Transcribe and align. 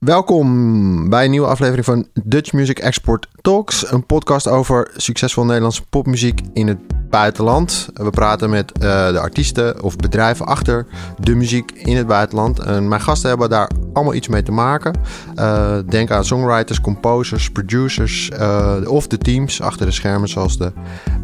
Welkom 0.00 1.08
bij 1.08 1.24
een 1.24 1.30
nieuwe 1.30 1.46
aflevering 1.46 1.84
van 1.84 2.06
Dutch 2.24 2.52
Music 2.52 2.78
Export 2.78 3.28
Talks. 3.40 3.92
Een 3.92 4.06
podcast 4.06 4.48
over 4.48 4.90
succesvol 4.96 5.44
Nederlandse 5.44 5.82
popmuziek 5.90 6.40
in 6.52 6.68
het 6.68 6.78
buitenland. 7.10 7.88
We 7.94 8.10
praten 8.10 8.50
met 8.50 8.72
uh, 8.74 9.08
de 9.08 9.20
artiesten 9.20 9.82
of 9.82 9.96
bedrijven 9.96 10.46
achter 10.46 10.86
de 11.18 11.34
muziek 11.34 11.72
in 11.72 11.96
het 11.96 12.06
buitenland. 12.06 12.58
En 12.58 12.88
mijn 12.88 13.00
gasten 13.00 13.28
hebben 13.28 13.50
daar 13.50 13.70
allemaal 13.92 14.14
iets 14.14 14.28
mee 14.28 14.42
te 14.42 14.52
maken. 14.52 14.94
Uh, 15.36 15.78
denk 15.88 16.10
aan 16.10 16.24
songwriters, 16.24 16.80
composers, 16.80 17.50
producers 17.50 18.30
uh, 18.40 18.76
of 18.84 19.06
de 19.06 19.18
teams 19.18 19.60
achter 19.60 19.86
de 19.86 19.92
schermen, 19.92 20.28
zoals 20.28 20.58
de 20.58 20.72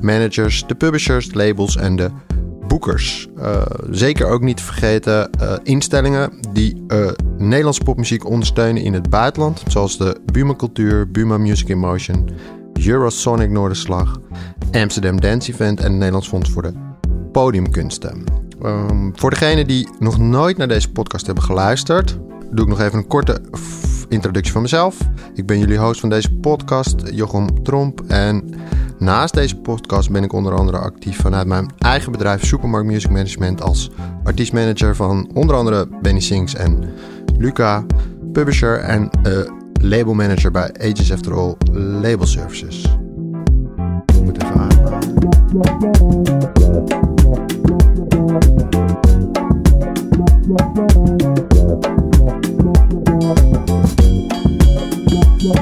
managers, 0.00 0.66
de 0.66 0.74
publishers, 0.74 1.34
labels 1.34 1.76
en 1.76 1.96
de 1.96 2.10
Uh, 2.84 3.62
zeker 3.90 4.26
ook 4.26 4.42
niet 4.42 4.60
vergeten 4.60 5.30
uh, 5.40 5.52
instellingen 5.62 6.32
die 6.52 6.84
uh, 6.88 7.08
Nederlandse 7.38 7.82
popmuziek 7.82 8.26
ondersteunen 8.26 8.82
in 8.82 8.94
het 8.94 9.10
buitenland. 9.10 9.62
Zoals 9.66 9.98
de 9.98 10.20
Buma 10.32 10.54
Cultuur, 10.54 11.10
Buma 11.10 11.38
Music 11.38 11.68
in 11.68 11.78
Motion, 11.78 12.28
Eurosonic 12.86 13.50
Noorderslag, 13.50 14.20
Amsterdam 14.72 15.20
Dance 15.20 15.52
Event 15.52 15.78
en 15.78 15.84
het 15.84 15.94
Nederlands 15.94 16.28
Fonds 16.28 16.50
voor 16.50 16.62
de 16.62 16.72
Podiumkunsten. 17.32 18.24
Um, 18.64 19.12
voor 19.14 19.30
degenen 19.30 19.66
die 19.66 19.88
nog 19.98 20.18
nooit 20.18 20.56
naar 20.56 20.68
deze 20.68 20.90
podcast 20.90 21.26
hebben 21.26 21.44
geluisterd, 21.44 22.18
doe 22.50 22.64
ik 22.64 22.70
nog 22.70 22.80
even 22.80 22.98
een 22.98 23.06
korte 23.06 23.40
introductie 24.08 24.52
van 24.52 24.62
mezelf. 24.62 24.98
Ik 25.34 25.46
ben 25.46 25.58
jullie 25.58 25.78
host 25.78 26.00
van 26.00 26.08
deze 26.08 26.34
podcast, 26.34 26.94
Jochem 27.10 27.62
Tromp. 27.62 28.00
En 28.08 28.54
naast 28.98 29.34
deze 29.34 29.56
podcast 29.56 30.10
ben 30.10 30.24
ik 30.24 30.32
onder 30.32 30.54
andere 30.54 30.78
actief 30.78 31.20
vanuit 31.20 31.46
mijn 31.46 31.70
eigen 31.78 32.12
bedrijf 32.12 32.44
Supermarkt 32.46 32.86
Music 32.86 33.10
Management 33.10 33.62
als 33.62 33.90
artiestmanager 34.24 34.96
van 34.96 35.30
onder 35.34 35.56
andere 35.56 35.88
Benny 36.02 36.20
Sings 36.20 36.54
en 36.54 36.84
Luca, 37.38 37.84
publisher 38.32 38.78
en 38.78 39.10
uh, 39.26 39.38
labelmanager 39.72 40.50
bij 40.50 40.74
Ages 40.80 41.12
After 41.12 41.34
All 41.34 41.56
Label 41.72 42.26
Services. 42.26 42.84
Uh, 55.46 55.52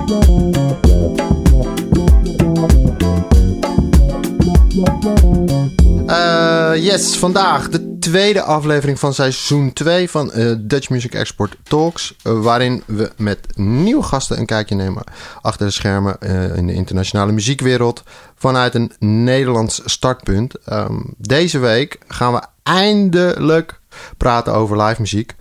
yes, 6.77 7.17
vandaag 7.17 7.69
de 7.69 7.99
tweede 7.99 8.43
aflevering 8.43 8.99
van 8.99 9.15
seizoen 9.15 9.73
2 9.73 10.11
van 10.11 10.31
uh, 10.35 10.55
Dutch 10.59 10.89
Music 10.89 11.15
Export 11.15 11.57
Talks. 11.63 12.15
Uh, 12.23 12.43
waarin 12.43 12.83
we 12.87 13.13
met 13.17 13.39
nieuwe 13.57 14.03
gasten 14.03 14.39
een 14.39 14.47
kijkje 14.47 14.75
nemen 14.75 15.05
achter 15.43 15.67
de 15.67 15.73
schermen 15.73 16.19
in 16.55 16.67
de 16.67 16.75
internationale 16.75 17.33
muziekwereld. 17.33 18.03
Vanuit 18.35 18.75
een 18.75 18.93
Nederlands 18.99 19.81
startpunt. 19.85 20.55
Um, 20.73 21.15
deze 21.17 21.59
week 21.59 21.99
gaan 22.09 22.33
we 22.33 22.43
eindelijk 22.63 23.81
praten 24.17 24.55
over 24.55 24.83
live 24.83 25.01
muziek. 25.01 25.35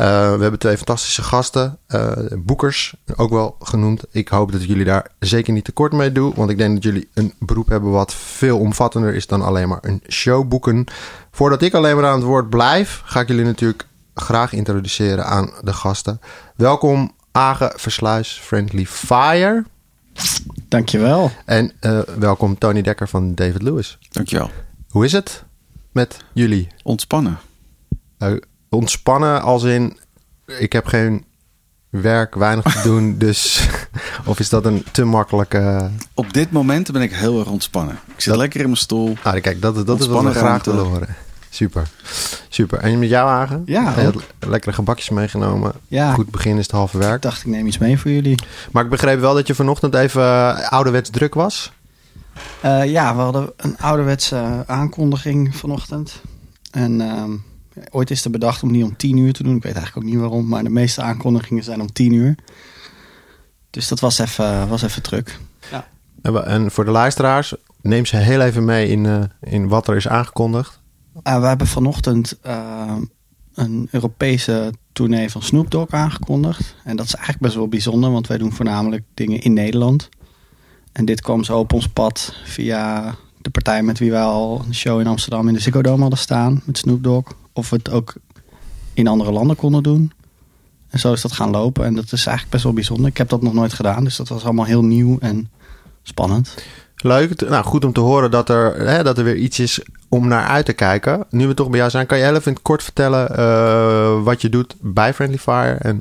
Uh, 0.00 0.06
we 0.06 0.42
hebben 0.42 0.58
twee 0.58 0.76
fantastische 0.76 1.22
gasten, 1.22 1.78
uh, 1.88 2.12
boekers 2.38 2.94
ook 3.16 3.30
wel 3.30 3.56
genoemd. 3.60 4.04
Ik 4.10 4.28
hoop 4.28 4.52
dat 4.52 4.64
jullie 4.64 4.84
daar 4.84 5.10
zeker 5.18 5.52
niet 5.52 5.64
tekort 5.64 5.92
mee 5.92 6.12
doen, 6.12 6.32
want 6.36 6.50
ik 6.50 6.58
denk 6.58 6.74
dat 6.74 6.82
jullie 6.82 7.08
een 7.14 7.34
beroep 7.38 7.68
hebben 7.68 7.90
wat 7.90 8.14
veel 8.14 8.58
omvattender 8.58 9.14
is 9.14 9.26
dan 9.26 9.42
alleen 9.42 9.68
maar 9.68 9.78
een 9.82 10.02
show 10.08 10.48
boeken. 10.48 10.84
Voordat 11.30 11.62
ik 11.62 11.74
alleen 11.74 11.96
maar 11.96 12.06
aan 12.06 12.14
het 12.14 12.24
woord 12.24 12.50
blijf, 12.50 13.02
ga 13.04 13.20
ik 13.20 13.28
jullie 13.28 13.44
natuurlijk 13.44 13.86
graag 14.14 14.52
introduceren 14.52 15.26
aan 15.26 15.50
de 15.62 15.72
gasten. 15.72 16.20
Welkom 16.56 17.12
Age 17.32 17.72
Versluis, 17.76 18.40
Friendly 18.42 18.86
Fire. 18.86 19.64
Dankjewel. 20.68 21.30
En 21.44 21.72
uh, 21.80 21.98
welkom 22.18 22.58
Tony 22.58 22.82
Dekker 22.82 23.08
van 23.08 23.34
David 23.34 23.62
Lewis. 23.62 23.98
Dankjewel. 24.10 24.50
Hoe 24.90 25.04
is 25.04 25.12
het 25.12 25.44
met 25.92 26.16
jullie? 26.32 26.68
Ontspannen. 26.82 27.38
Ontspannen 28.70 29.42
als 29.42 29.62
in, 29.62 29.98
ik 30.46 30.72
heb 30.72 30.86
geen 30.86 31.24
werk, 31.90 32.34
weinig 32.34 32.64
te 32.64 32.82
doen, 32.82 33.14
dus... 33.18 33.68
of 34.24 34.38
is 34.38 34.48
dat 34.48 34.64
een 34.64 34.84
te 34.92 35.04
makkelijke... 35.04 35.90
Op 36.14 36.32
dit 36.32 36.50
moment 36.50 36.92
ben 36.92 37.02
ik 37.02 37.12
heel 37.12 37.38
erg 37.38 37.48
ontspannen. 37.48 37.98
Ik 38.06 38.20
zit 38.20 38.32
dat... 38.32 38.36
lekker 38.36 38.60
in 38.60 38.66
mijn 38.66 38.78
stoel. 38.78 39.16
Ah, 39.22 39.42
kijk, 39.42 39.62
dat, 39.62 39.86
dat 39.86 40.00
is 40.00 40.06
wat 40.06 40.24
we 40.24 40.30
graag 40.30 40.64
willen 40.64 40.84
horen. 40.84 41.16
Super, 41.52 41.88
super. 42.48 42.78
En 42.78 42.98
met 42.98 43.08
jou, 43.08 43.28
Hagen? 43.28 43.62
Ja. 43.66 44.00
Je 44.00 44.12
lekkere 44.48 44.74
gebakjes 44.74 45.08
meegenomen. 45.08 45.72
Ja. 45.88 46.12
Goed 46.12 46.30
begin 46.30 46.56
is 46.56 46.62
het 46.62 46.70
halve 46.70 46.98
werk. 46.98 47.14
Ik 47.14 47.22
dacht, 47.22 47.40
ik 47.40 47.46
neem 47.46 47.66
iets 47.66 47.78
mee 47.78 47.98
voor 47.98 48.10
jullie. 48.10 48.42
Maar 48.72 48.84
ik 48.84 48.90
begreep 48.90 49.20
wel 49.20 49.34
dat 49.34 49.46
je 49.46 49.54
vanochtend 49.54 49.94
even 49.94 50.22
uh, 50.22 50.68
ouderwets 50.68 51.10
druk 51.10 51.34
was. 51.34 51.72
Uh, 52.64 52.84
ja, 52.84 53.14
we 53.14 53.20
hadden 53.20 53.52
een 53.56 53.78
ouderwetse 53.78 54.64
aankondiging 54.66 55.56
vanochtend. 55.56 56.20
En 56.70 57.00
uh, 57.00 57.24
ooit 57.90 58.10
is 58.10 58.24
er 58.24 58.30
bedacht 58.30 58.62
om 58.62 58.72
die 58.72 58.84
om 58.84 58.96
tien 58.96 59.16
uur 59.16 59.32
te 59.32 59.42
doen. 59.42 59.56
Ik 59.56 59.62
weet 59.62 59.74
eigenlijk 59.74 60.06
ook 60.06 60.12
niet 60.12 60.20
waarom, 60.20 60.48
maar 60.48 60.62
de 60.62 60.70
meeste 60.70 61.02
aankondigingen 61.02 61.64
zijn 61.64 61.80
om 61.80 61.92
tien 61.92 62.12
uur. 62.12 62.34
Dus 63.70 63.88
dat 63.88 64.00
was 64.00 64.18
even, 64.18 64.68
was 64.68 64.82
even 64.82 65.02
druk. 65.02 65.38
Ja. 65.70 65.88
En 66.44 66.70
voor 66.70 66.84
de 66.84 66.90
luisteraars, 66.90 67.54
neem 67.80 68.06
ze 68.06 68.16
heel 68.16 68.40
even 68.40 68.64
mee 68.64 68.88
in, 68.88 69.04
uh, 69.04 69.22
in 69.40 69.68
wat 69.68 69.88
er 69.88 69.96
is 69.96 70.08
aangekondigd. 70.08 70.80
Uh, 71.22 71.40
we 71.40 71.46
hebben 71.46 71.66
vanochtend 71.66 72.38
uh, 72.46 72.96
een 73.54 73.88
Europese 73.90 74.72
tournee 74.92 75.30
van 75.30 75.42
Snoop 75.42 75.70
Dogg 75.70 75.92
aangekondigd. 75.92 76.74
En 76.84 76.96
dat 76.96 77.06
is 77.06 77.14
eigenlijk 77.14 77.44
best 77.44 77.54
wel 77.54 77.68
bijzonder, 77.68 78.10
want 78.10 78.26
wij 78.26 78.38
doen 78.38 78.52
voornamelijk 78.52 79.04
dingen 79.14 79.40
in 79.40 79.52
Nederland. 79.52 80.08
En 80.92 81.04
dit 81.04 81.20
kwam 81.20 81.44
zo 81.44 81.58
op 81.58 81.72
ons 81.72 81.88
pad 81.88 82.34
via 82.44 83.14
de 83.38 83.50
partij 83.50 83.82
met 83.82 83.98
wie 83.98 84.10
wij 84.10 84.22
al 84.22 84.62
een 84.66 84.74
show 84.74 85.00
in 85.00 85.06
Amsterdam 85.06 85.48
in 85.48 85.54
de 85.54 85.60
Ziggo 85.60 85.82
Dome 85.82 86.00
hadden 86.00 86.18
staan 86.18 86.62
met 86.64 86.78
Snoop 86.78 87.02
Dogg. 87.02 87.32
Of 87.60 87.70
we 87.70 87.76
het 87.76 87.90
ook 87.90 88.14
in 88.94 89.06
andere 89.06 89.32
landen 89.32 89.56
konden 89.56 89.82
doen. 89.82 90.12
En 90.88 90.98
zo 90.98 91.12
is 91.12 91.20
dat 91.20 91.32
gaan 91.32 91.50
lopen. 91.50 91.84
En 91.84 91.94
dat 91.94 92.04
is 92.04 92.26
eigenlijk 92.26 92.50
best 92.50 92.64
wel 92.64 92.72
bijzonder. 92.72 93.06
Ik 93.06 93.16
heb 93.16 93.28
dat 93.28 93.42
nog 93.42 93.52
nooit 93.52 93.72
gedaan, 93.72 94.04
dus 94.04 94.16
dat 94.16 94.28
was 94.28 94.44
allemaal 94.44 94.64
heel 94.64 94.84
nieuw 94.84 95.18
en 95.18 95.50
spannend. 96.02 96.54
Leuk. 96.96 97.48
Nou, 97.48 97.64
goed 97.64 97.84
om 97.84 97.92
te 97.92 98.00
horen 98.00 98.30
dat 98.30 98.48
er, 98.48 98.88
hè, 98.88 99.02
dat 99.02 99.18
er 99.18 99.24
weer 99.24 99.36
iets 99.36 99.58
is 99.58 99.80
om 100.08 100.28
naar 100.28 100.46
uit 100.46 100.64
te 100.64 100.72
kijken. 100.72 101.26
Nu 101.30 101.46
we 101.46 101.54
toch 101.54 101.68
bij 101.68 101.78
jou 101.78 101.90
zijn, 101.90 102.06
kan 102.06 102.18
je 102.18 102.24
even 102.24 102.44
in 102.44 102.52
het 102.52 102.62
kort 102.62 102.82
vertellen 102.82 103.38
uh, 103.38 104.22
wat 104.22 104.40
je 104.40 104.48
doet 104.48 104.74
bij 104.80 105.14
Friendly 105.14 105.38
Fire 105.38 105.74
en 105.74 106.00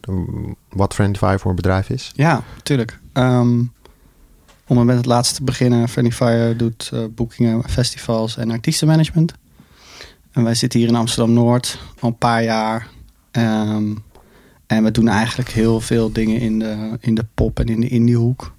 wat 0.70 0.94
Friendly 0.94 1.18
Fire 1.18 1.40
voor 1.40 1.50
een 1.50 1.56
bedrijf 1.56 1.90
is? 1.90 2.12
Ja, 2.16 2.44
tuurlijk. 2.64 3.00
Um, 3.14 3.72
om 4.68 4.86
met 4.86 4.98
het 4.98 5.06
laatste 5.06 5.36
te 5.36 5.44
beginnen, 5.44 5.90
Friendly 5.90 6.16
Fire 6.16 6.56
doet 6.56 6.92
uh, 6.94 7.00
boekingen, 7.16 7.70
festivals 7.70 8.38
en 8.38 8.52
artiestenmanagement. 8.52 9.34
Wij 10.44 10.56
zitten 10.56 10.80
hier 10.80 10.90
in 10.90 10.96
Amsterdam 10.96 11.34
Noord 11.34 11.80
al 12.00 12.10
een 12.10 12.18
paar 12.18 12.44
jaar. 12.44 12.88
Um, 13.32 14.04
en 14.68 14.84
we 14.84 14.92
doen 14.92 15.08
eigenlijk 15.08 15.50
heel 15.50 15.82
veel 15.82 16.12
dingen 16.12 16.40
in 16.40 16.60
de, 16.60 16.98
in 17.00 17.16
de 17.16 17.26
pop 17.34 17.60
en 17.60 17.68
in 17.68 17.80
de 17.82 17.88
indiehoek 17.88 18.54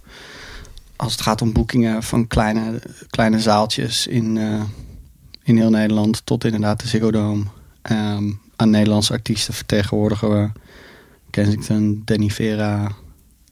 als 1.00 1.12
het 1.12 1.20
gaat 1.20 1.42
om 1.42 1.52
boekingen 1.52 2.02
van 2.02 2.26
kleine, 2.26 2.82
kleine 3.10 3.40
zaaltjes 3.40 4.06
in, 4.06 4.36
uh, 4.36 4.62
in 5.42 5.56
heel 5.56 5.70
Nederland 5.70 6.26
tot 6.26 6.44
inderdaad 6.44 6.80
de 6.80 6.88
Ziggo 6.88 7.10
Dome. 7.10 7.44
Um, 7.90 8.40
aan 8.56 8.70
Nederlandse 8.70 9.12
artiesten 9.12 9.54
vertegenwoordigen 9.54 10.30
we 10.30 10.50
Kensington, 11.30 12.02
Danny 12.04 12.28
Vera, 12.28 12.92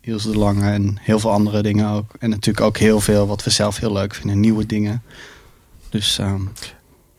Ilse 0.00 0.30
de 0.30 0.38
Lange 0.38 0.70
en 0.70 0.96
heel 1.00 1.18
veel 1.18 1.30
andere 1.30 1.62
dingen 1.62 1.88
ook. 1.88 2.14
En 2.18 2.30
natuurlijk 2.30 2.66
ook 2.66 2.76
heel 2.76 3.00
veel 3.00 3.26
wat 3.26 3.44
we 3.44 3.50
zelf 3.50 3.78
heel 3.78 3.92
leuk 3.92 4.14
vinden, 4.14 4.40
nieuwe 4.40 4.66
dingen. 4.66 5.02
Dus 5.88 6.18
um, 6.18 6.50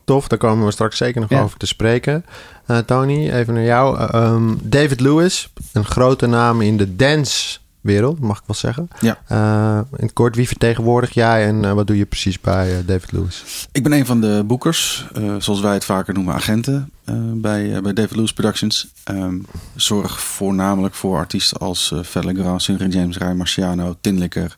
tof, 0.04 0.28
daar 0.28 0.38
komen 0.38 0.66
we 0.66 0.72
straks 0.72 0.96
zeker 0.96 1.20
nog 1.20 1.30
ja. 1.30 1.42
over 1.42 1.58
te 1.58 1.66
spreken. 1.66 2.24
Uh, 2.66 2.78
Tony, 2.78 3.30
even 3.30 3.54
naar 3.54 3.64
jou. 3.64 3.98
Uh, 3.98 4.32
um, 4.32 4.58
David 4.62 5.00
Lewis, 5.00 5.52
een 5.72 5.84
grote 5.84 6.26
naam 6.26 6.60
in 6.60 6.76
de 6.76 6.96
dance 6.96 7.58
wereld, 7.80 8.20
mag 8.20 8.38
ik 8.38 8.44
wel 8.46 8.56
zeggen. 8.56 8.88
Ja. 9.00 9.18
Uh, 9.32 9.98
in 9.98 10.04
het 10.04 10.12
kort, 10.12 10.36
wie 10.36 10.46
vertegenwoordig 10.46 11.14
jij 11.14 11.46
en 11.46 11.64
uh, 11.64 11.72
wat 11.72 11.86
doe 11.86 11.96
je 11.96 12.06
precies 12.06 12.40
bij 12.40 12.78
uh, 12.78 12.86
David 12.86 13.12
Lewis? 13.12 13.68
Ik 13.72 13.82
ben 13.82 13.92
een 13.92 14.06
van 14.06 14.20
de 14.20 14.42
boekers, 14.46 15.06
zoals 15.38 15.60
wij 15.60 15.74
het 15.74 15.84
vaker 15.84 16.14
noemen, 16.14 16.34
agenten 16.34 16.90
bij, 17.34 17.80
bij 17.82 17.92
David 17.92 18.16
Lewis 18.16 18.32
Productions. 18.32 18.88
Um, 19.10 19.46
zorg 19.74 20.20
voornamelijk 20.20 20.94
voor 20.94 21.16
artiesten 21.16 21.58
als 21.58 21.90
uh, 21.94 22.02
Felle 22.02 22.34
Grand, 22.34 22.64
James, 22.64 23.16
Rai 23.16 23.34
Marciano, 23.34 23.96
Tinlikker 24.00 24.56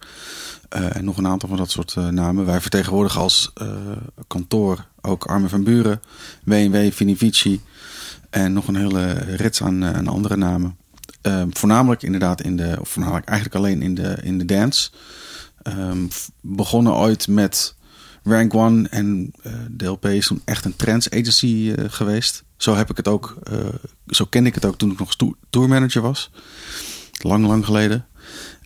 en 0.69 1.05
nog 1.05 1.17
een 1.17 1.27
aantal 1.27 1.49
van 1.49 1.59
dat 1.59 1.71
soort 1.71 1.95
namen. 2.11 2.47
Wij 2.47 2.61
vertegenwoordigen 2.61 3.21
als 3.21 3.53
kantoor 4.27 4.85
ook 5.03 5.25
Armin 5.25 5.49
van 5.49 5.65
Buren, 5.65 6.01
W&W, 6.45 6.93
Vinivici 6.93 7.61
en 8.31 8.53
nog 8.53 8.69
een 8.69 8.77
hele 8.77 9.13
rits 9.13 9.63
aan, 9.63 9.85
aan 9.85 10.09
andere 10.09 10.37
namen. 10.37 10.77
Uh, 11.23 11.43
voornamelijk 11.51 12.03
inderdaad 12.03 12.41
in 12.41 12.57
de, 12.57 12.77
of 12.81 12.89
voornamelijk 12.89 13.27
eigenlijk 13.27 13.59
alleen 13.59 13.83
in 13.83 13.95
de, 13.95 14.19
in 14.23 14.39
de 14.39 14.45
dance. 14.45 14.91
Um, 15.63 16.09
begonnen 16.41 16.95
ooit 16.95 17.29
met 17.29 17.75
Rank 18.23 18.55
One 18.55 18.89
en 18.89 19.33
uh, 20.03 20.15
is 20.15 20.27
toen 20.27 20.43
echt 20.45 20.65
een 20.65 20.77
trends 20.77 21.11
agency 21.11 21.47
uh, 21.47 21.85
geweest. 21.89 22.45
Zo 22.57 22.75
heb 22.75 22.91
ik 22.91 22.97
het 22.97 23.09
ook, 23.09 23.39
zo 24.07 24.25
kende 24.25 24.49
ik 24.49 24.55
het 24.55 24.65
ook 24.65 24.79
toen 24.79 24.91
ik 24.91 24.99
nog 24.99 25.17
tourmanager 25.51 26.03
was. 26.03 26.31
lang, 27.13 27.47
lang 27.47 27.65
geleden. 27.65 28.07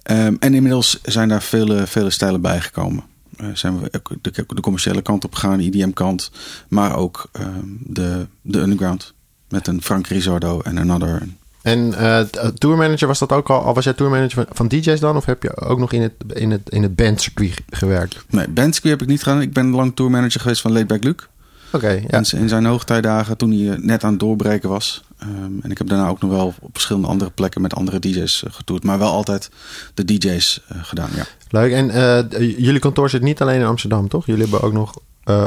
Ehm, 0.02 0.34
en 0.38 0.54
inmiddels 0.54 1.00
zijn 1.02 1.28
daar 1.28 1.42
vele, 1.42 1.86
vele 1.86 2.10
stijlen 2.10 2.40
bijgekomen. 2.40 3.04
Uh, 3.40 3.46
zijn 3.54 3.80
we 3.80 3.88
ook 3.92 4.12
de, 4.20 4.44
de, 4.46 4.60
commerciële 4.60 5.02
kant 5.02 5.24
op 5.24 5.34
gegaan, 5.34 5.58
de 5.58 5.64
IDM-kant, 5.64 6.30
maar 6.68 6.96
ook 6.96 7.28
ehm, 7.32 7.66
de, 7.80 8.26
de 8.42 8.60
underground. 8.60 9.14
Met 9.48 9.66
een 9.66 9.82
Frank 9.82 10.06
Risardo 10.06 10.60
en 10.60 10.78
Another. 10.78 11.22
En 11.62 11.88
uh, 11.88 12.20
tourmanager 12.58 13.06
was 13.06 13.18
dat 13.18 13.32
ook 13.32 13.50
al? 13.50 13.62
Al 13.62 13.74
was 13.74 13.84
jij 13.84 13.92
tourmanager 13.92 14.44
van, 14.44 14.46
van 14.50 14.68
DJ's 14.68 15.00
dan? 15.00 15.16
Of 15.16 15.24
heb 15.24 15.42
je 15.42 15.56
ook 15.56 15.78
nog 15.78 15.92
in 15.92 16.02
het, 16.02 16.12
in 16.32 16.50
het, 16.50 16.70
in 16.70 16.82
het 16.82 16.96
bandcircuit 16.96 17.62
gewerkt? 17.70 18.24
Nee, 18.28 18.48
bandcircuit 18.48 18.92
heb 18.92 19.02
ik 19.02 19.08
niet 19.08 19.22
gedaan. 19.22 19.40
Ik 19.40 19.52
ben 19.52 19.70
lang 19.70 19.96
tourmanager 19.96 20.40
geweest 20.40 20.60
van 20.60 20.72
Laidback 20.72 21.04
Luke. 21.04 21.24
Oké, 21.72 21.88
ja. 21.88 22.18
in, 22.18 22.38
in 22.38 22.48
zijn 22.48 22.64
hoogtijdagen 22.64 23.36
toen 23.36 23.50
hij 23.50 23.78
net 23.80 24.04
aan 24.04 24.10
het 24.10 24.20
doorbreken 24.20 24.68
was. 24.68 25.04
Um, 25.22 25.60
en 25.62 25.70
ik 25.70 25.78
heb 25.78 25.88
daarna 25.88 26.08
ook 26.08 26.20
nog 26.20 26.30
wel 26.30 26.54
op 26.60 26.70
verschillende 26.72 27.08
andere 27.08 27.30
plekken 27.30 27.60
met 27.60 27.74
andere 27.74 27.98
DJ's 27.98 28.42
uh, 28.42 28.52
getoerd. 28.52 28.84
Maar 28.84 28.98
wel 28.98 29.12
altijd 29.12 29.50
de 29.94 30.04
DJ's 30.04 30.60
uh, 30.72 30.78
gedaan, 30.84 31.10
ja. 31.14 31.24
Leuk. 31.48 31.72
En 31.72 32.28
jullie 32.38 32.80
kantoor 32.80 33.10
zit 33.10 33.22
niet 33.22 33.40
alleen 33.40 33.60
in 33.60 33.66
Amsterdam, 33.66 34.08
toch? 34.08 34.26
Jullie 34.26 34.42
hebben 34.42 34.62
ook 34.62 34.72
nog 34.72 34.98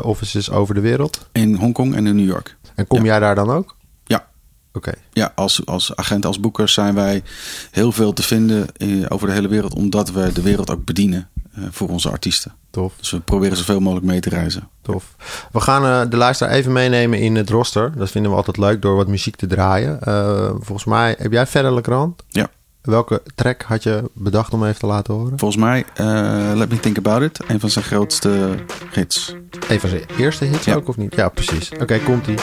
offices 0.03 0.51
over 0.51 0.75
de 0.75 0.81
wereld? 0.81 1.27
In 1.31 1.55
Hongkong 1.55 1.95
en 1.95 2.07
in 2.07 2.15
New 2.15 2.27
York. 2.27 2.57
En 2.75 2.87
kom 2.87 2.99
ja. 2.99 3.05
jij 3.05 3.19
daar 3.19 3.35
dan 3.35 3.49
ook? 3.49 3.75
Ja. 4.03 4.27
Oké. 4.73 4.93
Ja, 5.11 5.31
als, 5.35 5.65
als 5.65 5.95
agent, 5.95 6.25
als 6.25 6.39
boekers 6.39 6.73
zijn 6.73 6.95
wij 6.95 7.23
heel 7.71 7.91
veel 7.91 8.13
te 8.13 8.23
vinden 8.23 8.65
in, 8.77 9.09
over 9.09 9.27
de 9.27 9.33
hele 9.33 9.47
wereld. 9.47 9.73
Omdat 9.73 10.11
we 10.11 10.31
de 10.33 10.41
wereld 10.41 10.69
ook 10.69 10.85
bedienen 10.85 11.29
voor 11.69 11.89
onze 11.89 12.09
artiesten. 12.09 12.53
Tof. 12.69 12.93
Dus 12.97 13.11
we 13.11 13.19
proberen 13.19 13.57
zoveel 13.57 13.79
mogelijk 13.79 14.05
mee 14.05 14.19
te 14.19 14.29
reizen. 14.29 14.69
Tof. 14.81 15.15
We 15.51 15.59
gaan 15.59 15.85
uh, 15.85 16.11
de 16.11 16.17
luisteraar 16.17 16.53
even 16.53 16.71
meenemen 16.71 17.19
in 17.19 17.35
het 17.35 17.49
roster. 17.49 17.91
Dat 17.97 18.11
vinden 18.11 18.31
we 18.31 18.37
altijd 18.37 18.57
leuk 18.57 18.81
door 18.81 18.95
wat 18.95 19.07
muziek 19.07 19.35
te 19.35 19.47
draaien. 19.47 19.99
Uh, 20.07 20.49
volgens 20.49 20.85
mij, 20.85 21.15
heb 21.17 21.31
jij 21.31 21.47
verder 21.47 21.73
Legrand? 21.73 22.23
Ja. 22.27 22.49
Welke 22.81 23.21
track 23.35 23.61
had 23.61 23.83
je 23.83 24.09
bedacht 24.13 24.53
om 24.53 24.65
even 24.65 24.79
te 24.79 24.85
laten 24.85 25.13
horen? 25.13 25.39
Volgens 25.39 25.61
mij, 25.61 25.85
uh, 26.01 26.51
Let 26.55 26.69
Me 26.69 26.79
Think 26.79 26.97
About 26.97 27.21
It. 27.21 27.39
Een 27.47 27.59
van 27.59 27.69
zijn 27.69 27.85
grootste 27.85 28.55
hits. 28.91 29.35
Een 29.67 29.79
van 29.79 29.89
zijn 29.89 30.03
eerste 30.17 30.45
hits 30.45 30.65
ja. 30.65 30.75
ook, 30.75 30.87
of 30.87 30.97
niet? 30.97 31.15
Ja, 31.15 31.29
precies. 31.29 31.71
Oké, 31.71 31.81
okay, 31.81 31.99
komt-ie. 31.99 32.37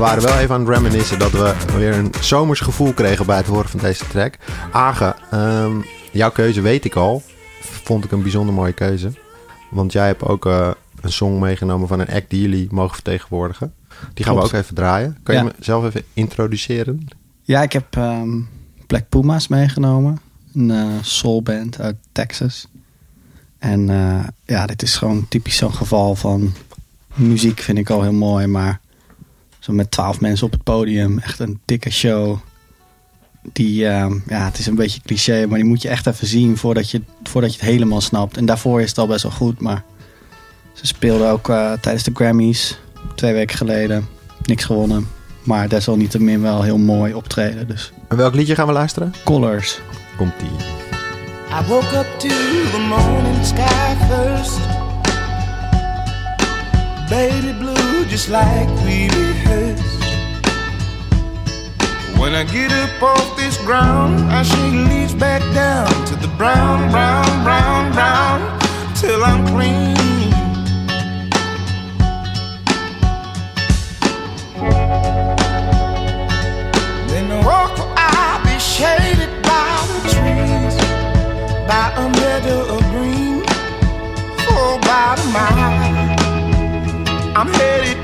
Waren 0.00 0.22
wel 0.22 0.38
even 0.38 0.54
aan 0.54 0.60
het 0.60 0.68
reminiscen 0.68 1.18
dat 1.18 1.30
we 1.30 1.54
weer 1.76 1.94
een 1.94 2.12
zomers 2.20 2.60
gevoel 2.60 2.92
kregen 2.92 3.26
bij 3.26 3.36
het 3.36 3.46
horen 3.46 3.68
van 3.68 3.80
deze 3.80 4.06
track. 4.08 4.34
Age, 4.72 5.14
um, 5.34 5.84
jouw 6.12 6.30
keuze 6.30 6.60
weet 6.60 6.84
ik 6.84 6.94
al. 6.94 7.22
Vond 7.60 8.04
ik 8.04 8.12
een 8.12 8.22
bijzonder 8.22 8.54
mooie 8.54 8.72
keuze. 8.72 9.12
Want 9.70 9.92
jij 9.92 10.06
hebt 10.06 10.22
ook 10.22 10.46
uh, 10.46 10.70
een 11.00 11.12
song 11.12 11.38
meegenomen 11.38 11.88
van 11.88 12.00
een 12.00 12.08
act 12.08 12.30
die 12.30 12.40
jullie 12.40 12.68
mogen 12.70 12.94
vertegenwoordigen. 12.94 13.74
Die 14.14 14.24
gaan 14.24 14.34
Klopt. 14.34 14.50
we 14.50 14.56
ook 14.56 14.62
even 14.62 14.74
draaien. 14.74 15.18
Kan 15.22 15.34
ja. 15.34 15.42
je 15.42 15.52
mezelf 15.58 15.84
even 15.84 16.04
introduceren? 16.14 17.08
Ja, 17.42 17.62
ik 17.62 17.72
heb 17.72 17.96
um, 17.96 18.48
Black 18.86 19.08
Pumas 19.08 19.48
meegenomen. 19.48 20.20
Een 20.54 20.68
uh, 20.68 20.86
soulband 21.00 21.80
uit 21.80 21.96
Texas. 22.12 22.66
En 23.58 23.88
uh, 23.88 24.24
ja, 24.44 24.66
dit 24.66 24.82
is 24.82 24.96
gewoon 24.96 25.28
typisch 25.28 25.56
zo'n 25.56 25.74
geval 25.74 26.14
van... 26.14 26.52
Muziek 27.14 27.60
vind 27.60 27.78
ik 27.78 27.90
al 27.90 28.02
heel 28.02 28.12
mooi, 28.12 28.46
maar 28.46 28.80
zo 29.60 29.72
met 29.72 29.90
twaalf 29.90 30.20
mensen 30.20 30.46
op 30.46 30.52
het 30.52 30.62
podium. 30.62 31.18
Echt 31.18 31.38
een 31.38 31.60
dikke 31.64 31.90
show. 31.90 32.38
Die, 33.52 33.82
uh, 33.82 34.06
ja, 34.26 34.44
het 34.44 34.58
is 34.58 34.66
een 34.66 34.74
beetje 34.74 35.00
cliché, 35.04 35.46
maar 35.46 35.58
die 35.58 35.68
moet 35.68 35.82
je 35.82 35.88
echt 35.88 36.06
even 36.06 36.26
zien 36.26 36.56
voordat 36.56 36.90
je, 36.90 37.02
voordat 37.22 37.54
je 37.54 37.60
het 37.60 37.70
helemaal 37.70 38.00
snapt. 38.00 38.36
En 38.36 38.46
daarvoor 38.46 38.80
is 38.80 38.88
het 38.88 38.98
al 38.98 39.06
best 39.06 39.22
wel 39.22 39.32
goed, 39.32 39.60
maar 39.60 39.84
ze 40.72 40.86
speelden 40.86 41.30
ook 41.30 41.48
uh, 41.48 41.72
tijdens 41.72 42.04
de 42.04 42.10
Grammys 42.14 42.78
twee 43.14 43.32
weken 43.32 43.56
geleden. 43.56 44.06
Niks 44.44 44.64
gewonnen, 44.64 45.08
maar 45.42 45.68
desalniettemin 45.68 46.40
wel 46.40 46.62
heel 46.62 46.78
mooi 46.78 47.14
optreden. 47.14 47.68
Dus. 47.68 47.92
En 48.08 48.16
welk 48.16 48.34
liedje 48.34 48.54
gaan 48.54 48.66
we 48.66 48.72
luisteren? 48.72 49.14
Colors. 49.24 49.80
Komt-ie. 50.16 50.48
I 51.50 51.66
woke 51.66 51.98
up 51.98 52.18
to 52.18 52.28
the 52.28 52.86
morning 52.88 53.44
sky 53.44 53.96
first. 54.08 54.58
Baby 57.08 57.52
blue, 57.58 58.06
just 58.08 58.28
like 58.28 58.68
we 58.84 59.29
When 62.20 62.34
I 62.34 62.44
get 62.44 62.70
up 62.70 63.02
off 63.02 63.36
this 63.36 63.56
ground, 63.58 64.30
I 64.30 64.42
shake 64.42 64.88
leaves 64.90 65.14
back 65.14 65.42
down 65.54 65.88
to 66.06 66.14
the 66.16 66.28
brown, 66.38 66.90
brown, 66.90 67.42
brown, 67.42 67.92
brown, 67.92 68.38
till 68.94 69.24
I'm 69.24 69.46
clean. 69.48 69.96
Then 77.08 77.30
I 77.32 77.42
walk 77.44 77.74
I'll 77.96 78.42
be 78.44 78.56
shaded 78.58 79.32
by 79.42 79.86
the 79.92 80.00
trees, 80.14 80.76
by 81.66 81.92
a 81.96 82.08
meadow 82.20 82.76
of 82.76 82.82
green, 82.92 83.42
mile. 85.32 85.90
I'm 87.36 87.48
headed 87.54 87.99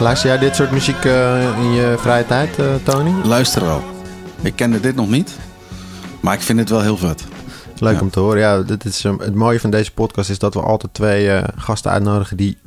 Luister 0.00 0.28
jij 0.30 0.38
dit 0.38 0.56
soort 0.56 0.70
muziek 0.70 1.04
uh, 1.04 1.58
in 1.58 1.72
je 1.72 1.94
vrije 1.98 2.26
tijd, 2.26 2.58
uh, 2.58 2.66
Tony? 2.82 3.12
Luister 3.24 3.62
wel. 3.64 3.82
Ik 4.42 4.56
kende 4.56 4.80
dit 4.80 4.94
nog 4.94 5.08
niet, 5.10 5.38
maar 6.20 6.34
ik 6.34 6.40
vind 6.40 6.58
het 6.58 6.68
wel 6.70 6.80
heel 6.80 6.96
vet. 6.96 7.24
Leuk 7.78 7.94
Ja. 7.94 8.00
om 8.00 8.10
te 8.10 8.20
horen. 8.20 8.38
Ja, 8.40 8.62
dit 8.62 8.84
is, 8.84 9.04
um, 9.04 9.18
het 9.20 9.34
mooie 9.34 9.60
van 9.60 9.70
deze 9.70 9.92
podcast 9.92 10.30
is 10.30 10.38
dat 10.38 10.54
we 10.54 10.60
altijd 10.60 10.94
twee 10.94 11.42
gasten 11.56 11.90
uitnodigen 11.90 12.36
die 12.36 12.58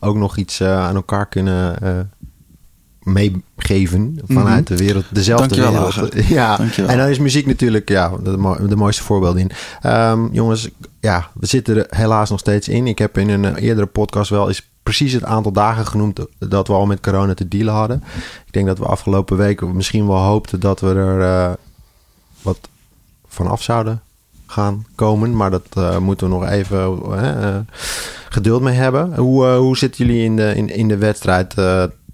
ook 0.00 0.16
nog 0.16 0.36
iets 0.36 0.62
aan 0.62 0.94
elkaar 0.94 1.26
kunnen 1.26 1.76
meegeven 3.02 4.18
vanuit 4.26 4.66
de 4.66 4.76
wereld, 4.76 5.04
dezelfde 5.10 5.56
Dankjewel, 5.56 5.92
wereld. 5.92 6.14
Ja, 6.28 6.56
Dankjewel. 6.56 6.90
en 6.90 6.98
dan 6.98 7.08
is 7.08 7.18
muziek 7.18 7.46
natuurlijk 7.46 7.88
ja, 7.88 8.12
de, 8.22 8.66
de 8.68 8.76
mooiste 8.76 9.02
voorbeelden 9.02 9.42
in. 9.42 9.50
Um, 9.90 10.28
jongens, 10.32 10.68
ja, 11.00 11.30
we 11.34 11.46
zitten 11.46 11.76
er 11.76 11.86
helaas 11.98 12.30
nog 12.30 12.38
steeds 12.38 12.68
in. 12.68 12.86
Ik 12.86 12.98
heb 12.98 13.18
in 13.18 13.28
een 13.28 13.44
uh, 13.44 13.62
eerdere 13.62 13.86
podcast 13.86 14.30
wel 14.30 14.48
eens 14.48 14.68
precies 14.82 15.12
het 15.12 15.24
aantal 15.24 15.52
dagen 15.52 15.86
genoemd 15.86 16.20
dat 16.38 16.66
we 16.66 16.72
al 16.72 16.86
met 16.86 17.00
corona 17.00 17.34
te 17.34 17.48
dealen 17.48 17.74
hadden. 17.74 18.02
Ik 18.46 18.52
denk 18.52 18.66
dat 18.66 18.78
we 18.78 18.84
afgelopen 18.84 19.36
weken 19.36 19.76
misschien 19.76 20.06
wel 20.06 20.16
hoopten 20.16 20.60
dat 20.60 20.80
we 20.80 20.94
er 20.94 21.20
uh, 21.20 21.52
wat 22.42 22.58
vanaf 23.28 23.62
zouden 23.62 24.02
gaan 24.46 24.86
komen. 24.94 25.36
Maar 25.36 25.50
dat 25.50 25.66
uh, 25.78 25.98
moeten 25.98 26.28
we 26.28 26.34
nog 26.34 26.48
even 26.48 26.98
uh, 27.08 27.56
geduld 28.28 28.62
mee 28.62 28.74
hebben. 28.74 29.16
Hoe, 29.16 29.46
hoe 29.46 29.76
zitten 29.76 30.06
jullie 30.06 30.24
in 30.24 30.36
de, 30.36 30.54
in, 30.56 30.68
in 30.68 30.88
de 30.88 30.96
wedstrijd? 30.96 31.54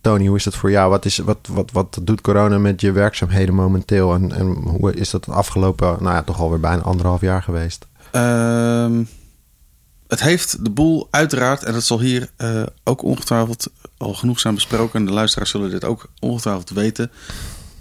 Tony, 0.06 0.26
hoe 0.26 0.36
is 0.36 0.44
dat 0.44 0.54
voor 0.54 0.70
jou? 0.70 0.90
Wat, 0.90 1.04
is, 1.04 1.18
wat, 1.18 1.38
wat, 1.50 1.70
wat 1.70 1.98
doet 2.02 2.20
corona 2.20 2.58
met 2.58 2.80
je 2.80 2.92
werkzaamheden 2.92 3.54
momenteel? 3.54 4.14
En, 4.14 4.32
en 4.32 4.46
hoe 4.46 4.94
is 4.94 5.10
dat 5.10 5.28
afgelopen, 5.28 5.86
nou 5.86 6.14
ja, 6.14 6.22
toch 6.22 6.40
alweer 6.40 6.60
bijna 6.60 6.82
anderhalf 6.82 7.20
jaar 7.20 7.42
geweest? 7.42 7.86
Um, 8.12 9.08
het 10.08 10.20
heeft 10.20 10.64
de 10.64 10.70
boel 10.70 11.08
uiteraard, 11.10 11.62
en 11.62 11.72
dat 11.72 11.84
zal 11.84 12.00
hier 12.00 12.30
eh, 12.36 12.62
ook 12.84 13.02
ongetwijfeld 13.02 13.70
al 13.96 14.14
genoeg 14.14 14.40
zijn 14.40 14.54
besproken. 14.54 15.00
En 15.00 15.06
de 15.06 15.12
luisteraars 15.12 15.50
zullen 15.50 15.70
dit 15.70 15.84
ook 15.84 16.08
ongetwijfeld 16.20 16.70
weten. 16.70 17.10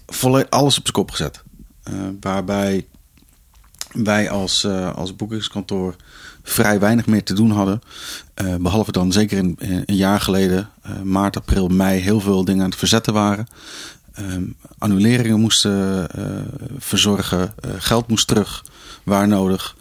Volledig 0.05 0.49
alles 0.49 0.77
op 0.77 0.83
zijn 0.83 0.93
kop 0.93 1.11
gezet. 1.11 1.43
Eh, 1.83 1.93
waarbij 2.19 2.87
wij 3.91 4.29
als, 4.29 4.63
eh, 4.63 4.95
als 4.95 5.15
boekingskantoor 5.15 5.95
vrij 6.47 6.79
weinig 6.79 7.05
meer 7.05 7.23
te 7.23 7.33
doen 7.33 7.51
hadden. 7.51 7.81
Eh, 8.33 8.55
behalve 8.55 8.91
dan 8.91 9.11
zeker 9.11 9.37
in, 9.37 9.55
in- 9.59 9.83
een 9.85 9.95
jaar 9.95 10.19
geleden, 10.21 10.69
eh, 10.81 11.01
maart, 11.01 11.37
april, 11.37 11.67
mei, 11.67 11.99
heel 11.99 12.19
veel 12.19 12.45
dingen 12.45 12.63
aan 12.63 12.69
het 12.69 12.77
verzetten 12.79 13.13
waren. 13.13 13.47
Ehm, 14.13 14.43
annuleringen 14.77 15.39
moesten 15.39 16.07
eh, 16.11 16.23
verzorgen, 16.77 17.53
eh, 17.59 17.69
geld 17.77 18.07
moest 18.07 18.27
terug, 18.27 18.65
waar 19.03 19.27
nodig. 19.27 19.75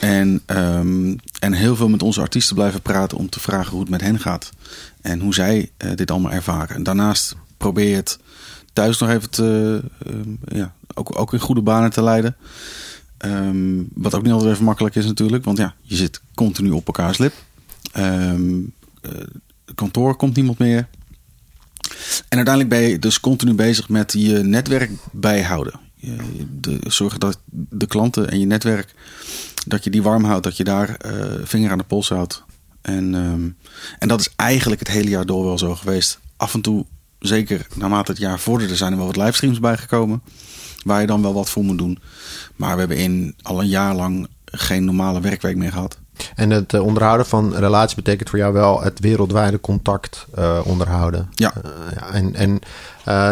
En, 0.00 0.42
ehm, 0.46 1.16
en 1.38 1.52
heel 1.52 1.76
veel 1.76 1.88
met 1.88 2.02
onze 2.02 2.20
artiesten 2.20 2.54
blijven 2.54 2.82
praten 2.82 3.18
om 3.18 3.28
te 3.28 3.40
vragen 3.40 3.70
hoe 3.70 3.80
het 3.80 3.90
met 3.90 4.00
hen 4.00 4.18
gaat. 4.20 4.50
En 5.00 5.20
hoe 5.20 5.34
zij 5.34 5.70
eh, 5.76 5.90
dit 5.94 6.10
allemaal 6.10 6.32
ervaren. 6.32 6.76
En 6.76 6.82
daarnaast 6.82 7.34
probeer 7.56 7.96
het 7.96 8.18
thuis 8.72 8.98
nog 8.98 9.08
even 9.10 9.30
te, 9.30 9.80
ehm, 10.06 10.56
ja, 10.58 10.72
ook, 10.94 11.18
ook 11.18 11.32
in 11.32 11.38
goede 11.40 11.60
banen 11.62 11.90
te 11.90 12.02
leiden. 12.02 12.36
Ehm, 13.18 13.82
wat 13.94 14.14
ook 14.14 14.22
niet 14.22 14.32
altijd 14.32 14.52
even 14.52 14.64
makkelijk 14.64 14.94
is 14.94 15.06
natuurlijk. 15.06 15.44
Want 15.44 15.58
ja, 15.58 15.74
je 15.82 15.96
zit 15.96 16.20
continu 16.34 16.70
op 16.70 16.86
elkaars 16.86 17.18
lip. 17.18 17.32
Ehm 17.92 18.60
eh, 19.02 19.12
kantoor 19.74 20.16
komt 20.16 20.36
niemand 20.36 20.58
meer. 20.58 20.88
En 22.28 22.36
uiteindelijk 22.36 22.68
ben 22.68 22.80
je 22.80 22.98
dus 22.98 23.20
continu 23.20 23.54
bezig 23.54 23.88
met 23.88 24.12
je 24.12 24.38
netwerk 24.38 24.90
bijhouden. 25.12 25.80
Je, 25.94 26.78
zorgen 26.80 27.20
dat 27.20 27.38
de 27.50 27.86
klanten 27.86 28.30
en 28.30 28.38
je 28.38 28.46
netwerk, 28.46 28.94
dat 29.66 29.84
je 29.84 29.90
die 29.90 30.02
warm 30.02 30.24
houdt. 30.24 30.44
Dat 30.44 30.56
je 30.56 30.64
daar 30.64 30.94
eh, 30.94 31.34
vinger 31.42 31.70
aan 31.70 31.78
de 31.78 31.84
pols 31.84 32.08
houdt. 32.08 32.44
En, 32.80 33.14
ehm, 33.14 33.48
en 33.98 34.08
dat 34.08 34.20
is 34.20 34.32
eigenlijk 34.36 34.80
het 34.80 34.88
hele 34.88 35.10
jaar 35.10 35.26
door 35.26 35.44
wel 35.44 35.58
zo 35.58 35.74
geweest. 35.74 36.18
Af 36.36 36.54
en 36.54 36.60
toe, 36.60 36.86
zeker 37.18 37.66
naarmate 37.74 38.10
het 38.10 38.20
jaar 38.20 38.38
vorderde, 38.38 38.76
zijn 38.76 38.92
er 38.92 38.98
wel 38.98 39.06
wat 39.06 39.16
livestreams 39.16 39.60
bijgekomen. 39.60 40.22
Waar 40.84 41.00
je 41.00 41.06
dan 41.06 41.22
wel 41.22 41.34
wat 41.34 41.50
voor 41.50 41.64
moet 41.64 41.78
doen. 41.78 41.98
Maar 42.56 42.72
we 42.72 42.78
hebben 42.78 42.96
in 42.96 43.34
al 43.42 43.60
een 43.60 43.68
jaar 43.68 43.94
lang 43.94 44.28
geen 44.44 44.84
normale 44.84 45.20
werkweek 45.20 45.56
meer 45.56 45.72
gehad. 45.72 45.98
En 46.34 46.50
het 46.50 46.74
eh, 46.74 46.82
onderhouden 46.82 47.26
van 47.26 47.54
relaties 47.54 47.94
betekent 47.94 48.30
voor 48.30 48.38
jou 48.38 48.52
wel 48.52 48.82
het 48.82 49.00
wereldwijde 49.00 49.60
contact 49.60 50.26
eh, 50.34 50.60
onderhouden. 50.64 51.28
Ja. 51.34 51.52
Eh, 51.54 51.70
ja 51.94 52.12
en 52.12 52.34
en 52.34 52.60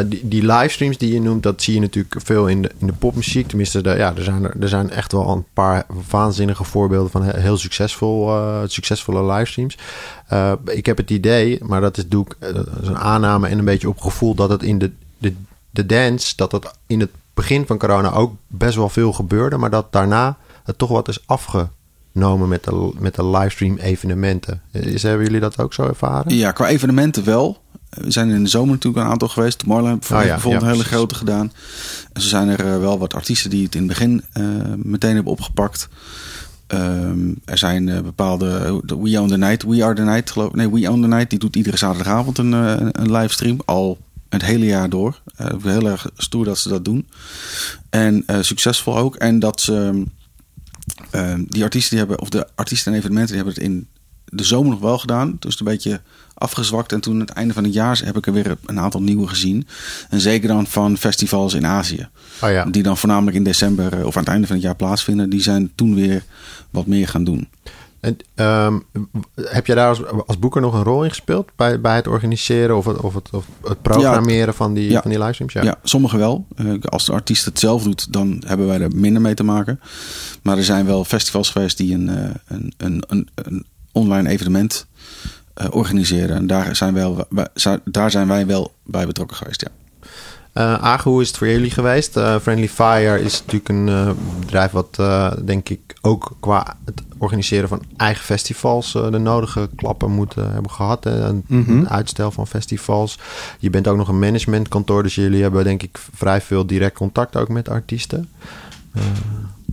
die, 0.09 0.29
die 0.29 0.47
livestreams 0.47 0.99
die 0.99 1.13
je 1.13 1.21
noemt, 1.21 1.43
dat 1.43 1.63
zie 1.63 1.75
je 1.75 1.81
natuurlijk 1.81 2.15
veel 2.19 2.49
in 2.49 2.63
de, 2.63 2.71
in 2.79 2.87
de 2.87 2.93
popmuziek. 2.93 3.49
Tenminste, 3.49 3.81
de, 3.81 3.91
ja, 3.91 4.17
er, 4.17 4.25
zijn 4.25 4.45
er, 4.45 4.57
er 4.61 4.69
zijn 4.69 4.91
echt 4.91 5.13
wel 5.13 5.29
een 5.29 5.45
paar 5.53 5.87
waanzinnige 6.11 6.65
voorbeelden 6.65 7.11
van 7.11 7.23
he- 7.23 7.41
heel 7.41 7.57
succesvol, 7.57 8.33
succesvolle 8.67 9.33
livestreams. 9.33 9.79
Ik 10.65 10.87
heb 10.87 10.97
het 10.97 11.11
idee, 11.11 11.59
maar 11.65 11.81
dat 11.81 11.97
is, 11.97 12.09
doe 12.09 12.25
ik, 12.25 12.55
dat 12.55 12.67
is 12.83 12.89
een 12.89 12.99
aanname 12.99 13.49
en 13.49 13.59
een 13.59 13.65
beetje 13.65 13.89
op 13.89 14.01
gevoel, 14.01 14.35
dat 14.35 14.51
het 14.51 14.63
in 14.63 14.79
de, 14.79 14.91
de, 15.19 15.35
de 15.71 15.87
dance, 15.87 16.33
dat 16.37 16.53
het 16.53 16.71
in 16.87 17.01
het 17.01 17.11
begin 17.37 17.67
van 17.67 17.79
corona 17.79 18.13
ook 18.13 18.35
best 18.47 18.77
wel 18.77 18.89
veel 18.89 19.13
gebeurde, 19.13 19.57
maar 19.57 19.71
dat 19.71 19.93
daarna 19.93 20.37
het 20.65 20.79
toch 20.79 20.89
wat 20.89 21.09
is 21.09 21.27
afgenomen 21.27 22.49
met 22.49 22.65
de, 22.65 22.93
met 22.99 23.15
de 23.15 23.27
livestream 23.27 23.77
evenementen. 23.77 24.63
Is, 24.71 25.03
hebben 25.03 25.27
jullie 25.27 25.41
dat 25.41 25.59
ook 25.59 25.75
zo 25.75 25.83
ervaren? 25.83 26.37
Ja, 26.37 26.53
qua 26.53 26.69
evenementen 26.69 27.25
wel. 27.25 27.65
We 27.91 28.11
zijn 28.11 28.31
in 28.31 28.43
de 28.43 28.49
zomer 28.49 28.75
natuurlijk 28.75 29.05
een 29.05 29.11
aantal 29.11 29.29
geweest. 29.29 29.59
Tomorrowland 29.59 30.09
heeft 30.09 30.21
Oh 30.21 30.27
ja, 30.27 30.33
bijvoorbeeld 30.33 30.63
ja, 30.63 30.69
een 30.69 30.75
hele 30.75 30.89
grote 30.89 31.15
gedaan. 31.15 31.53
En 32.13 32.21
zo 32.21 32.29
zijn 32.29 32.49
er 32.49 32.61
eh, 32.61 32.79
wel 32.79 32.99
wat 32.99 33.15
artiesten 33.15 33.51
die 33.51 33.65
het 33.65 33.75
in 33.75 33.81
het 33.81 33.89
begin 33.89 34.25
eh, 34.33 34.45
meteen 34.77 35.15
hebben 35.15 35.33
opgepakt. 35.33 35.89
Ehm, 36.67 37.35
er 37.45 37.59
zijn 37.59 37.89
eh, 37.89 38.01
bepaalde... 38.01 38.81
de 38.85 38.99
We 38.99 39.21
Own 39.21 39.29
The 39.29 39.37
Night, 39.37 39.63
We 39.63 39.85
Are 39.85 39.95
The 39.95 40.03
Night 40.03 40.31
geloof 40.31 40.53
Nee, 40.53 40.71
We 40.71 40.91
Own 40.91 41.01
The 41.01 41.09
Night. 41.09 41.31
Die 41.31 41.39
doet 41.39 41.57
iedere 41.57 41.77
zaterdagavond 41.77 42.39
een, 42.39 42.53
een, 42.53 43.01
een 43.01 43.13
livestream. 43.13 43.59
Al 43.65 43.99
het 44.29 44.43
hele 44.43 44.65
jaar 44.65 44.91
door. 44.91 45.21
Eh, 45.37 45.47
heel 45.63 45.91
erg 45.91 46.11
stoer 46.17 46.45
dat 46.45 46.59
ze 46.59 46.69
dat 46.69 46.85
doen. 46.85 47.09
En 47.91 48.23
eh, 48.27 48.39
succesvol 48.41 48.97
ook. 48.97 49.17
En 49.17 49.39
dat 49.39 49.61
ze... 49.61 50.05
Ehm, 51.11 51.45
die 51.49 51.63
artiesten 51.63 51.91
die 51.91 51.99
hebben, 51.99 52.21
of 52.21 52.29
de 52.29 52.49
artiesten 52.55 52.93
en 52.93 52.99
evenementen, 52.99 53.35
die 53.35 53.45
hebben 53.45 53.55
het 53.55 53.73
in 53.73 53.89
de 54.25 54.45
zomer 54.45 54.71
nog 54.71 54.81
wel 54.81 54.99
gedaan. 54.99 55.37
Dus 55.39 55.61
een 55.61 55.67
beetje 55.67 56.01
afgezwakt. 56.35 56.93
En 56.93 57.01
toen 57.01 57.15
aan 57.15 57.21
het 57.21 57.31
einde 57.31 57.55
van 57.55 57.65
het 57.65 57.73
jaar 57.73 58.01
heb 58.05 58.17
ik 58.17 58.27
er 58.27 58.33
weer 58.33 58.57
een 58.67 58.81
aantal 58.81 59.03
nieuwe 59.03 59.27
gezien. 59.27 59.67
En 60.11 60.21
zeker 60.21 60.49
dan 60.49 60.67
van 60.67 60.97
festivals 60.97 61.55
in 61.55 61.67
Azië. 61.67 62.09
Oh 62.43 62.51
ja. 62.51 62.65
Die 62.65 62.83
dan 62.83 62.97
voornamelijk 62.97 63.37
in 63.37 63.45
december 63.45 63.93
eh, 63.93 64.07
of 64.07 64.17
aan 64.17 64.23
het 64.23 64.33
einde 64.33 64.47
van 64.47 64.57
het 64.57 64.65
jaar 64.65 64.77
plaatsvinden. 64.77 65.31
Die 65.31 65.43
zijn 65.43 65.73
toen 65.75 65.95
weer 65.95 66.23
wat 66.71 66.87
meer 66.87 67.09
gaan 67.09 67.25
doen. 67.25 67.49
En, 68.07 68.17
ehm, 68.35 68.79
heb 69.35 69.67
jij 69.67 69.75
daar 69.75 69.89
als, 69.89 70.01
als 70.27 70.39
boeker 70.39 70.61
nog 70.61 70.75
een 70.75 70.83
rol 70.83 71.03
in 71.05 71.09
gespeeld 71.09 71.51
bij, 71.57 71.81
bij 71.81 71.95
het 71.97 72.07
organiseren 72.07 72.77
of 72.77 72.85
het, 72.85 73.01
of 73.01 73.15
het, 73.15 73.29
of 73.33 73.45
het 73.69 73.83
programmeren 73.83 74.55
van, 74.55 74.75
die, 74.75 74.91
Ja. 74.91 75.01
van 75.03 75.11
die 75.11 75.19
livestreams? 75.21 75.53
Ja. 75.53 75.63
Ja, 75.63 75.79
sommigen 75.83 76.19
wel. 76.19 76.47
Eh, 76.57 76.73
als 76.83 77.05
de 77.07 77.13
artiest 77.13 77.45
het 77.45 77.59
zelf 77.59 77.83
doet, 77.83 78.13
dan 78.13 78.43
hebben 78.47 78.67
wij 78.67 78.81
er 78.81 78.91
minder 78.95 79.23
mee 79.23 79.35
te 79.35 79.43
maken. 79.45 79.81
Maar 80.43 80.57
er 80.57 80.65
zijn 80.65 80.87
wel 80.87 81.05
festivals 81.05 81.51
geweest 81.51 81.77
die 81.77 81.95
een, 81.95 82.09
eh, 82.09 82.31
een, 82.47 82.73
een, 82.77 83.03
een, 83.09 83.29
een 83.35 83.67
online 83.93 84.29
evenement 84.29 84.87
eh, 85.55 85.67
organiseren. 85.71 86.37
En 86.37 86.47
daar 86.47 86.77
zijn, 86.77 86.95
wij, 86.95 87.15
wij- 87.29 87.79
daar 87.85 88.11
zijn 88.11 88.29
wij 88.29 88.47
wel 88.47 88.73
bij 88.85 89.07
betrokken 89.07 89.37
geweest, 89.37 89.61
ja. 89.61 89.69
Eh, 90.57 90.75
Agen, 90.75 91.11
hoe 91.11 91.21
is 91.21 91.29
het 91.29 91.37
voor 91.37 91.49
jullie 91.49 91.71
geweest? 91.71 92.17
Eh, 92.17 92.37
Friendly 92.43 92.69
Fire 92.69 93.21
is 93.23 93.39
natuurlijk 93.41 93.69
een 93.69 93.89
eh, 93.89 94.11
bedrijf 94.41 94.71
wat, 94.71 94.97
denk 95.45 95.69
ik, 95.69 95.81
ook 96.01 96.37
qua 96.41 96.77
het 96.85 97.03
organiseren 97.19 97.69
van 97.69 97.83
eigen 97.97 98.25
festivals 98.25 98.93
de 98.93 99.19
nodige 99.19 99.69
klappen 99.77 100.11
moet 100.11 100.35
hebben 100.35 100.71
gehad. 100.71 101.05
Een, 101.07 101.45
Mhm. 101.47 101.71
een 101.71 101.89
uitstel 101.89 102.31
van 102.31 102.47
festivals. 102.47 103.19
Je 103.59 103.71
bent 103.71 103.89
ook 103.89 103.97
nog 103.97 104.09
een 104.09 104.19
managementkantoor, 104.19 105.03
dus 105.03 105.15
jullie 105.15 105.43
hebben, 105.43 105.65
denk 105.65 105.83
ik, 105.83 105.99
vrij 106.15 106.41
veel 106.41 106.67
direct 106.67 106.97
contact 106.97 107.37
ook 107.37 107.49
met 107.49 107.69
artieten. 107.69 108.29
Eh, 108.95 109.03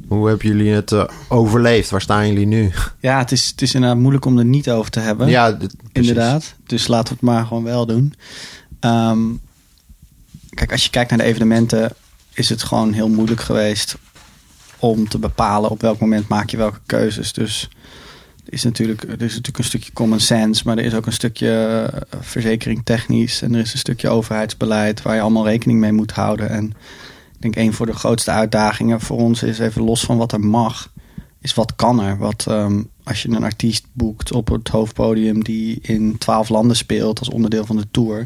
hoe 0.07 0.27
hebben 0.27 0.47
jullie 0.47 0.71
het 0.73 0.95
overleefd? 1.29 1.89
Waar 1.89 2.01
staan 2.01 2.27
jullie 2.27 2.45
nu? 2.47 2.71
Ja, 2.99 3.17
het 3.17 3.31
is, 3.31 3.47
het 3.47 3.61
is 3.61 3.73
inderdaad 3.73 3.99
moeilijk 3.99 4.25
om 4.25 4.37
er 4.37 4.45
niet 4.45 4.69
over 4.69 4.91
te 4.91 4.99
hebben. 4.99 5.27
ja, 5.27 5.57
inderdaad. 5.91 6.53
Dus 6.65 6.87
laten 6.87 7.07
we 7.07 7.19
het 7.19 7.29
maar 7.35 7.45
gewoon 7.45 7.63
wel 7.63 7.85
doen. 7.85 8.13
Ehm, 8.79 9.19
kijk, 10.53 10.71
als 10.71 10.83
je 10.83 10.89
kijkt 10.89 11.09
naar 11.09 11.19
de 11.19 11.25
evenementen, 11.25 11.91
is 12.33 12.49
het 12.49 12.63
gewoon 12.63 12.93
heel 12.93 13.09
moeilijk 13.09 13.41
geweest 13.41 13.95
om 14.79 15.07
te 15.07 15.17
bepalen 15.17 15.69
op 15.69 15.81
welk 15.81 15.99
moment 15.99 16.27
maak 16.27 16.49
je 16.49 16.57
welke 16.57 16.79
keuzes. 16.85 17.33
Dus 17.33 17.69
er 18.45 18.53
is 18.53 18.63
natuurlijk, 18.63 19.03
er 19.03 19.09
is 19.09 19.19
natuurlijk 19.19 19.57
een 19.57 19.63
stukje 19.63 19.93
common 19.93 20.19
sense, 20.19 20.61
maar 20.65 20.77
er 20.77 20.83
is 20.83 20.93
ook 20.93 21.05
een 21.05 21.13
stukje 21.13 21.81
eh, 21.93 22.19
verzekering 22.21 22.81
technisch 22.83 23.41
en 23.41 23.53
er 23.53 23.59
is 23.59 23.73
een 23.73 23.79
stukje 23.79 24.09
overheidsbeleid 24.09 25.01
waar 25.01 25.15
je 25.15 25.21
allemaal 25.21 25.47
rekening 25.47 25.79
mee 25.79 25.91
moet 25.91 26.11
houden. 26.11 26.49
En 26.49 26.65
ik 27.35 27.41
denk 27.41 27.55
een 27.55 27.73
voor 27.73 27.85
de 27.85 27.93
grootste 27.93 28.31
uitdagingen 28.31 29.01
voor 29.01 29.17
ons 29.17 29.43
is 29.43 29.59
even 29.59 29.83
los 29.83 30.03
van 30.03 30.17
wat 30.17 30.31
er 30.31 30.39
mag, 30.39 30.91
is 31.41 31.53
wat 31.53 31.75
kan 31.75 32.01
er. 32.01 32.17
Wat 32.17 32.45
ehm, 32.47 32.81
als 33.03 33.21
je 33.21 33.29
een 33.29 33.43
artiest 33.43 33.85
boekt 33.93 34.31
op 34.31 34.49
het 34.49 34.67
hoofdpodium 34.67 35.43
die 35.43 35.79
in 35.81 36.17
twaalf 36.17 36.49
landen 36.49 36.75
speelt 36.75 37.19
als 37.19 37.29
onderdeel 37.29 37.65
van 37.65 37.77
de 37.77 37.87
tour, 37.91 38.25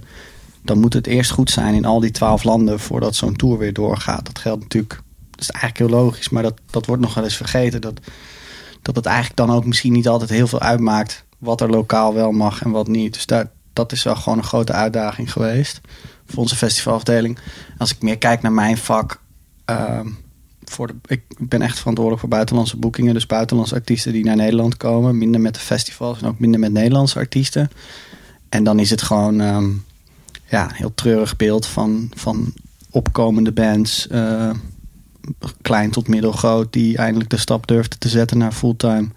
dan 0.67 0.79
moet 0.79 0.93
het 0.93 1.07
eerst 1.07 1.31
goed 1.31 1.49
zijn 1.49 1.73
in 1.73 1.85
al 1.85 1.99
die 1.99 2.11
twaalf 2.11 2.43
landen 2.43 2.79
voordat 2.79 3.15
zo'n 3.15 3.35
tour 3.35 3.57
weer 3.57 3.73
doorgaat. 3.73 4.25
Dat 4.25 4.39
geldt 4.39 4.61
natuurlijk, 4.61 5.01
dat 5.31 5.41
is 5.41 5.49
eigenlijk 5.49 5.91
heel 5.91 5.99
logisch, 5.99 6.29
maar 6.29 6.43
dat, 6.43 6.59
dat 6.69 6.85
wordt 6.85 7.01
nog 7.01 7.13
wel 7.13 7.23
eens 7.23 7.35
vergeten. 7.35 7.81
Dat, 7.81 7.99
dat 8.81 8.95
het 8.95 9.05
eigenlijk 9.05 9.37
dan 9.37 9.51
ook 9.51 9.65
misschien 9.65 9.93
niet 9.93 10.07
altijd 10.07 10.29
heel 10.29 10.47
veel 10.47 10.59
uitmaakt 10.59 11.25
wat 11.37 11.61
er 11.61 11.69
lokaal 11.69 12.13
wel 12.13 12.31
mag 12.31 12.61
en 12.61 12.71
wat 12.71 12.87
niet. 12.87 13.13
Dus 13.13 13.25
daar, 13.25 13.49
dat 13.73 13.91
is 13.91 14.03
wel 14.03 14.15
gewoon 14.15 14.37
een 14.37 14.43
grote 14.43 14.73
uitdaging 14.73 15.31
geweest 15.31 15.81
voor 16.25 16.39
onze 16.39 16.55
festivalafdeling. 16.55 17.37
Als 17.77 17.91
ik 17.91 18.01
meer 18.01 18.17
kijk 18.17 18.41
naar 18.41 18.51
mijn 18.51 18.77
vak, 18.77 19.21
ehm, 19.65 20.07
voor 20.63 20.87
de, 20.87 20.95
ik 21.07 21.21
ben 21.37 21.61
echt 21.61 21.77
verantwoordelijk 21.77 22.21
voor 22.21 22.33
buitenlandse 22.33 22.77
boekingen. 22.77 23.13
Dus 23.13 23.25
buitenlandse 23.25 23.75
artiesten 23.75 24.13
die 24.13 24.25
naar 24.25 24.35
Nederland 24.35 24.77
komen. 24.77 25.17
Minder 25.17 25.41
met 25.41 25.53
de 25.53 25.59
festivals 25.59 26.21
en 26.21 26.27
ook 26.27 26.39
minder 26.39 26.59
met 26.59 26.71
Nederlandse 26.71 27.19
artiesten. 27.19 27.71
En 28.49 28.63
dan 28.63 28.79
is 28.79 28.89
het 28.89 29.01
gewoon 29.01 29.41
ehm, 29.41 29.69
ja, 30.49 30.69
heel 30.73 30.93
treurig 30.93 31.35
beeld 31.35 31.65
van, 31.65 32.11
van 32.15 32.53
opkomende 32.89 33.51
bands. 33.51 34.07
eh, 34.07 34.49
klein 35.61 35.91
tot 35.91 36.07
middelgroot. 36.07 36.73
Die 36.73 36.97
eindelijk 36.97 37.29
de 37.29 37.37
stap 37.37 37.67
durfden 37.67 37.99
te 37.99 38.09
zetten 38.09 38.37
naar 38.37 38.51
fulltime 38.51 39.07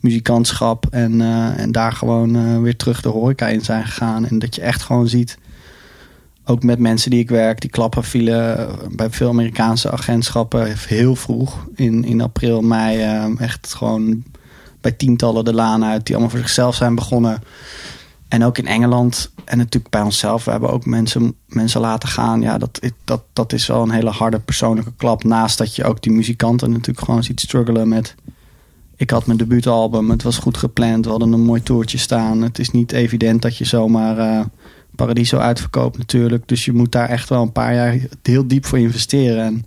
muzikantschap. 0.00 0.86
En, 0.90 1.20
eh, 1.20 1.58
en 1.58 1.72
daar 1.72 1.92
gewoon 1.92 2.36
eh, 2.36 2.60
weer 2.60 2.76
terug 2.76 3.02
de 3.02 3.08
horeca 3.08 3.48
in 3.48 3.60
zijn 3.60 3.84
gegaan. 3.84 4.26
En 4.26 4.38
dat 4.38 4.54
je 4.54 4.60
echt 4.60 4.82
gewoon 4.82 5.08
ziet 5.08 5.38
ook 6.44 6.62
met 6.62 6.78
mensen 6.78 7.10
die 7.10 7.20
ik 7.20 7.28
werk, 7.28 7.60
die 7.60 7.70
klappen 7.70 8.04
vielen 8.04 8.68
bij 8.96 9.10
veel 9.10 9.28
Amerikaanse 9.28 9.90
agentschappen 9.90 10.76
heel 10.86 11.16
vroeg. 11.16 11.66
In, 11.74 12.04
in 12.04 12.20
april, 12.20 12.60
mei, 12.60 13.26
echt 13.38 13.74
gewoon 13.74 14.24
bij 14.80 14.92
tientallen 14.92 15.44
de 15.44 15.54
laan 15.54 15.84
uit, 15.84 16.06
die 16.06 16.14
allemaal 16.14 16.34
voor 16.34 16.42
zichzelf 16.42 16.74
zijn 16.74 16.94
begonnen. 16.94 17.42
En 18.32 18.44
ook 18.44 18.58
in 18.58 18.66
Engeland 18.66 19.30
en 19.44 19.58
natuurlijk 19.58 19.92
bij 19.92 20.02
onszelf. 20.02 20.44
We 20.44 20.50
hebben 20.50 20.70
ook 20.70 20.86
mensen, 20.86 21.34
mensen 21.46 21.80
laten 21.80 22.08
gaan. 22.08 22.40
Ja, 22.40 22.58
dat, 22.58 22.80
dat, 23.04 23.22
dat 23.32 23.52
is 23.52 23.66
wel 23.66 23.82
een 23.82 23.90
hele 23.90 24.10
harde 24.10 24.38
persoonlijke 24.38 24.92
klap. 24.96 25.24
Naast 25.24 25.58
dat 25.58 25.76
je 25.76 25.84
ook 25.84 26.02
die 26.02 26.12
muzikanten 26.12 26.70
natuurlijk 26.70 27.06
gewoon 27.06 27.24
ziet 27.24 27.40
struggelen 27.40 27.88
met... 27.88 28.14
ik 28.96 29.10
had 29.10 29.26
mijn 29.26 29.38
debuutalbum, 29.38 30.10
het 30.10 30.22
was 30.22 30.38
goed 30.38 30.56
gepland, 30.56 31.04
we 31.04 31.10
hadden 31.10 31.32
een 31.32 31.40
mooi 31.44 31.62
toertje 31.62 31.98
staan. 31.98 32.42
Het 32.42 32.58
is 32.58 32.70
niet 32.70 32.92
evident 32.92 33.42
dat 33.42 33.56
je 33.56 33.64
zomaar 33.64 34.18
eh, 34.18 34.44
Paradiso 34.96 35.38
uitverkoopt 35.38 35.98
natuurlijk. 35.98 36.48
Dus 36.48 36.64
je 36.64 36.72
moet 36.72 36.92
daar 36.92 37.08
echt 37.08 37.28
wel 37.28 37.42
een 37.42 37.52
paar 37.52 37.74
jaar 37.74 37.98
heel 38.22 38.46
diep 38.46 38.66
voor 38.66 38.78
investeren. 38.78 39.44
En 39.44 39.66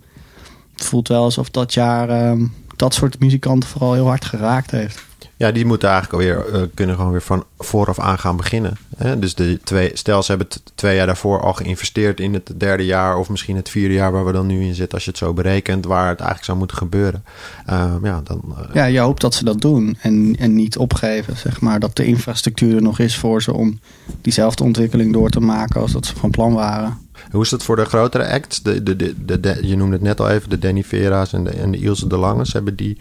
het 0.72 0.84
voelt 0.84 1.08
wel 1.08 1.22
alsof 1.22 1.50
dat 1.50 1.74
jaar 1.74 2.08
ehm, 2.08 2.46
dat 2.76 2.94
soort 2.94 3.18
muzikanten 3.18 3.68
vooral 3.68 3.92
heel 3.92 4.06
hard 4.06 4.24
geraakt 4.24 4.70
heeft. 4.70 5.05
Ja, 5.38 5.52
die 5.52 5.66
moeten 5.66 5.88
eigenlijk 5.88 6.22
alweer 6.22 6.54
uh, 6.54 6.66
kunnen 6.74 6.96
gewoon 6.96 7.10
weer 7.10 7.22
van 7.22 7.44
vooraf 7.58 7.98
aan 7.98 8.18
gaan 8.18 8.36
beginnen. 8.36 8.76
Hè? 8.96 9.18
Dus 9.18 9.34
de 9.34 9.60
twee, 9.64 9.90
stel 9.94 10.22
ze 10.22 10.30
hebben 10.30 10.48
twee 10.74 10.96
jaar 10.96 11.06
daarvoor 11.06 11.40
al 11.40 11.52
geïnvesteerd 11.52 12.20
in 12.20 12.34
het 12.34 12.52
derde 12.56 12.84
jaar 12.84 13.18
of 13.18 13.28
misschien 13.28 13.56
het 13.56 13.68
vierde 13.68 13.94
jaar 13.94 14.12
waar 14.12 14.26
we 14.26 14.32
dan 14.32 14.46
nu 14.46 14.64
in 14.64 14.74
zitten, 14.74 14.94
als 14.94 15.04
je 15.04 15.10
het 15.10 15.18
zo 15.18 15.32
berekent, 15.32 15.84
waar 15.84 16.08
het 16.08 16.18
eigenlijk 16.18 16.44
zou 16.44 16.58
moeten 16.58 16.76
gebeuren. 16.76 17.24
Uh, 17.70 17.94
ja, 18.02 18.20
dan, 18.24 18.42
uh... 18.48 18.74
ja, 18.74 18.84
je 18.84 18.98
hoopt 18.98 19.20
dat 19.20 19.34
ze 19.34 19.44
dat 19.44 19.60
doen 19.60 19.98
en, 20.00 20.36
en 20.38 20.54
niet 20.54 20.76
opgeven, 20.76 21.36
zeg 21.36 21.60
maar. 21.60 21.80
Dat 21.80 21.96
de 21.96 22.04
infrastructuur 22.04 22.76
er 22.76 22.82
nog 22.82 22.98
is 22.98 23.16
voor 23.16 23.42
ze 23.42 23.52
om 23.52 23.80
diezelfde 24.20 24.64
ontwikkeling 24.64 25.12
door 25.12 25.30
te 25.30 25.40
maken 25.40 25.80
als 25.80 25.92
dat 25.92 26.06
ze 26.06 26.16
van 26.16 26.30
plan 26.30 26.52
waren. 26.52 26.98
Hoe 27.30 27.42
is 27.42 27.48
dat 27.48 27.62
voor 27.62 27.76
de 27.76 27.84
grotere 27.84 28.28
acts? 28.28 28.62
De, 28.62 28.82
de, 28.82 28.96
de, 28.96 29.40
de, 29.40 29.58
je 29.62 29.76
noemde 29.76 29.94
het 29.94 30.04
net 30.04 30.20
al 30.20 30.30
even, 30.30 30.50
de 30.50 30.58
Danny 30.58 30.84
Vera's 30.84 31.32
en 31.32 31.44
de, 31.44 31.50
en 31.50 31.70
de 31.70 31.78
Ilse 31.78 32.06
de 32.06 32.16
Langes. 32.16 32.52
Hebben 32.52 32.76
die 32.76 32.96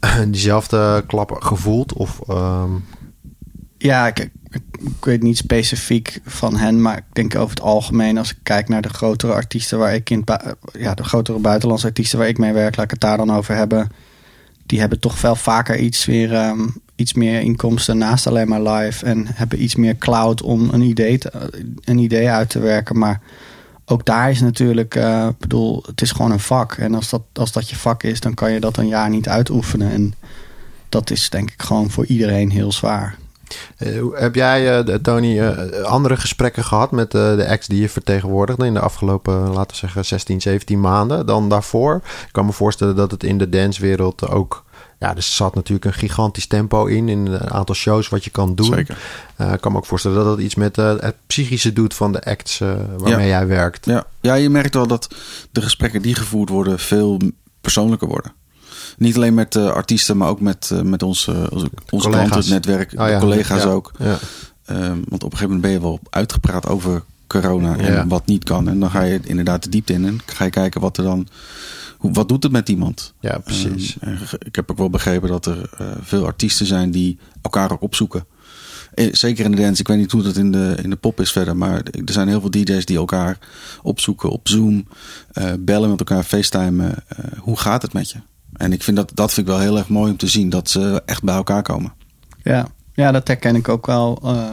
diezelfde 0.28 1.04
klap 1.06 1.30
gevoeld? 1.30 1.92
Of, 1.92 2.20
um... 2.28 2.84
Ja, 3.78 4.06
ik, 4.06 4.30
weet 5.00 5.22
niet 5.22 5.36
specifiek 5.36 6.20
van 6.24 6.56
hen, 6.56 6.82
maar 6.82 6.96
ik 6.96 7.04
denk 7.12 7.34
over 7.34 7.50
het 7.50 7.60
algemeen, 7.60 8.18
als 8.18 8.30
ik 8.30 8.38
kijk 8.42 8.68
naar 8.68 8.82
de 8.82 8.88
grotere 8.88 9.32
artiesten 9.32 9.78
waar 9.78 9.94
ik 9.94 10.10
in 10.10 10.24
ja, 10.72 10.94
de 10.94 11.04
grotere 11.04 11.38
buitenlandse 11.38 11.86
artiesten 11.86 12.18
waar 12.18 12.28
ik 12.28 12.38
mee 12.38 12.52
werk, 12.52 12.76
laat 12.76 12.84
ik 12.84 12.90
het 12.90 13.00
daar 13.00 13.16
dan 13.16 13.32
over 13.32 13.54
hebben. 13.54 13.90
Die 14.66 14.80
hebben 14.80 15.00
toch 15.00 15.18
veel 15.18 15.36
vaker 15.36 15.78
iets 15.78 16.04
weer 16.04 16.46
um, 16.48 16.74
iets 16.96 17.12
meer 17.12 17.40
inkomsten 17.40 17.98
naast 17.98 18.26
alleen 18.26 18.48
maar 18.48 18.62
live. 18.62 19.04
En 19.04 19.26
hebben 19.34 19.62
iets 19.62 19.74
meer 19.74 19.96
cloud 19.96 20.42
om 20.42 20.68
een 20.72 20.80
idee, 20.80 21.18
te, 21.18 21.30
een 21.84 21.98
idee 21.98 22.28
uit 22.28 22.48
te 22.50 22.58
werken. 22.58 22.98
Maar 22.98 23.20
ook 23.84 24.04
daar 24.04 24.30
is 24.30 24.40
natuurlijk, 24.40 24.94
uh, 24.94 25.28
bedoel, 25.38 25.82
het 25.86 26.02
is 26.02 26.12
gewoon 26.12 26.30
een 26.30 26.40
vak. 26.40 26.72
En 26.72 26.94
als 26.94 27.10
dat, 27.10 27.22
als 27.32 27.52
dat 27.52 27.70
je 27.70 27.76
vak 27.76 28.02
is, 28.02 28.20
dan 28.20 28.34
kan 28.34 28.52
je 28.52 28.60
dat 28.60 28.76
een 28.76 28.88
jaar 28.88 29.10
niet 29.10 29.28
uitoefenen. 29.28 29.90
En 29.90 30.14
dat 30.88 31.10
is 31.10 31.30
denk 31.30 31.50
ik 31.50 31.62
gewoon 31.62 31.90
voor 31.90 32.06
iedereen 32.06 32.50
heel 32.50 32.72
zwaar. 32.72 33.16
Uh, 33.78 34.04
heb 34.12 34.34
jij, 34.34 34.86
uh, 34.88 34.94
Tony, 34.94 35.42
andere 35.82 36.16
gesprekken 36.16 36.64
gehad 36.64 36.90
met 36.90 37.10
de 37.10 37.42
ex 37.46 37.66
die 37.66 37.80
je 37.80 37.88
vertegenwoordigde 37.88 38.66
in 38.66 38.74
de 38.74 38.80
afgelopen, 38.80 39.34
laten 39.34 39.70
we 39.70 39.76
zeggen, 39.76 40.04
16, 40.04 40.40
17 40.40 40.80
maanden 40.80 41.26
dan 41.26 41.48
daarvoor? 41.48 41.94
Ik 42.04 42.32
kan 42.32 42.46
me 42.46 42.52
voorstellen 42.52 42.96
dat 42.96 43.10
het 43.10 43.24
in 43.24 43.38
de 43.38 43.48
dancewereld 43.48 44.28
ook 44.28 44.64
ja, 44.98 45.16
er 45.16 45.22
zat 45.22 45.54
natuurlijk 45.54 45.84
een 45.84 45.92
gigantisch 45.92 46.46
tempo 46.46 46.86
in, 46.86 47.08
in 47.08 47.26
een 47.26 47.50
aantal 47.50 47.74
shows 47.74 48.08
wat 48.08 48.24
je 48.24 48.30
kan 48.30 48.54
doen. 48.54 48.74
Zeker. 48.74 48.98
Uh, 49.40 49.52
ik 49.52 49.60
kan 49.60 49.72
me 49.72 49.78
ook 49.78 49.86
voorstellen 49.86 50.16
dat 50.16 50.26
dat 50.26 50.38
iets 50.38 50.54
met 50.54 50.78
uh, 50.78 50.94
het 50.98 51.16
psychische 51.26 51.72
doet 51.72 51.94
van 51.94 52.12
de 52.12 52.24
acts 52.24 52.60
uh, 52.60 52.74
waarmee 52.96 53.26
ja. 53.26 53.38
jij 53.38 53.46
werkt. 53.46 53.86
Ja. 53.86 54.06
ja, 54.20 54.34
je 54.34 54.50
merkt 54.50 54.74
wel 54.74 54.86
dat 54.86 55.14
de 55.50 55.62
gesprekken 55.62 56.02
die 56.02 56.14
gevoerd 56.14 56.48
worden 56.48 56.78
veel 56.78 57.20
persoonlijker 57.60 58.08
worden. 58.08 58.32
Niet 58.98 59.16
alleen 59.16 59.34
met 59.34 59.56
artiesten, 59.56 60.16
maar 60.16 60.28
ook 60.28 60.40
met, 60.40 60.70
met 60.82 61.02
ons, 61.02 61.28
onze, 61.28 61.70
onze 61.90 62.08
klanten, 62.08 62.36
het 62.36 62.48
netwerk, 62.48 62.92
oh, 62.96 63.08
ja. 63.08 63.18
collega's 63.18 63.62
ja. 63.62 63.68
ook. 63.68 63.92
Ja. 63.98 64.18
Um, 64.70 65.04
want 65.08 65.24
op 65.24 65.32
een 65.32 65.38
gegeven 65.38 65.44
moment 65.44 65.60
ben 65.60 65.70
je 65.70 65.80
wel 65.80 66.00
uitgepraat 66.10 66.66
over 66.68 67.02
corona 67.26 67.76
en 67.76 68.08
wat 68.08 68.26
niet 68.26 68.44
kan. 68.44 68.68
En 68.68 68.80
dan 68.80 68.90
ga 68.90 69.02
je 69.02 69.20
inderdaad 69.22 69.62
de 69.62 69.68
diepte 69.68 69.92
in 69.92 70.06
en 70.06 70.20
ga 70.26 70.44
je 70.44 70.50
kijken 70.50 70.80
wat 70.80 70.96
er 70.96 71.04
dan 71.04 71.28
wat 71.98 72.28
doet 72.28 72.42
het 72.42 72.52
met 72.52 72.68
iemand? 72.68 73.14
Ja, 73.20 73.38
precies. 73.38 73.96
Um, 74.04 74.18
ik 74.38 74.56
heb 74.56 74.70
ook 74.70 74.78
wel 74.78 74.90
begrepen 74.90 75.28
dat 75.28 75.46
er 75.46 75.70
uh, 75.80 75.86
veel 76.00 76.24
artiesten 76.24 76.66
zijn 76.66 76.90
die 76.90 77.18
elkaar 77.42 77.72
ook 77.72 77.82
opzoeken. 77.82 78.26
Eh, 78.94 79.08
zeker 79.12 79.44
in 79.44 79.50
de 79.50 79.62
dance. 79.62 79.80
Ik 79.80 79.88
weet 79.88 79.98
niet 79.98 80.12
hoe 80.12 80.22
dat 80.22 80.36
in 80.36 80.52
de, 80.52 80.76
in 80.82 80.90
de 80.90 80.96
pop 80.96 81.20
is 81.20 81.32
verder. 81.32 81.56
Maar 81.56 81.82
er 81.82 82.12
zijn 82.12 82.28
heel 82.28 82.40
veel 82.40 82.50
DJ's 82.50 82.84
die 82.84 82.96
elkaar 82.96 83.38
opzoeken 83.82 84.30
op 84.30 84.48
Zoom. 84.48 84.88
Uh, 85.34 85.52
bellen 85.58 85.90
met 85.90 85.98
elkaar, 85.98 86.22
facetimen. 86.22 86.94
Uh, 87.18 87.38
hoe 87.38 87.58
gaat 87.58 87.82
het 87.82 87.92
met 87.92 88.10
je? 88.10 88.18
En 88.52 88.72
ik 88.72 88.82
vind 88.82 88.96
dat, 88.96 89.10
dat 89.14 89.32
vind 89.32 89.46
ik 89.46 89.52
wel 89.52 89.62
heel 89.62 89.78
erg 89.78 89.88
mooi 89.88 90.10
om 90.10 90.16
te 90.16 90.26
zien. 90.26 90.48
Dat 90.48 90.70
ze 90.70 91.02
echt 91.06 91.22
bij 91.22 91.34
elkaar 91.34 91.62
komen. 91.62 91.92
Ja, 92.42 92.68
ja 92.94 93.12
dat 93.12 93.28
herken 93.28 93.56
ik 93.56 93.68
ook 93.68 93.86
wel. 93.86 94.18
Uh, 94.24 94.52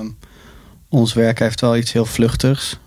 ons 0.89 1.13
werk 1.13 1.39
heeft 1.39 1.61
wel 1.61 1.77
iets 1.77 1.91
heel 1.91 2.05
vluchtigs. 2.05 2.79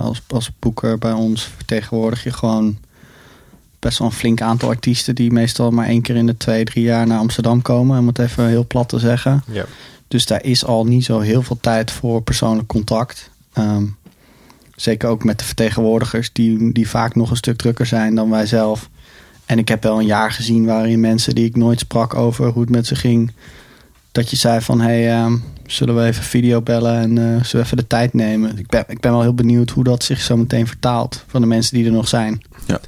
als, 0.00 0.22
als 0.26 0.50
boeker 0.58 0.98
bij 0.98 1.12
ons 1.12 1.42
vertegenwoordig 1.42 2.24
je 2.24 2.32
gewoon 2.32 2.78
best 3.78 3.98
wel 3.98 4.08
een 4.08 4.14
flink 4.14 4.40
aantal 4.40 4.68
artiesten 4.68 5.14
die 5.14 5.32
meestal 5.32 5.70
maar 5.70 5.86
één 5.86 6.02
keer 6.02 6.16
in 6.16 6.26
de 6.26 6.36
twee, 6.36 6.64
drie 6.64 6.84
jaar 6.84 7.06
naar 7.06 7.18
Amsterdam 7.18 7.62
komen. 7.62 7.98
Om 7.98 8.06
het 8.06 8.18
even 8.18 8.48
heel 8.48 8.66
plat 8.66 8.88
te 8.88 8.98
zeggen. 8.98 9.42
Ja. 9.50 9.64
Dus 10.08 10.26
daar 10.26 10.44
is 10.44 10.64
al 10.64 10.84
niet 10.84 11.04
zo 11.04 11.20
heel 11.20 11.42
veel 11.42 11.58
tijd 11.60 11.90
voor 11.90 12.22
persoonlijk 12.22 12.68
contact. 12.68 13.30
Um, 13.58 13.96
zeker 14.76 15.08
ook 15.08 15.24
met 15.24 15.38
de 15.38 15.44
vertegenwoordigers, 15.44 16.32
die, 16.32 16.72
die 16.72 16.88
vaak 16.88 17.14
nog 17.14 17.30
een 17.30 17.36
stuk 17.36 17.56
drukker 17.56 17.86
zijn 17.86 18.14
dan 18.14 18.30
wij 18.30 18.46
zelf. 18.46 18.88
En 19.46 19.58
ik 19.58 19.68
heb 19.68 19.82
wel 19.82 19.98
een 19.98 20.06
jaar 20.06 20.32
gezien 20.32 20.64
waarin 20.64 21.00
mensen 21.00 21.34
die 21.34 21.44
ik 21.44 21.56
nooit 21.56 21.78
sprak 21.78 22.14
over 22.14 22.48
hoe 22.48 22.60
het 22.60 22.70
met 22.70 22.86
ze 22.86 22.94
ging. 22.94 23.32
Dat 24.12 24.30
je 24.30 24.36
zei 24.36 24.60
van, 24.60 24.80
hé, 24.80 25.02
hey, 25.02 25.24
um, 25.24 25.42
zullen 25.66 25.96
we 25.96 26.04
even 26.04 26.24
video 26.24 26.60
bellen 26.60 27.00
en 27.00 27.10
uh, 27.10 27.24
zullen 27.24 27.46
we 27.50 27.58
even 27.58 27.76
de 27.76 27.86
tijd 27.86 28.14
nemen. 28.14 28.58
Ik 28.58 28.66
ben, 28.66 28.84
ik 28.88 29.00
ben 29.00 29.10
wel 29.10 29.22
heel 29.22 29.34
benieuwd 29.34 29.70
hoe 29.70 29.84
dat 29.84 30.04
zich 30.04 30.20
zo 30.20 30.36
meteen 30.36 30.66
vertaalt 30.66 31.24
van 31.26 31.40
de 31.40 31.46
mensen 31.46 31.76
die 31.76 31.86
er 31.86 31.92
nog 31.92 32.08
zijn. 32.08 32.42
Ja. 32.66 32.80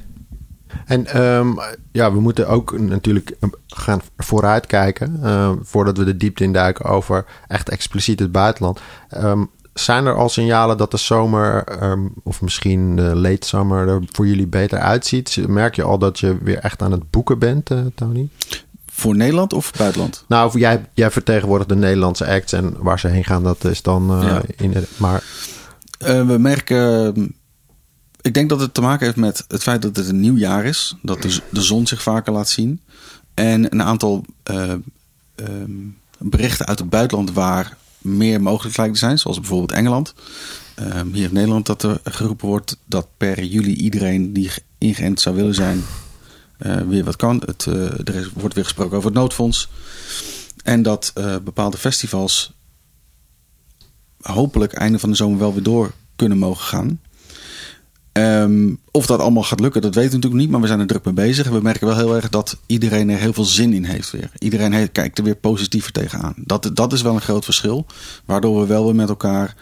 En 0.85 1.21
um, 1.21 1.59
ja, 1.91 2.13
we 2.13 2.19
moeten 2.19 2.47
ook 2.47 2.79
natuurlijk 2.79 3.37
gaan 3.67 4.01
vooruitkijken. 4.17 5.19
Uh, 5.23 5.51
voordat 5.61 5.97
we 5.97 6.03
de 6.03 6.17
diepte 6.17 6.43
induiken 6.43 6.85
over 6.85 7.25
echt 7.47 7.69
expliciet 7.69 8.19
het 8.19 8.31
buitenland. 8.31 8.79
Um, 9.23 9.49
zijn 9.73 10.05
er 10.05 10.15
al 10.15 10.29
signalen 10.29 10.77
dat 10.77 10.91
de 10.91 10.97
zomer, 10.97 11.63
um, 11.83 12.13
of 12.23 12.41
misschien 12.41 12.95
de 12.95 13.15
late 13.15 13.47
summer, 13.47 13.87
er 13.87 14.01
voor 14.11 14.27
jullie 14.27 14.47
beter 14.47 14.79
uitziet? 14.79 15.47
Merk 15.47 15.75
je 15.75 15.83
al 15.83 15.97
dat 15.97 16.19
je 16.19 16.37
weer 16.41 16.57
echt 16.57 16.81
aan 16.81 16.91
het 16.91 17.09
boeken 17.09 17.39
bent, 17.39 17.71
uh, 17.71 17.79
Tony? 17.95 18.29
Voor 18.91 19.15
Nederland 19.15 19.53
of 19.53 19.71
buitenland? 19.77 20.25
Nou, 20.27 20.59
jij, 20.59 20.85
jij 20.93 21.11
vertegenwoordigt 21.11 21.69
de 21.69 21.75
Nederlandse 21.75 22.27
acts 22.27 22.53
en 22.53 22.75
waar 22.77 22.99
ze 22.99 23.07
heen 23.07 23.25
gaan, 23.25 23.43
dat 23.43 23.63
is 23.63 23.81
dan 23.81 24.23
uh, 24.23 24.27
ja. 24.27 24.41
in. 24.57 24.73
Maar 24.97 25.23
uh, 26.05 26.27
we 26.27 26.37
merken 26.37 27.35
ik 28.29 28.35
denk 28.35 28.49
dat 28.49 28.59
het 28.59 28.73
te 28.73 28.81
maken 28.81 29.05
heeft 29.05 29.17
met 29.17 29.45
het 29.47 29.63
feit 29.63 29.81
dat 29.81 29.95
het 29.95 30.07
een 30.07 30.19
nieuw 30.19 30.37
jaar 30.37 30.65
is. 30.65 30.95
Dat 31.01 31.21
de, 31.21 31.61
zon 31.61 31.87
zich 31.87 32.01
vaker 32.01 32.33
laat 32.33 32.49
zien. 32.49 32.81
En 33.33 33.73
een 33.73 33.83
aantal 33.83 34.25
uh, 34.51 34.73
um, 35.35 35.97
berichten 36.17 36.65
uit 36.65 36.79
het 36.79 36.89
buitenland 36.89 37.31
waar 37.31 37.77
meer 37.97 38.41
mogelijk 38.41 38.77
lijkt 38.77 38.93
te 38.93 38.99
zijn. 38.99 39.17
Zoals 39.17 39.39
bijvoorbeeld 39.39 39.71
Engeland. 39.71 40.13
Um, 40.79 41.13
hier 41.13 41.27
in 41.27 41.33
Nederland 41.33 41.65
dat 41.65 41.83
er 41.83 41.99
geroepen 42.03 42.47
wordt 42.47 42.77
dat 42.85 43.07
per 43.17 43.43
juli 43.43 43.73
iedereen 43.73 44.33
die 44.33 44.51
ingeënt 44.77 45.21
zou 45.21 45.35
willen 45.35 45.55
zijn... 45.55 45.83
Uh, 46.59 46.81
weer 46.81 47.03
wat 47.03 47.15
kan. 47.15 47.43
Het, 47.45 47.65
uh, 47.65 47.75
er 48.07 48.31
wordt 48.33 48.55
weer 48.55 48.63
gesproken 48.63 48.97
over 48.97 49.09
het 49.09 49.19
noodfonds. 49.19 49.69
En 50.63 50.81
dat 50.81 51.13
bepaalde 51.43 51.77
festivals 51.77 52.53
hopelijk 54.21 54.73
einde 54.73 54.99
van 54.99 55.09
de 55.09 55.15
zomer 55.15 55.39
wel 55.39 55.53
weer 55.53 55.63
door 55.63 55.91
kunnen 56.15 56.37
mogen 56.37 56.65
gaan. 56.65 56.99
Um, 58.19 58.79
of 58.91 59.05
dat 59.05 59.19
allemaal 59.19 59.43
gaat 59.43 59.59
lukken, 59.59 59.81
dat 59.81 59.95
weten 59.95 60.09
we 60.09 60.15
natuurlijk 60.15 60.41
niet. 60.41 60.51
Maar 60.51 60.61
we 60.61 60.67
zijn 60.67 60.79
er 60.79 60.87
druk 60.87 61.05
mee 61.05 61.13
bezig. 61.13 61.45
En 61.45 61.53
we 61.53 61.61
merken 61.61 61.87
wel 61.87 61.95
heel 61.95 62.15
erg 62.15 62.29
dat 62.29 62.57
iedereen 62.65 63.09
er 63.09 63.17
heel 63.17 63.33
veel 63.33 63.43
zin 63.43 63.73
in 63.73 63.83
heeft 63.83 64.11
weer. 64.11 64.31
Iedereen 64.37 64.73
heeft, 64.73 64.91
kijkt 64.91 65.17
er 65.17 65.23
weer 65.23 65.35
positiever 65.35 65.91
tegenaan. 65.91 66.33
Dat, 66.37 66.71
dat 66.73 66.93
is 66.93 67.01
wel 67.01 67.13
een 67.13 67.21
groot 67.21 67.45
verschil. 67.45 67.85
Waardoor 68.25 68.59
we 68.59 68.67
wel 68.67 68.85
weer 68.85 68.95
met 68.95 69.09
elkaar 69.09 69.55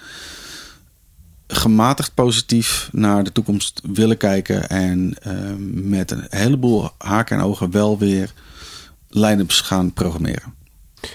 gematigd 1.48 2.14
positief 2.14 2.90
naar 2.92 3.24
de 3.24 3.32
toekomst 3.32 3.82
willen 3.92 4.18
kijken. 4.18 4.70
En 4.70 5.16
um, 5.28 5.90
met 5.90 6.12
een 6.12 6.26
heleboel 6.30 6.90
haken 6.98 7.38
en 7.38 7.44
ogen 7.44 7.72
wel 7.72 7.98
weer 7.98 8.34
line-ups 9.10 9.62
gaan 9.62 9.94
programmeren. 9.94 10.54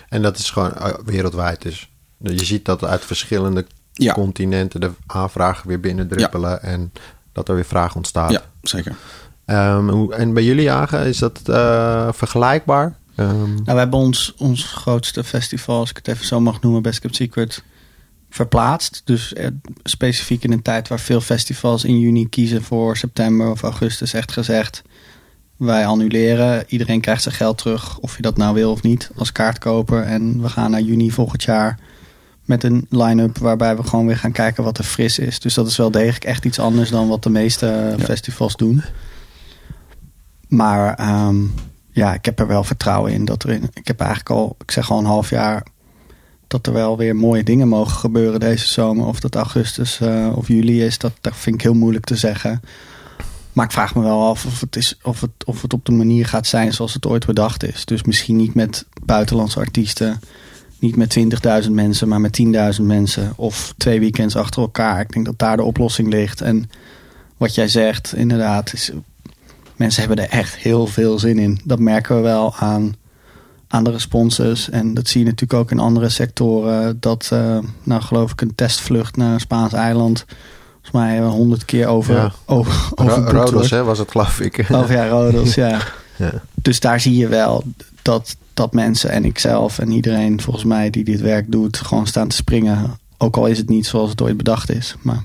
En 0.09 0.23
dat 0.23 0.39
is 0.39 0.51
gewoon 0.51 0.73
wereldwijd 1.05 1.63
dus. 1.63 1.91
Je 2.19 2.45
ziet 2.45 2.65
dat 2.65 2.85
uit 2.85 3.05
verschillende 3.05 3.67
ja. 3.93 4.13
continenten 4.13 4.81
de 4.81 4.91
aanvragen 5.07 5.69
weer 5.69 5.81
binnendruppelen. 5.81 6.51
Ja. 6.51 6.61
En 6.61 6.93
dat 7.33 7.49
er 7.49 7.55
weer 7.55 7.65
vraag 7.65 7.95
ontstaat. 7.95 8.31
Ja, 8.31 8.43
zeker. 8.63 8.95
Um, 9.47 9.89
hoe, 9.89 10.15
en 10.15 10.33
bij 10.33 10.45
jullie 10.45 10.63
jagen, 10.63 11.07
is 11.07 11.19
dat 11.19 11.41
uh, 11.47 12.09
vergelijkbaar? 12.13 12.97
Um... 13.17 13.55
Nou, 13.55 13.65
we 13.65 13.73
hebben 13.73 13.99
ons, 13.99 14.35
ons 14.37 14.65
grootste 14.65 15.25
festival, 15.25 15.79
als 15.79 15.91
ik 15.91 15.97
het 15.97 16.09
even 16.09 16.27
zo 16.27 16.41
mag 16.41 16.61
noemen, 16.61 16.83
Best 16.83 16.99
Kept 16.99 17.17
Secret, 17.17 17.63
verplaatst. 18.31 19.03
Dus 19.05 19.33
eh, 19.33 19.47
specifiek 19.83 20.45
in 20.45 20.53
een 20.53 20.63
tijd 20.63 20.89
waar 20.89 21.01
veel 21.01 21.21
festivals 21.21 21.85
in 21.85 21.99
juni 21.99 22.29
kiezen 22.29 22.63
voor 22.63 22.97
september 22.97 23.51
of 23.51 23.63
augustus, 23.63 24.15
echt 24.15 24.33
gezegd. 24.33 24.83
Wij 25.57 25.87
annuleren. 25.87 26.65
Iedereen 26.67 27.01
krijgt 27.01 27.23
zijn 27.23 27.35
geld 27.35 27.59
terug, 27.59 27.99
of 27.99 28.17
je 28.17 28.23
dat 28.23 28.37
nou 28.37 28.55
wil 28.55 28.71
of 28.71 28.83
niet, 28.83 29.11
als 29.17 29.33
kaartkoper. 29.33 30.03
En 30.03 30.43
we 30.43 30.49
gaan 30.49 30.71
naar 30.71 30.81
juni 30.81 31.11
volgend 31.11 31.43
jaar 31.43 31.79
met 32.45 32.65
een 32.65 32.87
line-up 32.89 33.39
waarbij 33.39 33.77
we 33.77 33.83
gewoon 33.83 34.07
weer 34.07 34.17
gaan 34.17 34.33
kijken 34.33 34.65
wat 34.65 34.79
er 34.79 34.85
fris 34.85 35.19
is. 35.19 35.41
Dus 35.41 35.55
dat 35.55 35.67
is 35.67 35.77
wel 35.77 35.91
degelijk 35.91 36.25
echt 36.25 36.45
iets 36.45 36.59
anders 36.59 36.91
dan 36.91 37.09
wat 37.09 37.23
de 37.23 37.31
meeste 37.31 37.95
ja. 37.99 38.05
festivals 38.05 38.57
doen. 38.57 38.83
Maar 40.49 41.11
um, 41.27 41.55
ja, 41.91 42.15
ik 42.15 42.25
heb 42.25 42.39
er 42.39 42.47
wel 42.47 42.65
vertrouwen 42.65 43.13
in 43.13 43.25
dat 43.25 43.43
er 43.43 43.51
in. 43.51 43.71
Ik 43.75 43.87
heb 43.87 44.01
eigenlijk 44.01 44.31
al, 44.31 44.57
ik 44.59 44.71
zeg 44.71 44.91
al 44.91 44.99
een 44.99 45.05
half 45.05 45.31
jaar 45.31 45.67
dat 46.47 46.67
er 46.67 46.73
wel 46.73 46.97
weer 46.97 47.17
mooie 47.17 47.45
dingen 47.45 47.69
mogen 47.69 47.97
gebeuren 47.97 48.41
deze 48.41 48.69
zomer. 48.69 49.07
Of 49.07 49.21
dat 49.21 49.35
augustus 49.35 50.01
uh, 50.01 50.33
of 50.35 50.49
juli 50.49 50.85
is, 50.85 50.99
dat, 50.99 51.13
dat 51.21 51.37
vind 51.37 51.55
ik 51.55 51.63
heel 51.63 51.75
moeilijk 51.75 52.05
te 52.05 52.17
zeggen. 52.17 52.61
Maar 53.53 53.65
ik 53.65 53.73
vraag 53.73 53.95
me 53.95 54.03
wel 54.03 54.27
af 54.27 54.47
of 54.47 54.61
het, 54.61 54.77
is, 54.77 54.99
of, 55.03 55.21
het, 55.21 55.31
of 55.45 55.63
het 55.63 55.73
op 55.73 55.85
de 55.85 55.93
manier 55.93 56.27
gaat 56.27 56.47
zijn 56.47 56.73
zoals 56.73 56.95
het 56.95 57.07
ooit 57.07 57.27
bedacht 57.27 57.65
is. 57.65 57.85
Dus 57.85 58.03
misschien 58.03 58.37
niet 58.37 58.55
met 58.55 58.87
buitenlandse 59.05 59.59
artiesten, 59.59 60.21
niet 60.83 60.97
met 60.97 61.19
20.000 61.65 61.71
mensen, 61.71 62.09
maar 62.09 62.21
met 62.21 62.41
10.000 62.79 62.83
mensen. 62.83 63.33
Of 63.37 63.75
twee 63.77 64.01
weekends 64.01 64.37
achter 64.37 64.63
elkaar. 64.63 65.01
Ik 65.01 65.13
denk 65.13 65.27
dat 65.27 65.39
daar 65.39 65.57
de 65.57 65.63
oplossing 65.63 66.09
ligt. 66.09 66.41
En 66.41 66.71
wat 67.37 67.55
jij 67.55 67.69
zegt, 67.69 68.15
inderdaad, 68.15 68.73
is, 68.73 68.91
mensen 69.77 70.07
hebben 70.07 70.25
er 70.25 70.31
echt 70.31 70.57
heel 70.57 70.87
veel 70.87 71.19
zin 71.19 71.39
in. 71.39 71.61
Dat 71.65 71.79
merken 71.79 72.17
we 72.17 72.23
wel 72.23 72.55
aan 72.57 72.95
aan 73.73 73.85
de 73.85 73.91
responses. 73.91 74.71
En 74.71 74.95
dat 74.95 75.09
zie 75.09 75.21
je 75.21 75.27
natuurlijk 75.27 75.61
ook 75.61 75.71
in 75.71 75.79
andere 75.79 76.09
sectoren. 76.09 77.01
Dat, 77.01 77.31
uh, 77.33 77.59
nou 77.83 78.03
geloof 78.03 78.33
ik, 78.33 78.41
een 78.41 78.55
testvlucht 78.55 79.17
naar 79.17 79.33
een 79.33 79.41
Spaans 79.41 79.73
eiland. 79.73 80.25
Volgens 80.73 80.93
mij 80.93 81.21
honderd 81.21 81.65
keer 81.65 81.87
over. 81.87 82.15
Ja. 82.15 82.33
over, 82.47 82.91
over 82.95 83.23
Rodos, 83.23 83.71
hè, 83.71 83.85
was 83.85 83.99
het 83.99 84.11
geloof 84.11 84.41
ik. 84.41 84.67
Of 84.71 84.89
ja, 84.89 85.09
Rodos, 85.09 85.55
ja. 85.65 85.79
ja. 86.17 86.33
Dus 86.55 86.81
daar 86.81 87.01
zie 87.01 87.17
je 87.17 87.29
wel 87.29 87.65
dat, 88.03 88.37
dat 88.55 88.73
mensen 88.73 89.11
en 89.11 89.25
ikzelf 89.25 89.79
en 89.79 89.91
iedereen 89.91 90.41
volgens 90.41 90.65
mij 90.65 90.91
die 90.91 91.05
dit 91.05 91.21
werk 91.21 91.53
doet, 91.53 91.77
gewoon 91.79 92.07
staan 92.07 92.29
te 92.29 92.37
springen. 92.37 92.99
Ook 93.19 93.37
al 93.37 93.47
is 93.47 93.59
het 93.59 93.69
niet 93.69 93.87
zoals 93.87 94.11
het 94.11 94.23
ooit 94.23 94.37
bedacht 94.37 94.71
is. 94.71 94.97
Maar 95.03 95.25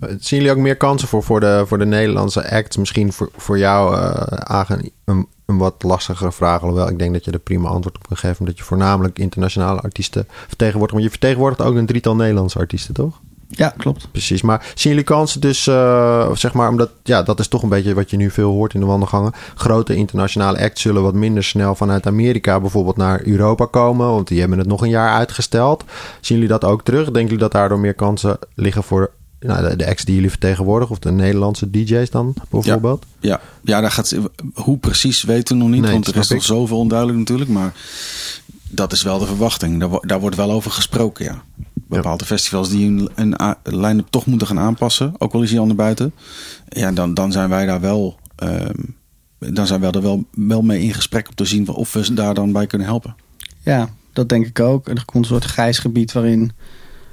Zien 0.00 0.18
jullie 0.38 0.50
ook 0.50 0.56
meer 0.56 0.76
kansen 0.76 1.08
voor, 1.08 1.22
voor, 1.22 1.40
de, 1.40 1.64
voor 1.66 1.78
de 1.78 1.86
Nederlandse 1.86 2.50
acts? 2.50 2.76
Misschien 2.76 3.12
voor, 3.12 3.30
voor 3.36 3.58
jou, 3.58 3.96
uh, 3.96 4.70
een, 5.04 5.28
een 5.46 5.58
wat 5.58 5.82
lastigere 5.82 6.32
vraag. 6.32 6.60
Alhoewel 6.60 6.88
ik 6.88 6.98
denk 6.98 7.12
dat 7.12 7.24
je 7.24 7.30
er 7.30 7.38
prima 7.38 7.68
antwoord 7.68 7.96
op 7.96 8.06
kan 8.06 8.16
geven. 8.16 8.40
Omdat 8.40 8.58
je 8.58 8.64
voornamelijk 8.64 9.18
internationale 9.18 9.80
artiesten 9.80 10.26
vertegenwoordigt. 10.46 10.92
Maar 10.92 11.02
je 11.02 11.10
vertegenwoordigt 11.10 11.62
ook 11.62 11.74
een 11.74 11.86
drietal 11.86 12.16
Nederlandse 12.16 12.58
artiesten, 12.58 12.94
toch? 12.94 13.20
Ja, 13.48 13.74
klopt. 13.76 14.08
Precies. 14.10 14.42
Maar 14.42 14.72
zien 14.74 14.92
jullie 14.92 15.06
kansen 15.06 15.40
dus, 15.40 15.66
uh, 15.66 16.34
zeg 16.34 16.52
maar, 16.52 16.68
omdat 16.68 16.90
ja, 17.02 17.22
dat 17.22 17.40
is 17.40 17.48
toch 17.48 17.62
een 17.62 17.68
beetje 17.68 17.94
wat 17.94 18.10
je 18.10 18.16
nu 18.16 18.30
veel 18.30 18.50
hoort 18.50 18.74
in 18.74 18.80
de 18.80 18.86
wandelgangen. 18.86 19.32
Grote 19.54 19.94
internationale 19.94 20.58
acts 20.58 20.82
zullen 20.82 21.02
wat 21.02 21.14
minder 21.14 21.44
snel 21.44 21.74
vanuit 21.74 22.06
Amerika 22.06 22.60
bijvoorbeeld 22.60 22.96
naar 22.96 23.26
Europa 23.26 23.64
komen, 23.64 24.06
want 24.06 24.28
die 24.28 24.40
hebben 24.40 24.58
het 24.58 24.66
nog 24.66 24.82
een 24.82 24.88
jaar 24.88 25.14
uitgesteld. 25.14 25.84
Zien 26.20 26.36
jullie 26.38 26.52
dat 26.52 26.64
ook 26.64 26.84
terug? 26.84 27.04
Denken 27.04 27.22
jullie 27.22 27.38
dat 27.38 27.52
daardoor 27.52 27.78
meer 27.78 27.94
kansen 27.94 28.38
liggen 28.54 28.82
voor 28.82 29.10
nou, 29.40 29.68
de, 29.68 29.76
de 29.76 29.86
acts 29.86 30.04
die 30.04 30.14
jullie 30.14 30.30
vertegenwoordigen, 30.30 30.94
of 30.94 31.00
de 31.00 31.12
Nederlandse 31.12 31.70
DJ's 31.70 32.10
dan 32.10 32.34
bijvoorbeeld? 32.50 33.04
Ja, 33.20 33.28
ja. 33.28 33.40
ja 33.62 33.80
daar 33.80 33.90
gaat, 33.90 34.16
hoe 34.54 34.78
precies 34.78 35.22
weten 35.22 35.56
we 35.56 35.62
nog 35.62 35.72
niet, 35.72 35.90
want 35.90 36.06
er 36.06 36.16
is 36.16 36.28
nog 36.28 36.44
zoveel 36.44 36.78
onduidelijk 36.78 37.18
natuurlijk. 37.18 37.50
Maar 37.50 37.72
dat 38.68 38.92
is 38.92 39.02
wel 39.02 39.18
de 39.18 39.26
verwachting. 39.26 39.80
Daar, 39.80 39.88
daar 40.00 40.20
wordt 40.20 40.36
wel 40.36 40.50
over 40.50 40.70
gesproken, 40.70 41.24
ja. 41.24 41.42
Bepaalde 41.88 42.24
festivals 42.24 42.68
die 42.68 42.86
een, 42.86 43.10
een, 43.14 43.56
line-up 43.62 44.06
toch 44.10 44.26
moeten 44.26 44.46
gaan 44.46 44.58
aanpassen, 44.58 45.14
ook 45.18 45.32
al 45.32 45.42
is 45.42 45.50
hij 45.50 45.60
aan 45.60 45.68
de 45.68 45.74
buiten. 45.74 46.12
Ja, 46.68 46.92
dan, 46.92 47.14
dan 47.14 47.32
zijn 47.32 47.48
wij 47.48 47.66
daar 47.66 47.80
wel, 47.80 48.18
um, 48.42 48.96
dan 49.38 49.66
zijn 49.66 49.80
wij 49.80 49.90
er 49.90 50.02
wel, 50.02 50.24
wel 50.30 50.62
mee 50.62 50.80
in 50.80 50.94
gesprek 50.94 51.28
om 51.28 51.34
te 51.34 51.44
zien 51.44 51.68
of 51.68 51.92
we 51.92 52.14
daar 52.14 52.34
dan 52.34 52.52
bij 52.52 52.66
kunnen 52.66 52.86
helpen. 52.86 53.16
Ja, 53.60 53.88
dat 54.12 54.28
denk 54.28 54.46
ik 54.46 54.60
ook. 54.60 54.88
Er 54.88 55.04
komt 55.04 55.24
een 55.24 55.30
soort 55.30 55.44
grijs 55.44 55.78
gebied 55.78 56.12
waarin 56.12 56.52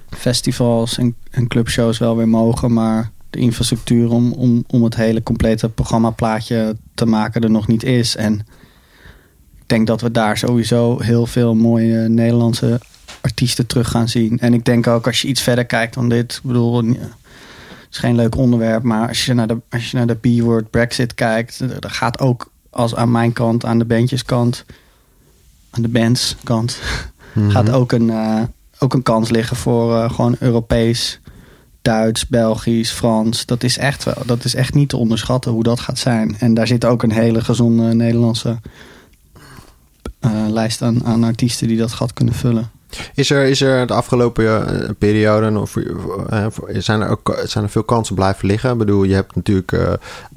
festivals 0.09 0.97
en, 0.97 1.15
en 1.31 1.47
clubshows 1.47 1.97
wel 1.97 2.17
weer 2.17 2.29
mogen, 2.29 2.73
maar 2.73 3.11
de 3.29 3.39
infrastructuur 3.39 4.11
om, 4.11 4.31
om, 4.31 4.63
om 4.67 4.83
het 4.83 4.95
hele 4.95 5.23
complete 5.23 5.69
programmaplaatje 5.69 6.75
te 6.93 7.05
maken 7.05 7.41
er 7.41 7.51
nog 7.51 7.67
niet 7.67 7.83
is. 7.83 8.15
En 8.15 8.39
ik 9.55 9.69
denk 9.69 9.87
dat 9.87 10.01
we 10.01 10.11
daar 10.11 10.37
sowieso 10.37 10.99
heel 10.99 11.25
veel 11.25 11.55
mooie 11.55 12.07
Nederlandse 12.07 12.79
artiesten 13.21 13.67
terug 13.67 13.89
gaan 13.89 14.09
zien. 14.09 14.39
En 14.39 14.53
ik 14.53 14.65
denk 14.65 14.87
ook 14.87 15.07
als 15.07 15.21
je 15.21 15.27
iets 15.27 15.41
verder 15.41 15.65
kijkt 15.65 15.93
dan 15.93 16.09
dit, 16.09 16.33
ik 16.33 16.41
bedoel, 16.43 16.75
het 16.75 16.97
is 17.91 17.97
geen 17.97 18.15
leuk 18.15 18.35
onderwerp, 18.35 18.83
maar 18.83 19.07
als 19.07 19.25
je 19.25 19.33
naar 19.33 19.47
de, 19.47 19.57
als 19.69 19.91
je 19.91 19.97
naar 19.97 20.07
de 20.07 20.15
B-word 20.15 20.69
Brexit 20.69 21.13
kijkt, 21.13 21.59
er 21.59 21.89
gaat 21.89 22.19
ook 22.19 22.51
als 22.69 22.95
aan 22.95 23.11
mijn 23.11 23.33
kant, 23.33 23.65
aan 23.65 23.79
de 23.79 23.85
bandjeskant, 23.85 24.65
aan 25.69 25.81
de 25.81 25.87
bandskant, 25.87 26.79
mm 27.33 27.49
gaat 27.55 27.69
ook 27.69 27.91
een, 27.91 28.07
uh, 28.07 28.41
ook 28.79 28.93
een 28.93 29.03
kans 29.03 29.29
liggen 29.29 29.57
voor 29.57 29.93
uh, 29.93 30.11
gewoon 30.11 30.35
Europees, 30.39 31.19
Duits, 31.81 32.27
Belgisch, 32.27 32.91
Frans. 32.91 33.45
Dat 33.45 33.63
is 33.63 33.77
echt 33.77 34.03
wel, 34.03 34.23
dat 34.25 34.43
is 34.43 34.55
echt 34.55 34.73
niet 34.73 34.89
te 34.89 34.97
onderschatten 34.97 35.51
hoe 35.51 35.63
dat 35.63 35.79
gaat 35.79 35.99
zijn. 35.99 36.35
En 36.39 36.53
daar 36.53 36.67
zit 36.67 36.85
ook 36.85 37.03
een 37.03 37.11
hele 37.11 37.41
gezonde 37.41 37.93
Nederlandse 37.93 38.59
uh, 40.25 40.31
lijst 40.49 40.81
aan, 40.81 41.05
aan 41.05 41.23
artiesten 41.23 41.67
die 41.67 41.77
dat 41.77 41.93
gat 41.93 42.13
kunnen 42.13 42.33
vullen. 42.33 42.71
Is 43.15 43.29
er, 43.29 43.43
is 43.43 43.61
er 43.61 43.87
de 43.87 43.93
afgelopen 43.93 44.43
uh, 44.43 44.89
periode 44.97 45.59
of, 45.59 45.75
uh, 45.75 46.45
zijn, 46.67 47.01
er 47.01 47.09
ook, 47.09 47.41
zijn 47.43 47.63
er 47.63 47.69
veel 47.69 47.83
kansen 47.83 48.15
blijven 48.15 48.47
liggen? 48.47 48.71
Ik 48.71 48.77
bedoel, 48.77 49.03
je 49.03 49.13
hebt 49.13 49.35
natuurlijk 49.35 49.71
uh, 49.71 49.93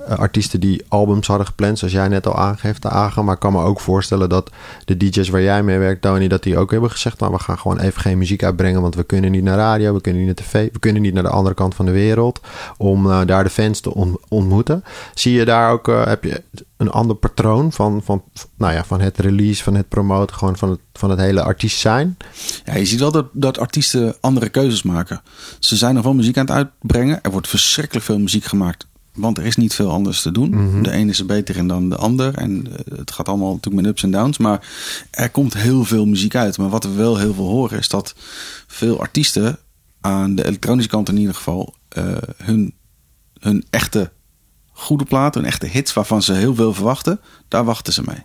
artiesten 0.08 0.60
die 0.60 0.84
albums 0.88 1.26
hadden 1.26 1.46
gepland, 1.46 1.78
zoals 1.78 1.94
jij 1.94 2.08
net 2.08 2.26
al 2.26 2.36
aangeeft, 2.36 2.86
Agen. 2.86 3.24
Maar 3.24 3.34
ik 3.34 3.40
kan 3.40 3.52
me 3.52 3.62
ook 3.62 3.80
voorstellen 3.80 4.28
dat 4.28 4.50
de 4.84 4.96
DJ's 4.96 5.28
waar 5.28 5.42
jij 5.42 5.62
mee 5.62 5.78
werkt, 5.78 6.02
Tony, 6.02 6.28
dat 6.28 6.42
die 6.42 6.58
ook 6.58 6.70
hebben 6.70 6.90
gezegd: 6.90 7.20
nou, 7.20 7.32
we 7.32 7.38
gaan 7.38 7.58
gewoon 7.58 7.78
even 7.78 8.00
geen 8.00 8.18
muziek 8.18 8.44
uitbrengen, 8.44 8.80
want 8.80 8.94
we 8.94 9.04
kunnen 9.04 9.30
niet 9.30 9.42
naar 9.42 9.56
radio, 9.56 9.94
we 9.94 10.00
kunnen 10.00 10.24
niet 10.24 10.36
naar 10.36 10.46
tv, 10.46 10.72
we 10.72 10.78
kunnen 10.78 11.02
niet 11.02 11.14
naar 11.14 11.22
de 11.22 11.28
andere 11.28 11.54
kant 11.54 11.74
van 11.74 11.86
de 11.86 11.92
wereld 11.92 12.40
om 12.76 13.26
daar 13.26 13.44
de 13.44 13.50
fans 13.50 13.80
te 13.80 13.94
ontmoeten. 14.28 14.84
Zie 15.14 15.32
je 15.32 15.44
daar 15.44 15.72
ook, 15.72 15.86
heb 15.86 16.24
je 16.24 16.42
een 16.76 16.90
ander 16.90 17.16
patroon 17.16 17.72
van, 17.72 18.02
van, 18.04 18.24
nou 18.56 18.72
ja, 18.72 18.84
van 18.84 19.00
het 19.00 19.18
release, 19.18 19.62
van 19.62 19.74
het 19.74 19.88
promoten, 19.88 20.36
gewoon 20.36 20.56
van 20.56 20.70
het, 20.70 20.80
van 20.92 21.10
het 21.10 21.18
hele 21.18 21.42
artiest 21.42 21.78
zijn. 21.78 22.16
Ja, 22.64 22.76
je 22.76 22.86
ziet 22.86 23.00
wel 23.00 23.12
dat, 23.12 23.26
dat 23.32 23.58
artiesten 23.58 24.16
andere 24.20 24.48
keuzes 24.48 24.82
maken. 24.82 25.22
Ze 25.58 25.76
zijn 25.76 25.94
nog 25.94 26.04
wel 26.04 26.14
muziek 26.14 26.36
aan 26.36 26.46
het 26.46 26.54
uitbrengen. 26.54 27.22
Er 27.22 27.30
wordt 27.30 27.48
verschrikkelijk 27.48 28.06
veel 28.06 28.18
muziek 28.18 28.44
gemaakt. 28.44 28.86
Want 29.14 29.38
er 29.38 29.44
is 29.44 29.56
niet 29.56 29.74
veel 29.74 29.90
anders 29.90 30.22
te 30.22 30.32
doen. 30.32 30.50
Mhm. 30.50 30.82
De 30.82 30.90
ene 30.90 31.10
is 31.10 31.18
er 31.18 31.26
beter 31.26 31.56
in 31.56 31.68
dan 31.68 31.88
de 31.88 31.96
ander. 31.96 32.34
En 32.34 32.66
eh, 32.66 32.98
het 32.98 33.10
gaat 33.10 33.28
allemaal 33.28 33.52
natuurlijk 33.52 33.82
met 33.82 33.92
ups 33.92 34.02
en 34.02 34.10
downs. 34.10 34.38
Maar 34.38 34.68
er 35.10 35.30
komt 35.30 35.54
heel 35.54 35.84
veel 35.84 36.06
muziek 36.06 36.34
uit. 36.34 36.58
Maar 36.58 36.68
wat 36.68 36.84
we 36.84 36.92
wel 36.92 37.18
heel 37.18 37.34
veel 37.34 37.48
horen 37.48 37.78
is 37.78 37.88
dat 37.88 38.14
veel 38.66 39.00
artiesten 39.00 39.58
aan 40.00 40.34
de 40.34 40.46
elektronische 40.46 40.90
kant 40.90 41.08
in 41.08 41.18
ieder 41.18 41.34
geval 41.34 41.74
uh, 41.98 42.16
hun, 42.36 42.74
hun 43.38 43.64
echte 43.70 44.10
goede 44.76 45.04
platen, 45.04 45.44
echte 45.44 45.66
hits 45.66 45.92
waarvan 45.92 46.22
ze 46.22 46.32
heel 46.32 46.54
veel 46.54 46.74
verwachten, 46.74 47.20
daar 47.48 47.64
wachten 47.64 47.92
ze 47.92 48.02
mee. 48.06 48.24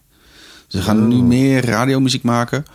Ze 0.68 0.82
gaan 0.82 1.08
nu 1.08 1.16
oh. 1.16 1.24
meer 1.24 1.66
radiomuziek 1.66 2.24
maken, 2.24 2.66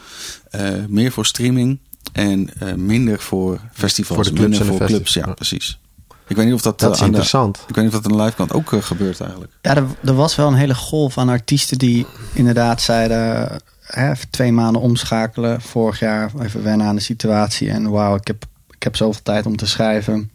uh, 0.50 0.68
meer 0.88 1.12
voor 1.12 1.26
streaming 1.26 1.78
en 2.12 2.50
uh, 2.62 2.72
minder 2.74 3.20
voor 3.20 3.60
festivals, 3.72 4.16
voor 4.16 4.34
de 4.34 4.40
clubs 4.40 4.58
minder 4.58 4.76
voor 4.76 4.86
clubs. 4.86 5.14
Ja, 5.14 5.32
precies. 5.32 5.78
Ik 6.26 6.36
weet 6.36 6.44
niet 6.44 6.54
of 6.54 6.62
dat, 6.62 6.80
dat 6.80 6.94
is 6.94 7.00
aan 7.00 7.06
interessant. 7.06 7.54
De, 7.54 7.60
ik 7.68 7.74
weet 7.74 7.84
niet 7.84 7.94
of 7.94 8.00
dat 8.00 8.12
aan 8.12 8.18
de 8.18 8.24
live 8.24 8.36
kant 8.36 8.52
ook 8.52 8.72
uh, 8.72 8.82
gebeurt 8.82 9.20
eigenlijk. 9.20 9.52
Ja, 9.62 9.76
er, 9.76 9.84
er, 10.04 10.14
was 10.14 10.36
wel 10.36 10.48
een 10.48 10.54
hele 10.54 10.74
golf 10.74 11.18
aan 11.18 11.28
artiesten 11.28 11.78
die 11.78 12.06
inderdaad 12.32 12.82
zeiden... 12.82 13.48
Hè, 13.80 14.10
even 14.10 14.30
twee 14.30 14.52
maanden 14.52 14.82
omschakelen. 14.82 15.60
Vorig 15.60 15.98
jaar 15.98 16.32
even 16.40 16.62
wennen 16.62 16.86
aan 16.86 16.96
de 16.96 17.02
situatie. 17.02 17.70
En 17.70 17.90
wauw, 17.90 18.14
ik 18.14 18.26
heb, 18.26 18.44
ik 18.70 18.82
heb 18.82 18.96
zoveel 18.96 19.22
tijd 19.22 19.46
om 19.46 19.56
te 19.56 19.66
schrijven. 19.66 20.30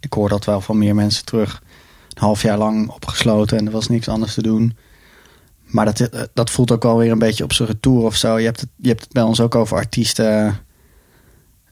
Ik 0.00 0.12
hoor 0.12 0.28
dat 0.28 0.44
wel 0.44 0.60
van 0.60 0.78
meer 0.78 0.94
mensen 0.94 1.24
terug 1.24 1.62
een 2.14 2.22
half 2.22 2.42
jaar 2.42 2.58
lang 2.58 2.90
opgesloten 2.90 3.58
en 3.58 3.66
er 3.66 3.72
was 3.72 3.88
niks 3.88 4.08
anders 4.08 4.34
te 4.34 4.42
doen. 4.42 4.76
Maar 5.64 5.84
dat, 5.84 6.00
eh, 6.00 6.20
dat 6.34 6.50
voelt 6.50 6.72
ook 6.72 6.82
wel 6.82 6.98
weer 6.98 7.10
een 7.10 7.18
beetje 7.18 7.44
op 7.44 7.52
zijn 7.52 7.68
retour 7.68 8.04
of 8.04 8.16
zo. 8.16 8.38
Je 8.38 8.44
hebt 8.44 8.60
het, 8.60 8.68
je 8.76 8.88
hebt 8.88 9.00
het 9.00 9.12
bij 9.12 9.22
ons 9.22 9.40
ook 9.40 9.54
over 9.54 9.76
artiesten. 9.76 10.58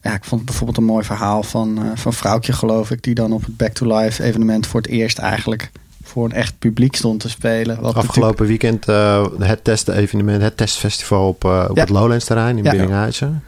Ja, 0.01 0.13
ik 0.13 0.23
vond 0.23 0.45
bijvoorbeeld 0.45 0.77
een 0.77 0.83
mooi 0.83 1.03
verhaal 1.03 1.43
van, 1.43 1.85
uh, 1.85 1.91
van 1.95 2.13
Vrouwtje, 2.13 2.53
geloof 2.53 2.91
ik, 2.91 3.03
die 3.03 3.15
dan 3.15 3.31
op 3.31 3.45
het 3.45 3.57
Back 3.57 3.73
to 3.73 3.97
Life 3.97 4.23
evenement 4.23 4.67
voor 4.67 4.81
het 4.81 4.89
eerst 4.89 5.17
eigenlijk 5.17 5.71
voor 6.03 6.25
een 6.25 6.31
echt 6.31 6.59
publiek 6.59 6.95
stond 6.95 7.19
te 7.19 7.29
spelen. 7.29 7.81
Wat 7.81 7.95
Afgelopen 7.95 8.45
weekend 8.45 8.89
uh, 8.89 9.25
het 9.39 9.63
testen-evenement, 9.63 10.41
het 10.41 10.57
testfestival 10.57 11.27
op, 11.27 11.43
uh, 11.43 11.65
op 11.69 11.75
het 11.75 11.89
Lowlands 11.89 12.25
terrein 12.25 12.57
in 12.57 12.63
ja. 12.63 12.71
Biddinghuizen. 12.71 13.43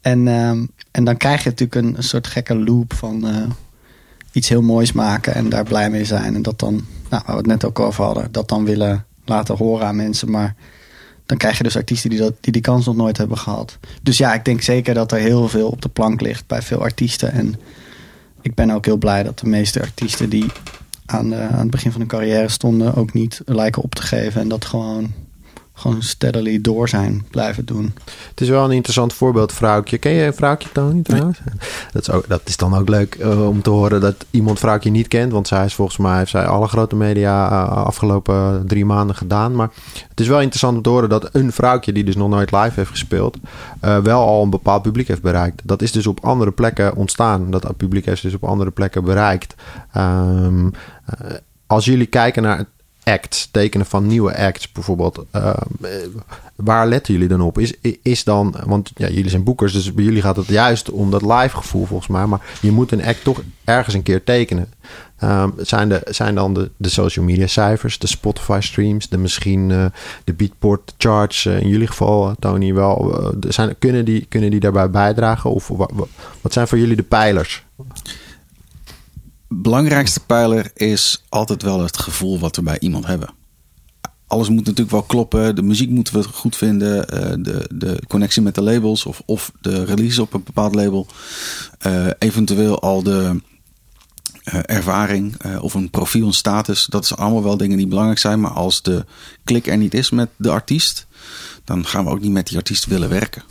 En, 0.00 0.26
um, 0.26 0.70
en 0.90 1.04
dan 1.04 1.16
krijg 1.16 1.42
je 1.42 1.48
natuurlijk 1.48 1.86
een, 1.86 1.96
een 1.96 2.02
soort 2.02 2.26
gekke 2.26 2.54
loop 2.54 2.92
van 2.92 3.24
iets 4.32 4.48
heel 4.48 4.62
moois 4.62 4.92
maken 4.92 5.34
en 5.34 5.48
daar 5.48 5.64
blij 5.64 5.90
mee 5.90 6.04
zijn. 6.04 6.34
En 6.34 6.42
dat 6.42 6.58
dan, 6.58 6.74
nou, 7.10 7.22
waar 7.26 7.34
we 7.34 7.36
het 7.36 7.46
net 7.46 7.64
ook 7.64 7.78
over 7.78 8.04
hadden, 8.04 8.32
dat 8.32 8.48
dan 8.48 8.64
willen 8.64 9.04
laten 9.24 9.56
horen 9.56 9.86
aan 9.86 9.96
mensen. 9.96 10.30
Maar 10.30 10.54
dan 11.26 11.38
krijg 11.38 11.56
je 11.56 11.62
dus 11.62 11.76
artiesten 11.76 12.10
die, 12.10 12.18
dat, 12.18 12.34
die 12.40 12.52
die 12.52 12.62
kans 12.62 12.86
nog 12.86 12.96
nooit 12.96 13.16
hebben 13.16 13.38
gehad. 13.38 13.78
Dus 14.02 14.18
ja, 14.18 14.34
ik 14.34 14.44
denk 14.44 14.62
zeker 14.62 14.94
dat 14.94 15.12
er 15.12 15.18
heel 15.18 15.48
veel 15.48 15.68
op 15.68 15.82
de 15.82 15.88
plank 15.88 16.20
ligt 16.20 16.46
bij 16.46 16.62
veel 16.62 16.82
artiesten. 16.82 17.32
En 17.32 17.54
ik 18.40 18.54
ben 18.54 18.70
ook 18.70 18.84
heel 18.84 18.96
blij 18.96 19.22
dat 19.22 19.38
de 19.38 19.48
meeste 19.48 19.80
artiesten 19.80 20.28
die 20.28 20.46
aan, 21.06 21.34
aan 21.34 21.58
het 21.58 21.70
begin 21.70 21.90
van 21.90 22.00
hun 22.00 22.10
carrière 22.10 22.48
stonden 22.48 22.94
ook 22.94 23.12
niet 23.12 23.40
lijken 23.44 23.82
op 23.82 23.94
te 23.94 24.02
geven. 24.02 24.40
En 24.40 24.48
dat 24.48 24.64
gewoon, 24.64 25.12
gewoon 25.80 26.02
steadily 26.02 26.60
door 26.60 26.88
zijn 26.88 27.24
blijven 27.30 27.64
doen. 27.64 27.94
Het 28.30 28.40
is 28.40 28.48
wel 28.48 28.64
een 28.64 28.70
interessant 28.70 29.12
voorbeeld, 29.12 29.52
vrouwtje. 29.52 29.98
Ken 29.98 30.12
je 30.12 30.24
een 30.24 30.34
vrouwtje, 30.34 30.68
Tony, 30.72 31.02
trouwens? 31.02 31.38
Dat, 31.92 32.02
is 32.02 32.10
ook, 32.10 32.28
dat 32.28 32.40
is 32.44 32.56
dan 32.56 32.74
ook 32.76 32.88
leuk 32.88 33.14
eh, 33.14 33.48
om 33.48 33.62
te 33.62 33.70
horen 33.70 34.00
dat 34.00 34.26
iemand 34.30 34.58
vrouwtje 34.58 34.90
niet 34.90 35.08
kent. 35.08 35.32
Want 35.32 35.48
zij 35.48 35.64
is 35.64 35.74
volgens 35.74 35.98
mij, 35.98 36.18
heeft 36.18 36.30
zij 36.30 36.46
alle 36.46 36.68
grote 36.68 36.96
media 36.96 37.50
uh, 37.50 37.72
afgelopen 37.84 38.66
drie 38.66 38.84
maanden 38.84 39.16
gedaan. 39.16 39.54
Maar 39.54 39.70
het 40.08 40.20
is 40.20 40.28
wel 40.28 40.40
interessant 40.40 40.76
om 40.76 40.82
te 40.82 40.88
horen 40.88 41.08
dat 41.08 41.28
een 41.32 41.52
vrouwtje 41.52 41.92
die 41.92 42.04
dus 42.04 42.16
nog 42.16 42.28
nooit 42.28 42.52
live 42.52 42.72
heeft 42.74 42.90
gespeeld... 42.90 43.38
Uh, 43.84 43.98
wel 43.98 44.26
al 44.26 44.42
een 44.42 44.50
bepaald 44.50 44.82
publiek 44.82 45.08
heeft 45.08 45.22
bereikt. 45.22 45.62
Dat 45.64 45.82
is 45.82 45.92
dus 45.92 46.06
op 46.06 46.24
andere 46.24 46.50
plekken 46.50 46.96
ontstaan. 46.96 47.50
Dat 47.50 47.76
publiek 47.76 48.04
heeft 48.04 48.22
dus 48.22 48.34
op 48.34 48.44
andere 48.44 48.70
plekken 48.70 49.04
bereikt. 49.04 49.54
Um, 49.96 50.72
als 51.66 51.84
jullie 51.84 52.06
kijken 52.06 52.42
naar 52.42 52.64
acts, 53.10 53.48
tekenen 53.50 53.86
van 53.86 54.06
nieuwe 54.06 54.36
acts 54.36 54.72
bijvoorbeeld. 54.72 55.24
Uh, 55.36 55.52
waar 56.56 56.86
letten 56.86 57.12
jullie 57.12 57.28
dan 57.28 57.40
op? 57.40 57.58
Is, 57.58 57.74
is 58.02 58.24
dan, 58.24 58.54
want 58.64 58.90
ja, 58.94 59.08
jullie 59.08 59.30
zijn 59.30 59.44
boekers, 59.44 59.72
dus 59.72 59.94
bij 59.94 60.04
jullie 60.04 60.22
gaat 60.22 60.36
het 60.36 60.46
juist 60.46 60.90
om 60.90 61.10
dat 61.10 61.22
live 61.22 61.56
gevoel 61.56 61.84
volgens 61.84 62.08
mij. 62.08 62.26
Maar 62.26 62.40
je 62.60 62.70
moet 62.70 62.92
een 62.92 63.04
act 63.04 63.24
toch 63.24 63.42
ergens 63.64 63.94
een 63.94 64.02
keer 64.02 64.24
tekenen. 64.24 64.72
Um, 65.22 65.52
zijn, 65.56 65.88
de, 65.88 66.00
zijn 66.04 66.34
dan 66.34 66.54
de, 66.54 66.70
de 66.76 66.88
social 66.88 67.24
media 67.24 67.46
cijfers, 67.46 67.98
de 67.98 68.06
Spotify 68.06 68.58
streams, 68.62 69.08
de 69.08 69.18
misschien 69.18 69.70
uh, 69.70 69.84
de 70.24 70.32
Beatport 70.32 70.94
charts, 70.98 71.44
uh, 71.44 71.60
in 71.60 71.68
jullie 71.68 71.86
geval, 71.86 72.34
Tony, 72.38 72.74
wel. 72.74 73.34
zijn, 73.48 73.78
kunnen, 73.78 74.04
die, 74.04 74.26
kunnen 74.28 74.50
die 74.50 74.60
daarbij 74.60 74.90
bijdragen? 74.90 75.50
Of 75.50 75.68
wat 76.40 76.52
zijn 76.52 76.68
voor 76.68 76.78
jullie 76.78 76.96
de 76.96 77.02
pijlers? 77.02 77.64
Belangrijkste 79.52 80.20
pijler 80.20 80.70
is 80.74 81.22
altijd 81.28 81.62
wel 81.62 81.80
het 81.80 81.98
gevoel 81.98 82.38
wat 82.38 82.56
we 82.56 82.62
bij 82.62 82.78
iemand 82.78 83.06
hebben. 83.06 83.30
Alles 84.26 84.48
moet 84.48 84.64
natuurlijk 84.64 84.90
wel 84.90 85.02
kloppen. 85.02 85.56
De 85.56 85.62
muziek 85.62 85.90
moeten 85.90 86.14
we 86.14 86.22
goed 86.22 86.56
vinden. 86.56 86.96
Uh, 87.14 87.44
de, 87.44 87.70
de 87.74 88.02
connectie 88.08 88.42
met 88.42 88.54
de 88.54 88.62
labels 88.62 89.04
of, 89.04 89.22
of 89.26 89.52
de 89.60 89.84
release 89.84 90.22
op 90.22 90.34
een 90.34 90.42
bepaald 90.44 90.74
label. 90.74 91.06
Uh, 91.86 92.06
eventueel 92.18 92.80
al 92.80 93.02
de 93.02 93.40
uh, 94.44 94.60
ervaring 94.62 95.44
of 95.60 95.74
een 95.74 95.90
profiel, 95.90 96.26
een 96.26 96.32
status. 96.32 96.86
Dat 96.86 97.06
zijn 97.06 97.20
allemaal 97.20 97.42
wel 97.42 97.56
dingen 97.56 97.76
die 97.76 97.86
belangrijk 97.86 98.18
zijn. 98.18 98.40
Maar 98.40 98.50
als 98.50 98.82
de 98.82 99.04
klik 99.44 99.66
er 99.66 99.76
niet 99.76 99.94
is 99.94 100.10
met 100.10 100.28
de 100.36 100.50
artiest, 100.50 101.06
dan 101.64 101.86
gaan 101.86 102.04
we 102.04 102.10
ook 102.10 102.20
niet 102.20 102.32
met 102.32 102.46
die 102.46 102.56
artiest 102.56 102.86
willen 102.86 103.08
werken. 103.08 103.42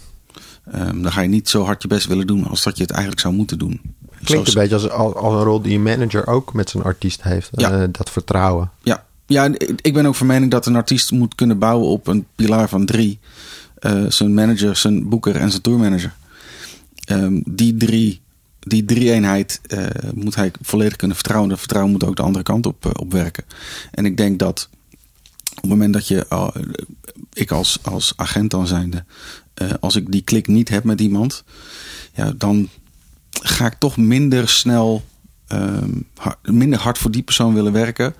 Um, 0.75 1.01
dan 1.01 1.11
ga 1.11 1.21
je 1.21 1.27
niet 1.27 1.49
zo 1.49 1.63
hard 1.63 1.81
je 1.81 1.87
best 1.87 2.07
willen 2.07 2.27
doen 2.27 2.47
als 2.47 2.63
dat 2.63 2.77
je 2.77 2.81
het 2.81 2.91
eigenlijk 2.91 3.21
zou 3.21 3.33
moeten 3.33 3.57
doen. 3.57 3.81
Klinkt 4.23 4.47
een 4.47 4.53
beetje 4.53 4.75
als, 4.75 4.89
als, 4.89 5.33
een 5.33 5.43
rol 5.43 5.61
die 5.61 5.75
een 5.75 5.83
manager 5.83 6.27
ook 6.27 6.53
met 6.53 6.69
zijn 6.69 6.83
artiest 6.83 7.23
heeft. 7.23 7.49
Ja. 7.51 7.81
Uh, 7.81 7.87
dat 7.91 8.09
vertrouwen. 8.09 8.71
Ja. 8.83 9.05
ja, 9.25 9.49
ik 9.81 9.93
ben 9.93 10.05
ook 10.05 10.15
van 10.15 10.27
mening 10.27 10.51
dat 10.51 10.65
een 10.65 10.75
artiest 10.75 11.11
moet 11.11 11.35
kunnen 11.35 11.59
bouwen 11.59 11.87
op 11.87 12.07
een 12.07 12.25
pilaar 12.35 12.69
van 12.69 12.85
drie. 12.85 13.19
Uh, 13.81 14.05
zijn 14.09 14.33
manager, 14.33 14.75
zijn 14.75 15.09
boeker 15.09 15.35
en 15.35 15.49
zijn 15.49 15.61
tourmanager. 15.61 16.13
Um, 17.11 17.43
die 17.45 17.77
drie, 17.77 18.21
die 18.59 18.85
drie 18.85 19.11
eenheid 19.11 19.61
uh, 19.67 19.85
moet 20.13 20.35
hij 20.35 20.51
volledig 20.61 20.95
kunnen 20.95 21.15
vertrouwen. 21.15 21.49
Dat 21.49 21.59
vertrouwen 21.59 21.91
moet 21.91 22.03
ook 22.03 22.15
de 22.15 22.21
andere 22.21 22.43
kant 22.43 22.65
op, 22.65 22.99
op 22.99 23.11
werken. 23.11 23.43
En 23.91 24.05
ik 24.05 24.17
denk 24.17 24.39
dat 24.39 24.69
op 25.49 25.61
het 25.61 25.69
moment 25.69 25.93
dat 25.93 26.07
je, 26.07 26.51
ik 27.33 27.51
als, 27.51 27.79
als 27.81 28.13
agent 28.15 28.51
dan 28.51 28.67
zijnde, 28.67 29.03
als 29.79 29.95
ik 29.95 30.11
die 30.11 30.21
klik 30.21 30.47
niet 30.47 30.69
heb 30.69 30.83
met 30.83 31.01
iemand, 31.01 31.43
ja, 32.13 32.33
dan 32.37 32.69
ga 33.29 33.65
ik 33.65 33.75
toch 33.79 33.97
minder 33.97 34.49
snel, 34.49 35.03
um, 35.47 36.07
minder 36.41 36.79
hard 36.79 36.97
voor 36.97 37.11
die 37.11 37.23
persoon 37.23 37.53
willen 37.53 37.73
werken. 37.73 38.15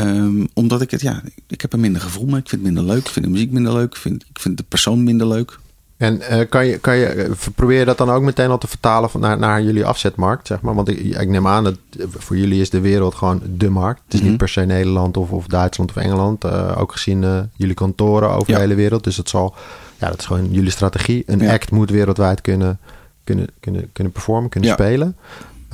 Um, 0.00 0.48
omdat 0.54 0.80
ik 0.80 0.90
het, 0.90 1.00
ja, 1.00 1.22
ik 1.48 1.60
heb 1.60 1.72
een 1.72 1.80
minder 1.80 2.00
gevoel 2.00 2.26
mee. 2.26 2.40
Ik 2.40 2.48
vind 2.48 2.62
het 2.64 2.72
minder 2.72 2.94
leuk. 2.94 3.04
Ik 3.04 3.12
vind 3.12 3.24
de 3.24 3.30
muziek 3.30 3.50
minder 3.50 3.72
leuk. 3.72 3.94
Ik 3.94 4.00
vind, 4.00 4.24
ik 4.28 4.38
vind 4.38 4.56
de 4.56 4.64
persoon 4.68 5.04
minder 5.04 5.26
leuk. 5.26 5.58
En 5.96 6.20
uh, 6.30 6.40
kan 6.48 6.66
je, 6.66 6.78
kan 6.78 6.96
je, 6.96 7.06
eh, 7.06 7.30
probeer 7.54 7.78
je 7.78 7.84
dat 7.84 7.98
dan 7.98 8.10
ook 8.10 8.22
meteen 8.22 8.50
al 8.50 8.58
te 8.58 8.66
vertalen 8.66 9.10
van 9.10 9.20
naar, 9.20 9.38
naar 9.38 9.62
jullie 9.62 9.84
afzetmarkt, 9.84 10.46
zeg 10.46 10.60
maar? 10.60 10.74
Want 10.74 10.88
ik, 10.88 10.98
ik 10.98 11.28
neem 11.28 11.46
aan 11.46 11.64
dat 11.64 11.76
voor 12.16 12.36
jullie 12.36 12.60
is 12.60 12.70
de 12.70 12.80
wereld 12.80 13.14
gewoon 13.14 13.42
de 13.56 13.70
markt. 13.70 14.00
Het 14.04 14.12
is 14.12 14.14
mm 14.14 14.20
-hmm. 14.20 14.28
niet 14.28 14.38
per 14.38 14.48
se 14.48 14.60
Nederland 14.60 15.16
of, 15.16 15.30
of 15.30 15.46
Duitsland 15.46 15.90
of 15.90 15.96
Engeland. 15.96 16.44
Uh, 16.44 16.76
ook 16.78 16.92
gezien 16.92 17.22
uh, 17.22 17.40
jullie 17.56 17.74
kantoren 17.74 18.30
over 18.30 18.50
ja. 18.50 18.54
de 18.54 18.60
hele 18.60 18.74
wereld. 18.74 19.04
Dus 19.04 19.16
het 19.16 19.28
zal, 19.28 19.54
ja, 19.98 20.08
dat 20.08 20.18
is 20.18 20.26
gewoon 20.26 20.50
jullie 20.50 20.70
strategie. 20.70 21.22
Een 21.26 21.38
ja. 21.38 21.52
act 21.52 21.70
moet 21.70 21.90
wereldwijd 21.90 22.40
kunnen 22.40 22.78
kunnen, 23.26 23.46
kunnen, 23.60 23.90
kunnen 23.92 24.12
performen, 24.12 24.50
kunnen 24.50 24.68
ja. 24.68 24.74
spelen. 24.74 25.16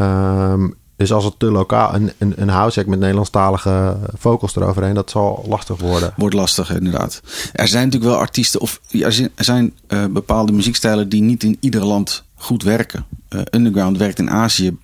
Um, 0.01 0.75
dus 0.97 1.13
als 1.13 1.25
het 1.25 1.39
te 1.39 1.51
lokaal, 1.51 1.95
een, 1.95 2.13
een, 2.19 2.33
een 2.37 2.49
house 2.49 2.85
met 2.87 2.99
Nederlandstalige 2.99 3.97
vocals 4.19 4.57
eroverheen, 4.57 4.95
dat 4.95 5.11
zal 5.11 5.45
lastig 5.49 5.81
worden. 5.81 6.13
Wordt 6.17 6.35
lastig, 6.35 6.75
inderdaad. 6.75 7.23
Er 7.53 7.69
zijn 7.69 7.85
natuurlijk 7.85 8.13
wel 8.13 8.21
artiesten, 8.21 8.61
of 8.61 8.81
er 8.91 9.13
zijn, 9.13 9.31
er 9.35 9.45
zijn 9.45 9.73
uh, 9.89 10.05
bepaalde 10.07 10.53
muziekstijlen 10.53 11.09
die 11.09 11.23
niet 11.23 11.43
in 11.43 11.57
ieder 11.61 11.85
land 11.85 12.25
goed 12.35 12.63
werken. 12.63 13.05
Uh, 13.29 13.41
underground 13.51 13.99
werkt 13.99 14.19
in 14.19 14.31
Azië 14.31 14.77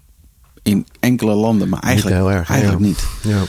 in 0.62 0.86
enkele 1.00 1.34
landen, 1.34 1.68
maar 1.68 1.80
eigenlijk 1.80 2.20
niet. 2.20 2.30
Erg, 2.34 2.50
eigenlijk 2.50 2.80
ja. 2.80 2.86
niet. 2.86 3.04
Ja. 3.22 3.42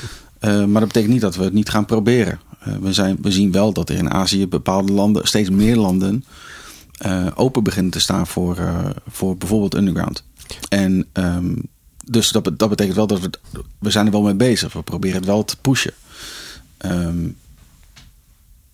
Uh, 0.49 0.65
maar 0.65 0.79
dat 0.79 0.87
betekent 0.87 1.13
niet 1.13 1.21
dat 1.21 1.35
we 1.35 1.43
het 1.43 1.53
niet 1.53 1.69
gaan 1.69 1.85
proberen. 1.85 2.39
we, 2.81 2.93
zijn, 2.93 3.17
we 3.21 3.31
zien 3.31 3.51
wel 3.51 3.73
dat 3.73 3.89
er 3.89 3.95
in 3.95 4.11
Azië 4.11 4.47
bepaalde 4.47 4.91
landen, 4.91 5.27
steeds 5.27 5.49
meer 5.49 5.75
landen, 5.75 6.25
uh, 7.05 7.27
open 7.35 7.63
beginnen 7.63 7.91
te 7.91 7.99
staan 7.99 8.27
voor, 8.27 8.57
uh, 8.57 8.89
voor 9.07 9.37
bijvoorbeeld 9.37 9.75
underground. 9.75 10.23
En 10.69 11.07
um, 11.13 11.61
dus 12.05 12.29
dat, 12.29 12.51
dat 12.57 12.69
betekent 12.69 12.95
wel 12.95 13.07
dat 13.07 13.19
we, 13.19 13.29
we 13.79 13.91
zijn 13.91 14.05
er 14.05 14.11
wel 14.11 14.21
mee 14.21 14.33
bezig. 14.33 14.73
We 14.73 14.81
proberen 14.81 15.17
het 15.17 15.25
wel 15.25 15.45
te 15.45 15.57
pushen. 15.57 15.93
Um, 16.85 17.37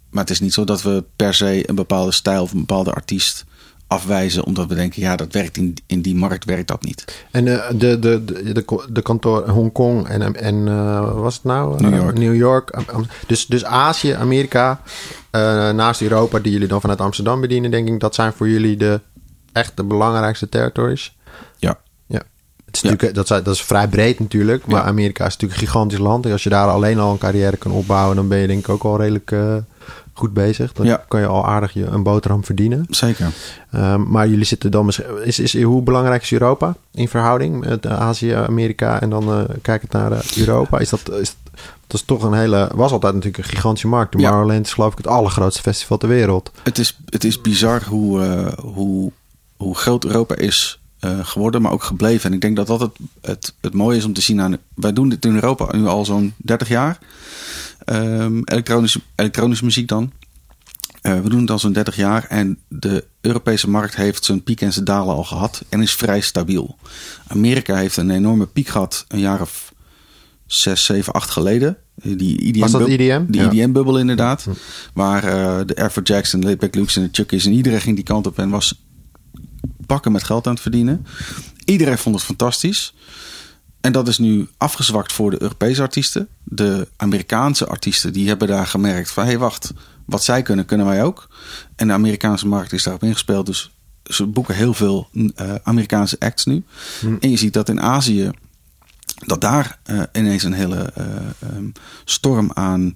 maar 0.09 0.23
het 0.23 0.33
is 0.33 0.39
niet 0.39 0.53
zo 0.53 0.63
dat 0.63 0.81
we 0.81 1.03
per 1.15 1.33
se 1.33 1.69
een 1.69 1.75
bepaalde 1.75 2.11
stijl 2.11 2.41
of 2.41 2.51
een 2.51 2.59
bepaalde 2.59 2.93
artiest 2.93 3.45
afwijzen 3.87 4.43
omdat 4.43 4.67
we 4.67 4.75
denken, 4.75 5.01
ja, 5.01 5.15
dat 5.15 5.33
werkt 5.33 5.57
in, 5.57 5.77
in 5.85 6.01
die 6.01 6.15
markt 6.15 6.45
werkt 6.45 6.67
dat 6.67 6.83
niet. 6.83 7.23
En 7.31 7.45
uh, 7.45 7.69
de, 7.69 7.99
de, 7.99 8.23
de, 8.25 8.53
de, 8.53 8.85
de 8.89 9.01
kantoor 9.01 9.49
Hongkong 9.49 10.07
en, 10.07 10.35
en 10.35 10.55
uh, 10.55 10.99
wat 10.99 11.13
was 11.13 11.33
het 11.35 11.43
nou? 11.43 11.81
New 11.81 11.95
York. 11.95 12.17
Uh, 12.17 12.19
New 12.19 12.35
York. 12.35 12.75
Dus, 13.27 13.45
dus 13.45 13.65
Azië, 13.65 14.11
Amerika, 14.11 14.81
naast 15.73 16.01
Europa, 16.01 16.39
die 16.39 16.51
jullie 16.51 16.67
dan 16.67 16.81
vanuit 16.81 17.01
Amsterdam 17.01 17.41
bedienen, 17.41 17.71
denk 17.71 17.87
ik, 17.87 17.99
dat 17.99 18.15
zijn 18.15 18.33
voor 18.33 18.49
jullie 18.49 18.77
de 18.77 19.01
echt 19.51 19.77
de 19.77 19.83
belangrijkste 19.83 20.49
territories. 20.49 21.14
Ja. 22.81 22.91
Is 22.97 23.13
dat, 23.13 23.31
is, 23.31 23.43
dat 23.43 23.47
is 23.47 23.61
vrij 23.61 23.87
breed 23.87 24.19
natuurlijk, 24.19 24.65
maar 24.65 24.81
ja. 24.81 24.87
Amerika 24.87 25.25
is 25.25 25.33
natuurlijk 25.33 25.61
een 25.61 25.67
gigantisch 25.67 25.99
land. 25.99 26.25
En 26.25 26.31
als 26.31 26.43
je 26.43 26.49
daar 26.49 26.67
alleen 26.67 26.99
al 26.99 27.11
een 27.11 27.17
carrière 27.17 27.57
kan 27.57 27.71
opbouwen, 27.71 28.15
dan 28.15 28.27
ben 28.27 28.37
je 28.37 28.47
denk 28.47 28.59
ik 28.59 28.69
ook 28.69 28.83
al 28.83 28.97
redelijk 28.97 29.31
goed 30.15 30.33
bezig. 30.33 30.73
Dan 30.73 30.85
ja. 30.85 31.03
kan 31.07 31.19
je 31.19 31.25
al 31.25 31.45
aardig 31.45 31.73
je 31.73 31.85
een 31.85 32.03
boterham 32.03 32.45
verdienen. 32.45 32.85
Zeker. 32.89 33.31
Um, 33.75 34.09
maar 34.09 34.27
jullie 34.27 34.45
zitten 34.45 34.71
dan 34.71 34.85
misschien. 34.85 35.23
Is, 35.23 35.39
is, 35.39 35.61
hoe 35.61 35.81
belangrijk 35.81 36.21
is 36.21 36.31
Europa 36.31 36.75
in 36.91 37.07
verhouding 37.07 37.65
met 37.65 37.87
Azië, 37.87 38.31
Amerika 38.31 39.01
en 39.01 39.09
dan 39.09 39.29
uh, 39.29 39.43
kijk 39.61 39.81
het 39.81 39.91
naar 39.91 40.11
uh, 40.11 40.19
Europa? 40.37 40.79
Is 40.79 40.89
dat, 40.89 41.11
is, 41.11 41.35
dat 41.87 41.99
is 41.99 42.01
toch 42.05 42.23
een 42.23 42.33
hele. 42.33 42.69
Was 42.75 42.91
altijd 42.91 43.13
natuurlijk 43.13 43.43
een 43.43 43.49
gigantische 43.49 43.87
markt. 43.87 44.11
De 44.11 44.59
is 44.61 44.73
geloof 44.73 44.91
ik 44.91 44.97
het 44.97 45.07
allergrootste 45.07 45.61
festival 45.61 45.97
ter 45.97 46.09
wereld. 46.09 46.51
Het 46.63 46.77
is, 46.77 46.99
het 47.05 47.23
is 47.23 47.41
bizar 47.41 47.83
hoe, 47.83 48.51
hoe, 48.61 49.11
hoe 49.57 49.75
groot 49.75 50.05
Europa 50.05 50.35
is. 50.35 50.79
Geworden, 51.21 51.61
maar 51.61 51.71
ook 51.71 51.83
gebleven. 51.83 52.29
En 52.29 52.35
ik 52.35 52.41
denk 52.41 52.55
dat 52.55 52.67
dat 52.67 52.79
het, 52.79 52.91
het, 53.21 53.53
het 53.61 53.73
mooie 53.73 53.97
is 53.97 54.05
om 54.05 54.13
te 54.13 54.21
zien 54.21 54.41
aan. 54.41 54.57
Wij 54.75 54.93
doen 54.93 55.09
dit 55.09 55.25
in 55.25 55.33
Europa 55.33 55.75
nu 55.75 55.85
al 55.85 56.05
zo'n 56.05 56.33
30 56.37 56.67
jaar. 56.67 56.99
Um, 57.85 58.41
elektronische, 58.43 58.99
elektronische 59.15 59.65
muziek 59.65 59.87
dan. 59.87 60.11
Uh, 61.01 61.21
we 61.21 61.29
doen 61.29 61.41
het 61.41 61.51
al 61.51 61.59
zo'n 61.59 61.73
30 61.73 61.95
jaar 61.95 62.25
en 62.29 62.59
de 62.67 63.05
Europese 63.21 63.69
markt 63.69 63.95
heeft 63.95 64.25
zijn 64.25 64.43
piek 64.43 64.61
en 64.61 64.73
zijn 64.73 64.85
dalen 64.85 65.15
al 65.15 65.23
gehad 65.23 65.63
en 65.69 65.81
is 65.81 65.93
vrij 65.93 66.21
stabiel. 66.21 66.77
Amerika 67.27 67.75
heeft 67.75 67.97
een 67.97 68.09
enorme 68.09 68.45
piek 68.45 68.67
gehad 68.67 69.05
een 69.07 69.19
jaar 69.19 69.41
of 69.41 69.73
6, 70.45 70.85
7, 70.85 71.13
8 71.13 71.29
geleden. 71.29 71.77
Die 71.95 72.41
IDM 72.41 72.59
Was 72.59 72.71
dat 72.71 72.87
IDM? 72.87 73.25
Die 73.27 73.41
ja. 73.41 73.51
IDM-bubbel 73.51 73.99
inderdaad. 73.99 74.43
Hm. 74.43 74.51
Waar 74.93 75.23
uh, 75.23 75.59
de 75.65 75.75
Air 75.75 76.01
Jackson, 76.03 76.39
de 76.39 76.45
Laidback 76.45 76.75
Lukes 76.75 76.95
en 76.95 77.03
de 77.03 77.09
Chuckies 77.11 77.45
en 77.45 77.51
iedereen 77.51 77.81
ging 77.81 77.95
die 77.95 78.05
kant 78.05 78.27
op 78.27 78.39
en 78.39 78.49
was 78.49 78.84
pakken 79.85 80.11
met 80.11 80.23
geld 80.23 80.47
aan 80.47 80.53
het 80.53 80.61
verdienen. 80.61 81.05
Iedereen 81.65 81.97
vond 81.97 82.15
het 82.15 82.23
fantastisch. 82.23 82.93
En 83.81 83.91
dat 83.91 84.07
is 84.07 84.17
nu 84.17 84.47
afgezwakt 84.57 85.13
voor 85.13 85.31
de 85.31 85.41
Europese 85.41 85.81
artiesten. 85.81 86.27
De 86.43 86.87
Amerikaanse 86.95 87.67
artiesten 87.67 88.13
die 88.13 88.27
hebben 88.27 88.47
daar 88.47 88.67
gemerkt 88.67 89.11
van... 89.11 89.23
hé 89.23 89.29
hey, 89.29 89.39
wacht, 89.39 89.73
wat 90.05 90.23
zij 90.23 90.41
kunnen, 90.41 90.65
kunnen 90.65 90.85
wij 90.85 91.03
ook. 91.03 91.27
En 91.75 91.87
de 91.87 91.93
Amerikaanse 91.93 92.47
markt 92.47 92.73
is 92.73 92.83
daarop 92.83 93.03
ingespeeld. 93.03 93.45
Dus 93.45 93.71
ze 94.03 94.25
boeken 94.25 94.55
heel 94.55 94.73
veel 94.73 95.09
uh, 95.13 95.29
Amerikaanse 95.63 96.19
acts 96.19 96.45
nu. 96.45 96.63
Hmm. 96.99 97.17
En 97.19 97.29
je 97.29 97.37
ziet 97.37 97.53
dat 97.53 97.69
in 97.69 97.81
Azië... 97.81 98.31
dat 99.25 99.41
daar 99.41 99.79
uh, 99.91 100.01
ineens 100.13 100.43
een 100.43 100.53
hele 100.53 100.93
uh, 100.97 101.05
um, 101.55 101.71
storm 102.05 102.51
aan 102.53 102.95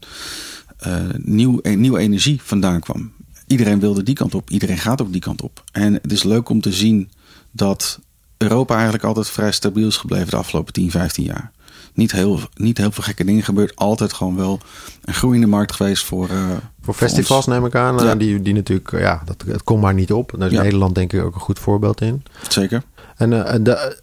nieuw, 1.18 1.60
nieuwe 1.62 2.00
energie 2.00 2.40
vandaan 2.44 2.80
kwam. 2.80 3.12
Iedereen 3.50 3.80
wilde 3.80 4.04
die 4.04 4.16
kant 4.16 4.36
op. 4.36 4.50
Iedereen 4.50 4.78
gaat 4.78 5.02
ook 5.02 5.12
die 5.12 5.22
kant 5.22 5.42
op. 5.42 5.64
En 5.72 5.94
het 5.94 6.12
is 6.12 6.24
leuk 6.24 6.50
om 6.50 6.62
te 6.62 6.72
zien 6.74 7.10
dat 7.52 8.00
Europa 8.38 8.74
eigenlijk 8.74 9.04
altijd 9.04 9.30
vrij 9.30 9.52
stabiel 9.52 9.88
is 9.88 9.98
gebleven 9.98 10.30
de 10.30 10.36
afgelopen 10.36 10.74
10, 10.74 10.92
15 10.92 11.24
jaar. 11.24 11.52
niet 11.94 12.12
heel, 12.12 12.40
niet 12.56 12.78
heel 12.78 12.92
veel 12.92 13.04
gekke 13.04 13.24
dingen 13.24 13.44
gebeurd. 13.44 13.76
Altijd 13.76 14.14
gewoon 14.14 14.36
wel 14.36 14.60
een 15.06 15.14
groeiende 15.14 15.48
markt 15.48 15.72
geweest 15.72 16.04
voor... 16.06 16.30
eh, 16.30 16.52
Voor 16.82 16.94
festivals 16.94 17.46
neem 17.46 17.66
ik 17.66 17.76
aan. 17.76 17.96
Ja. 17.98 18.12
Eh, 18.12 18.20
Die, 18.20 18.42
die 18.42 18.54
natuurlijk, 18.54 18.92
eh, 18.94 19.00
ja, 19.02 19.22
dat, 19.26 19.44
het 19.48 19.64
komt 19.64 19.82
maar 19.82 19.94
niet 19.94 20.12
op. 20.14 20.34
Daar 20.38 20.48
is 20.48 20.54
Ja. 20.54 20.62
Nederland 20.62 20.96
denk 20.96 21.14
ik 21.14 21.24
ook 21.24 21.36
een 21.36 21.42
goed 21.42 21.60
voorbeeld 21.60 22.02
in. 22.02 22.24
Zeker. 22.50 22.84
En 23.16 23.46
eh, 23.46 23.60
de, 23.62 23.98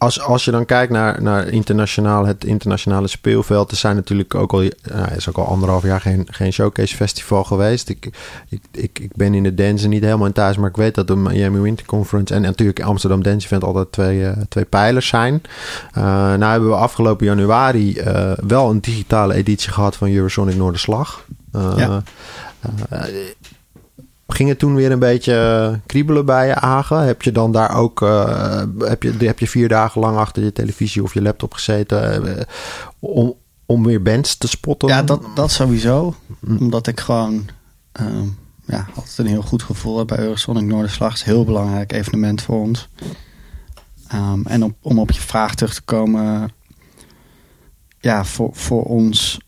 als, 0.00 0.20
als 0.20 0.44
je 0.44 0.50
dan 0.50 0.64
kijkt 0.64 0.92
naar, 0.92 1.22
naar 1.22 1.48
internationaal, 1.48 2.26
het 2.26 2.44
internationale 2.44 3.06
speelveld, 3.06 3.70
er 3.70 3.76
zijn 3.76 3.96
natuurlijk 3.96 4.34
ook 4.34 4.52
al, 4.52 4.58
nou, 4.58 5.14
is 5.16 5.28
ook 5.28 5.36
al 5.36 5.46
anderhalf 5.46 5.82
jaar 5.82 6.00
geen, 6.00 6.26
geen 6.30 6.52
showcase 6.52 6.96
festival 6.96 7.44
geweest. 7.44 7.88
Ik, 7.88 8.10
ik, 8.48 8.60
ik, 8.70 8.98
ik 8.98 9.16
ben 9.16 9.34
in 9.34 9.42
de 9.42 9.54
dance 9.54 9.88
niet 9.88 10.02
helemaal 10.02 10.26
in 10.26 10.32
thuis, 10.32 10.56
maar 10.56 10.68
ik 10.68 10.76
weet 10.76 10.94
dat 10.94 11.06
de 11.06 11.16
Miami 11.16 11.58
Winter 11.58 11.86
Conference 11.86 12.34
en 12.34 12.42
natuurlijk 12.42 12.80
Amsterdam 12.80 13.22
Dance 13.22 13.46
Event 13.46 13.64
altijd 13.64 13.92
twee, 13.92 14.26
eh, 14.26 14.36
twee 14.48 14.64
pijlers 14.64 15.06
zijn. 15.06 15.42
Eh 15.92 16.02
nou 16.02 16.44
hebben 16.44 16.68
we 16.68 16.74
afgelopen 16.74 17.26
januari 17.26 17.96
eh, 17.96 18.32
wel 18.46 18.70
een 18.70 18.80
digitale 18.80 19.34
editie 19.34 19.70
gehad 19.70 19.96
van 19.96 20.10
Eurosonic 20.10 20.56
Noorderslag. 20.56 21.24
Ja. 21.76 22.02
Ging 24.34 24.48
het 24.48 24.58
toen 24.58 24.74
weer 24.74 24.92
een 24.92 24.98
beetje 24.98 25.34
eh, 25.34 25.78
kriebelen 25.86 26.26
bij 26.26 26.46
je, 26.46 26.54
Agen? 26.54 27.02
Heb 27.02 27.22
je 27.22 27.32
dan 27.32 27.52
daar 27.52 27.76
ook... 27.76 28.02
eh, 28.02 28.62
heb, 28.78 29.02
je, 29.02 29.12
heb 29.18 29.38
je 29.38 29.48
vier 29.48 29.68
dagen 29.68 30.00
lang 30.00 30.16
achter 30.16 30.42
je 30.42 30.52
televisie 30.52 31.02
of 31.02 31.14
je 31.14 31.22
laptop 31.22 31.52
gezeten... 31.52 32.26
eh, 32.38 32.44
om, 32.98 33.34
om 33.66 33.84
weer 33.84 34.02
bands 34.02 34.36
te 34.36 34.48
spotten? 34.48 34.88
Ja, 34.88 35.02
dat, 35.02 35.22
dat 35.34 35.50
sowieso. 35.50 36.14
Omdat 36.60 36.86
ik 36.86 37.00
gewoon 37.00 37.48
ehm, 37.92 38.26
ja, 38.64 38.86
altijd 38.94 39.18
een 39.18 39.26
heel 39.26 39.42
goed 39.42 39.62
gevoel 39.62 39.98
heb 39.98 40.06
bij 40.06 40.18
Eurosonic 40.18 40.64
Noorderslag. 40.64 41.14
is 41.14 41.20
een 41.20 41.32
heel 41.32 41.44
belangrijk 41.44 41.92
evenement 41.92 42.42
voor 42.42 42.60
ons. 42.60 42.88
Ehm, 44.08 44.46
en 44.46 44.64
op, 44.64 44.72
om 44.82 44.98
op 44.98 45.10
je 45.10 45.20
vraag 45.20 45.54
terug 45.54 45.74
te 45.74 45.82
komen. 45.82 46.52
Ja, 48.00 48.24
voor, 48.24 48.50
voor 48.52 48.82
ons 48.82 49.40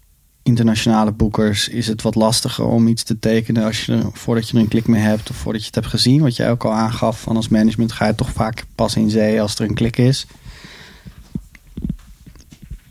internationale 0.43 1.13
boekers 1.13 1.69
is 1.69 1.87
het 1.87 2.03
wat 2.03 2.15
lastiger 2.15 2.65
om 2.65 2.87
iets 2.87 3.03
te 3.03 3.19
tekenen 3.19 3.65
als 3.65 3.85
je, 3.85 4.01
voordat 4.13 4.49
je 4.49 4.57
er 4.57 4.63
een 4.63 4.69
klik 4.69 4.87
mee 4.87 5.03
hebt 5.03 5.31
of 5.31 5.37
voordat 5.37 5.61
je 5.61 5.67
het 5.67 5.75
hebt 5.75 5.87
gezien. 5.87 6.23
Wat 6.23 6.37
jij 6.37 6.51
ook 6.51 6.65
al 6.65 6.73
aangaf, 6.73 7.21
van 7.21 7.37
als 7.37 7.49
management 7.49 7.93
ga 7.93 8.07
je 8.07 8.15
toch 8.15 8.31
vaak 8.31 8.65
pas 8.75 8.97
in 8.97 9.11
zee 9.11 9.41
als 9.41 9.59
er 9.59 9.69
een 9.69 9.75
klik 9.75 9.97
is 9.97 10.27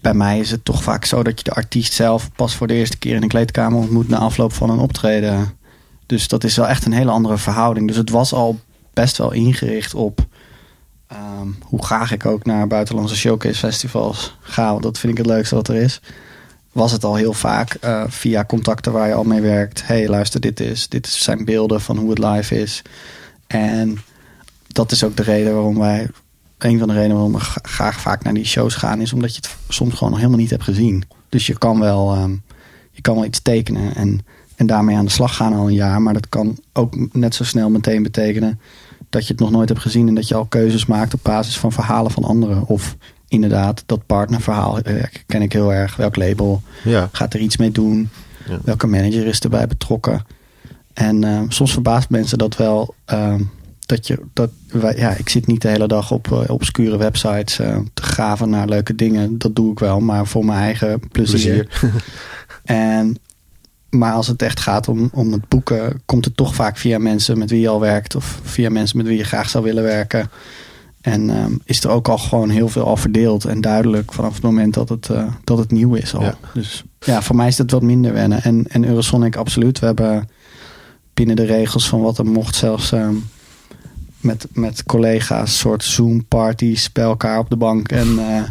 bij 0.02 0.14
mij 0.14 0.40
is 0.40 0.52
het 0.52 0.66
toch 0.66 0.84
vaak 0.84 1.06
zo 1.06 1.24
dat 1.24 1.38
je 1.38 1.44
de 1.44 1.52
artiest 1.52 1.94
zelf 1.94 2.32
pas 2.32 2.56
voor 2.56 2.68
de 2.68 2.74
eerste 2.74 2.98
keer 2.98 3.16
in 3.16 3.22
een 3.22 3.28
kleedkamer 3.28 3.80
ontmoet 3.80 4.08
na 4.08 4.18
afloop 4.18 4.54
van 4.54 4.70
een 4.70 4.80
optreden. 4.80 5.58
Dus 6.06 6.28
dat 6.28 6.44
is 6.44 6.56
wel 6.56 6.68
echt 6.68 6.86
een 6.86 6.92
hele 6.92 7.12
andere 7.12 7.38
verhouding. 7.38 7.88
Dus 7.88 7.98
het 7.98 8.10
was 8.10 8.34
al 8.34 8.60
best 8.94 9.18
wel 9.18 9.32
ingericht 9.32 9.94
op 9.94 10.26
ehm, 11.08 11.48
hoe 11.62 11.86
graag 11.86 12.12
ik 12.12 12.26
ook 12.26 12.46
naar 12.46 12.68
buitenlandse 12.68 13.16
showcase 13.16 13.60
festivals 13.60 14.38
ga. 14.42 14.72
Want 14.72 14.84
dat 14.84 15.00
vind 15.00 15.12
ik 15.12 15.18
het 15.18 15.28
leukste 15.28 15.56
wat 15.56 15.68
er 15.68 15.76
is. 15.76 16.02
Was 16.72 16.92
het 16.92 17.04
al 17.04 17.16
heel 17.16 17.34
vaak 17.34 17.74
eh, 17.74 18.04
via 18.08 18.46
contacten 18.46 18.92
waar 18.92 19.08
je 19.08 19.14
al 19.14 19.24
mee 19.24 19.42
werkt. 19.42 19.88
hey, 19.88 20.08
luister, 20.08 20.40
dit, 20.40 20.60
is, 20.60 20.90
dit 20.90 21.08
zijn 21.08 21.46
beelden 21.46 21.82
van 21.82 21.98
hoe 21.98 22.10
het 22.10 22.20
live 22.20 22.62
is. 22.62 22.82
En 23.48 23.98
dat 24.68 24.92
is 24.92 25.04
ook 25.04 25.18
de 25.18 25.24
reden 25.24 25.54
waarom 25.54 25.80
wij 25.80 26.08
een 26.58 26.80
van 26.80 26.88
de 26.88 26.94
redenen 26.94 27.16
waarom 27.16 27.34
we 27.34 27.40
gra- 27.40 27.62
graag 27.64 28.00
vaak 28.00 28.24
naar 28.24 28.34
die 28.34 28.46
shows 28.46 28.76
gaan, 28.76 29.02
is 29.02 29.14
omdat 29.14 29.36
je 29.36 29.42
het 29.42 29.56
soms 29.68 29.94
gewoon 29.94 30.10
nog 30.10 30.20
helemaal 30.20 30.40
niet 30.42 30.50
hebt 30.50 30.64
gezien. 30.64 31.04
Dus 31.30 31.48
je 31.48 31.58
kan 31.58 31.80
wel, 31.80 32.14
ehm, 32.14 32.32
je 32.92 33.02
kan 33.02 33.16
wel 33.16 33.26
iets 33.26 33.42
tekenen 33.42 33.96
en, 33.96 34.26
en 34.56 34.68
daarmee 34.68 34.96
aan 34.96 35.06
de 35.06 35.12
slag 35.12 35.36
gaan 35.36 35.54
al 35.54 35.68
een 35.68 35.74
jaar. 35.74 36.02
Maar 36.02 36.14
dat 36.14 36.30
kan 36.30 36.58
ook 36.74 37.14
net 37.14 37.36
zo 37.36 37.44
snel 37.44 37.70
meteen 37.70 38.04
betekenen 38.04 38.60
dat 39.10 39.28
je 39.28 39.32
het 39.32 39.42
nog 39.42 39.52
nooit 39.52 39.70
hebt 39.70 39.82
gezien 39.82 40.08
en 40.08 40.16
dat 40.16 40.28
je 40.28 40.36
al 40.36 40.46
keuzes 40.46 40.86
maakt 40.86 41.14
op 41.14 41.20
basis 41.24 41.58
van 41.58 41.72
verhalen 41.72 42.12
van 42.12 42.24
anderen. 42.24 42.68
Of 42.68 42.96
inderdaad, 43.32 43.84
dat 43.86 44.06
partnerverhaal 44.06 44.80
eh, 44.80 45.04
ken 45.26 45.42
ik 45.42 45.54
heel 45.54 45.74
erg. 45.74 45.96
Welk 45.96 46.16
label 46.16 46.62
Ja. 46.84 47.10
gaat 47.12 47.34
er 47.34 47.40
iets 47.40 47.58
mee 47.58 47.72
doen? 47.72 48.10
Ja. 48.48 48.60
Welke 48.64 48.88
manager 48.88 49.26
is 49.28 49.40
erbij 49.40 49.68
betrokken? 49.68 50.26
En 50.94 51.24
ehm, 51.24 51.46
soms 51.50 51.72
verbaast 51.74 52.10
mensen 52.10 52.38
dat 52.38 52.58
wel. 52.58 52.96
ehm, 53.06 53.42
dat 53.86 54.08
je, 54.08 54.20
dat 54.34 54.50
wij, 54.68 54.96
ja, 54.98 55.10
ik 55.16 55.30
zit 55.30 55.48
niet 55.48 55.62
de 55.62 55.68
hele 55.68 55.88
dag 55.88 56.12
op 56.12 56.32
eh, 56.32 56.40
obscure 56.48 56.98
websites 56.98 57.60
eh, 57.60 57.78
te 57.94 58.02
graven 58.02 58.50
naar 58.50 58.68
leuke 58.68 58.96
dingen. 58.96 59.38
Dat 59.38 59.56
doe 59.56 59.72
ik 59.72 59.80
wel, 59.80 60.00
maar 60.00 60.28
voor 60.28 60.46
mijn 60.46 60.60
eigen 60.60 61.00
plezier. 61.12 61.68
Plezier. 61.80 61.92
En, 62.64 63.16
maar 63.90 64.14
als 64.14 64.28
het 64.28 64.42
echt 64.42 64.60
gaat 64.60 64.88
om, 64.88 65.10
om 65.14 65.32
het 65.32 65.48
boeken, 65.48 66.02
komt 66.06 66.26
het 66.26 66.38
toch 66.38 66.56
vaak 66.56 66.78
via 66.78 66.98
mensen 67.00 67.38
met 67.38 67.50
wie 67.50 67.60
je 67.62 67.68
al 67.68 67.80
werkt. 67.80 68.16
Of 68.16 68.40
via 68.44 68.70
mensen 68.70 68.98
met 68.98 69.08
wie 69.08 69.18
je 69.18 69.24
graag 69.24 69.50
zou 69.50 69.64
willen 69.64 69.84
werken. 69.84 70.30
En 71.02 71.30
ehm, 71.30 71.52
is 71.64 71.84
er 71.84 71.90
ook 71.90 72.08
al 72.08 72.18
gewoon 72.18 72.50
heel 72.50 72.70
veel 72.70 72.86
al 72.86 72.98
verdeeld 72.98 73.46
en 73.46 73.62
duidelijk 73.62 74.14
vanaf 74.14 74.34
het 74.34 74.44
moment 74.44 74.74
dat 74.74 74.90
het, 74.90 75.10
eh, 75.10 75.28
dat 75.44 75.58
het 75.58 75.72
nieuw 75.72 75.94
is 75.94 76.16
al. 76.16 76.22
Ja. 76.22 76.38
Dus 76.54 76.84
ja, 77.00 77.22
voor 77.22 77.36
mij 77.36 77.48
is 77.48 77.58
het 77.58 77.72
wat 77.72 77.82
minder 77.82 78.14
wennen. 78.14 78.44
En, 78.44 78.66
en 78.68 78.86
Eurosonic 78.86 79.36
absoluut. 79.36 79.80
We 79.80 79.86
hebben 79.86 80.30
binnen 81.14 81.36
de 81.36 81.46
regels 81.46 81.90
van 81.90 82.02
wat 82.02 82.18
er 82.18 82.26
mocht 82.26 82.56
zelfs 82.56 82.92
ehm, 82.92 83.16
met, 84.20 84.48
met 84.52 84.84
collega's 84.84 85.58
soort 85.58 85.84
Zoom 85.84 86.26
parties 86.26 86.92
bij 86.92 87.04
elkaar 87.04 87.40
op 87.40 87.50
de 87.50 87.56
bank 87.56 87.92
en 87.92 88.20
eh, 88.20 88.44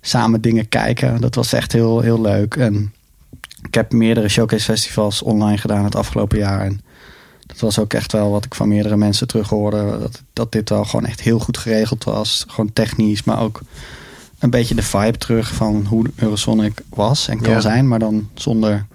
samen 0.00 0.40
dingen 0.40 0.68
kijken. 0.68 1.20
Dat 1.20 1.34
was 1.34 1.52
echt 1.52 1.72
heel, 1.72 2.00
heel 2.00 2.20
leuk. 2.20 2.56
En 2.56 2.92
ik 3.62 3.74
heb 3.74 3.92
meerdere 3.92 4.28
showcase 4.28 4.64
festivals 4.64 5.22
online 5.22 5.58
gedaan 5.58 5.84
het 5.84 5.96
afgelopen 5.96 6.38
jaar. 6.38 6.60
En 6.60 6.80
dat 7.60 7.74
was 7.74 7.78
ook 7.78 7.92
echt 7.92 8.12
wel 8.12 8.30
wat 8.30 8.44
ik 8.44 8.54
van 8.54 8.68
meerdere 8.68 8.96
mensen 8.96 9.26
terughoorde. 9.26 9.98
Dat, 10.00 10.22
dat 10.32 10.52
dit 10.52 10.68
wel 10.68 10.84
gewoon 10.84 11.06
echt 11.06 11.20
heel 11.20 11.38
goed 11.38 11.58
geregeld 11.58 12.04
was. 12.04 12.44
Gewoon 12.48 12.72
technisch, 12.72 13.24
maar 13.24 13.40
ook 13.40 13.60
een 14.38 14.50
beetje 14.50 14.74
de 14.74 14.82
vibe 14.82 15.18
terug 15.18 15.54
van 15.54 15.86
hoe 15.88 16.06
Eurosonic 16.16 16.80
was 16.88 17.28
en 17.28 17.40
kan 17.40 17.52
Ja. 17.52 17.60
zijn. 17.60 17.88
Maar 17.88 17.98
dan 17.98 18.28
zonder 18.34 18.86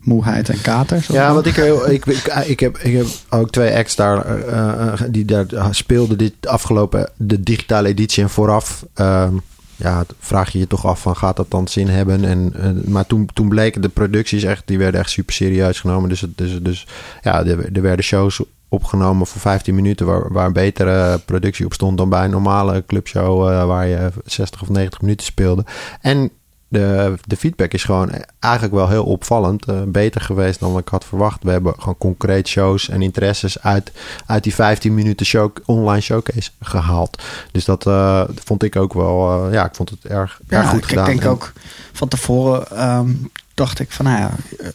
moeheid 0.00 0.48
en 0.48 0.60
kater. 0.60 1.06
Ja, 1.08 1.32
want 1.34 1.46
ik, 1.46 1.54
heel- 1.56 1.90
ik, 1.90 2.06
ik, 2.06 2.26
ik, 2.46 2.60
heb, 2.60 2.78
ik 2.78 2.96
heb 2.96 3.06
ook 3.30 3.50
twee 3.50 3.74
acts 3.76 3.96
daar 3.96 4.24
eh, 4.24 4.92
eh, 4.92 5.00
die 5.10 5.24
daar 5.24 5.46
speelden 5.70 6.18
dit 6.18 6.32
afgelopen 6.46 7.10
de 7.16 7.40
digitale 7.40 7.88
editie 7.88 8.22
en 8.22 8.30
vooraf. 8.30 8.84
ehm, 8.94 9.34
ja, 9.76 10.04
vraag 10.18 10.52
je 10.52 10.58
je 10.58 10.66
toch 10.66 10.86
af 10.86 11.00
van 11.00 11.16
gaat 11.16 11.36
dat 11.36 11.50
dan 11.50 11.68
zin 11.68 11.88
hebben? 11.88 12.24
En, 12.24 12.52
eh, 12.54 12.70
maar 12.84 13.06
toen, 13.06 13.28
toen 13.34 13.48
bleken 13.48 13.82
de 13.82 13.88
producties 13.88 14.42
echt, 14.42 14.62
die 14.66 14.78
werden 14.78 15.00
echt 15.00 15.10
super 15.10 15.34
serieus 15.34 15.80
genomen. 15.80 16.08
Dus, 16.08 16.24
dus, 16.34 16.62
dus 16.62 16.86
ja, 17.22 17.44
er, 17.44 17.76
er 17.76 17.82
werden 17.82 18.04
shows 18.04 18.40
opgenomen 18.68 19.26
voor 19.26 19.40
15 19.40 19.74
minuten 19.74 20.06
waar, 20.06 20.32
waar 20.32 20.46
een 20.46 20.52
betere 20.52 21.18
productie 21.18 21.64
op 21.64 21.72
stond 21.72 21.98
dan 21.98 22.08
bij 22.08 22.24
een 22.24 22.30
normale 22.30 22.84
clubshow 22.86 23.48
eh, 23.48 23.66
waar 23.66 23.86
je 23.86 24.10
60 24.24 24.62
of 24.62 24.68
90 24.68 25.00
minuten 25.00 25.26
speelde. 25.26 25.64
En 26.00 26.30
de, 26.68 27.14
de 27.24 27.36
feedback 27.36 27.72
is 27.72 27.84
gewoon 27.84 28.10
eigenlijk 28.38 28.74
wel 28.74 28.88
heel 28.88 29.04
opvallend. 29.04 29.64
eh, 29.64 29.82
beter 29.86 30.20
geweest 30.20 30.60
dan 30.60 30.72
wat 30.72 30.80
ik 30.80 30.88
had 30.88 31.04
verwacht. 31.04 31.42
We 31.42 31.50
hebben 31.50 31.74
gewoon 31.78 31.98
concreet 31.98 32.48
shows 32.48 32.88
en 32.88 33.02
interesses 33.02 33.62
uit, 33.62 33.92
uit 34.26 34.42
die 34.42 34.54
15 34.54 34.94
minuten 34.94 35.26
show, 35.26 35.50
online 35.64 36.00
showcase 36.00 36.50
gehaald. 36.60 37.22
Dus 37.52 37.64
dat 37.64 37.86
eh, 37.86 38.22
vond 38.44 38.62
ik 38.62 38.76
ook 38.76 38.92
wel, 38.92 39.44
eh, 39.46 39.52
ja, 39.52 39.64
ik 39.66 39.74
vond 39.74 39.90
het 39.90 40.04
erg, 40.04 40.40
erg 40.48 40.68
goed 40.68 40.78
ik, 40.78 40.84
gedaan. 40.88 41.04
Ik 41.04 41.10
denk 41.10 41.22
En- 41.22 41.28
ook 41.30 41.52
van 41.92 42.08
tevoren 42.08 42.70
ehm, 42.76 43.10
dacht 43.54 43.78
ik 43.80 43.90
van 43.90 44.04
nou 44.04 44.18
ja, 44.18 44.30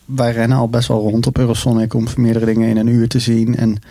wij 0.06 0.32
rennen 0.32 0.58
al 0.58 0.70
best 0.70 0.88
wel 0.88 1.00
rond 1.00 1.28
op 1.28 1.38
Eurosonic 1.38 1.94
om 1.94 2.08
meerdere 2.16 2.46
dingen 2.46 2.70
in 2.70 2.78
een 2.78 2.88
uur 2.88 3.08
te 3.08 3.20
zien. 3.20 3.58
En 3.58 3.82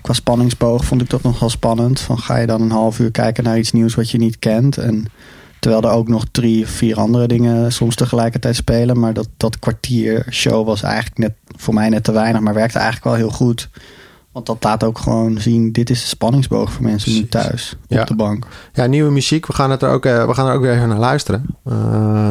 qua 0.00 0.12
spanningsboog 0.12 0.84
vond 0.84 1.00
ik 1.00 1.10
dat 1.10 1.22
nog 1.22 1.38
wel 1.40 1.50
spannend. 1.50 2.00
Van 2.00 2.18
ga 2.18 2.36
je 2.36 2.46
dan 2.46 2.60
een 2.60 2.70
half 2.70 2.98
uur 2.98 3.10
kijken 3.10 3.44
naar 3.44 3.58
iets 3.58 3.72
nieuws 3.72 3.94
wat 3.94 4.10
je 4.10 4.18
niet 4.18 4.38
kent. 4.38 4.76
En 4.78 5.04
terwijl 5.60 5.82
er 5.82 5.90
ook 5.90 6.08
nog 6.08 6.24
drie 6.30 6.64
of 6.64 6.70
vier 6.70 6.96
andere 6.96 7.26
dingen 7.28 7.72
soms 7.72 7.94
tegelijkertijd 7.94 8.56
spelen. 8.56 8.98
Maar 8.98 9.12
dat, 9.14 9.28
dat 9.36 9.58
kwartier 9.58 10.26
show 10.30 10.66
was 10.66 10.82
eigenlijk 10.82 11.18
net 11.18 11.32
voor 11.56 11.74
mij 11.74 11.88
net 11.88 12.04
te 12.04 12.12
weinig, 12.12 12.40
maar 12.40 12.54
werkte 12.54 12.78
eigenlijk 12.78 13.06
wel 13.06 13.14
heel 13.14 13.36
goed. 13.36 13.68
Want 14.32 14.46
dat 14.46 14.64
laat 14.64 14.84
ook 14.84 14.98
gewoon 14.98 15.40
zien, 15.40 15.72
dit 15.72 15.90
is 15.90 16.00
de 16.00 16.06
spanningsboog 16.06 16.72
voor 16.72 16.82
mensen 16.84 17.12
nu 17.12 17.28
thuis 17.28 17.76
Ja. 17.88 18.00
op 18.00 18.06
de 18.06 18.14
bank. 18.14 18.46
Ja, 18.72 18.86
nieuwe 18.86 19.10
muziek. 19.10 19.46
We 19.46 19.52
gaan, 19.52 19.70
het 19.70 19.82
er 19.82 19.90
ook, 19.90 20.04
eh, 20.04 20.26
we 20.26 20.34
gaan 20.34 20.46
er 20.46 20.54
ook 20.54 20.60
weer 20.60 20.74
even 20.74 20.88
naar 20.88 20.98
luisteren. 20.98 21.46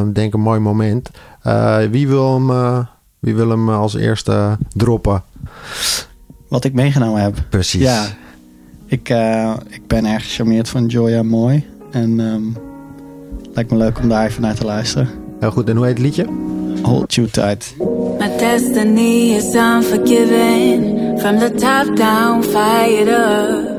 Ik 0.08 0.14
denk 0.14 0.34
een 0.34 0.40
mooi 0.40 0.60
moment. 0.60 1.10
Eh, 1.42 1.78
wie, 1.90 2.08
wil 2.08 2.34
hem, 2.34 2.86
wie 3.18 3.34
wil 3.34 3.48
hem 3.50 3.68
als 3.68 3.94
eerste 3.94 4.58
droppen? 4.74 5.22
Wat 6.48 6.64
ik 6.64 6.72
meegenomen 6.72 7.22
heb. 7.22 7.36
Precies. 7.48 7.82
Ja, 7.82 8.04
ik, 8.86 9.08
ik 9.68 9.86
ben 9.86 10.06
erg 10.06 10.22
gecharmeerd 10.24 10.68
van 10.68 10.86
Joya 10.86 11.22
Mooi. 11.22 11.66
En 11.90 12.20
ehm 12.20 12.67
lijkt 13.58 13.72
me 13.72 13.78
leuk 13.78 13.98
om 13.98 14.08
daar 14.08 14.26
even 14.26 14.42
naar 14.42 14.54
te 14.54 14.64
luisteren. 14.64 15.08
Heel 15.40 15.50
goed. 15.50 15.68
En 15.68 15.76
hoe 15.76 15.86
heet 15.86 15.94
het 15.94 16.04
liedje? 16.04 16.26
Hold 16.82 17.14
you 17.14 17.28
tight. 17.28 17.74
My 18.18 18.36
destiny 18.38 19.34
is 19.36 19.54
unforgiving. 19.54 21.20
From 21.20 21.38
the 21.38 21.50
top 21.54 21.96
down, 21.96 22.42
fired 22.42 23.08
up. 23.08 23.78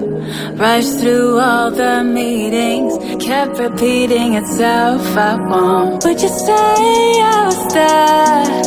Rushed 0.57 0.99
through 0.99 1.39
all 1.39 1.71
the 1.71 2.01
meetings. 2.13 2.97
Kept 3.25 3.57
repeating 3.57 4.35
itself. 4.35 5.17
I 5.17 5.35
won't. 5.35 6.03
Would 6.03 6.21
you 6.21 6.29
say 6.29 6.75
I 7.35 7.45
was 7.45 7.73
there? 7.73 8.59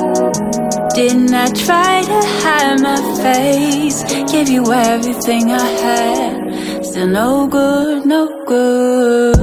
Didn't 0.95 1.35
I 1.35 1.47
try 1.67 2.03
to 2.11 2.21
hide 2.43 2.81
my 2.81 3.01
face? 3.23 4.05
Give 4.33 4.49
you 4.49 4.73
everything 4.73 5.51
I 5.51 5.69
had. 5.85 6.85
Still 6.85 7.09
no 7.09 7.47
good, 7.47 8.07
no 8.07 8.45
good. 8.47 9.42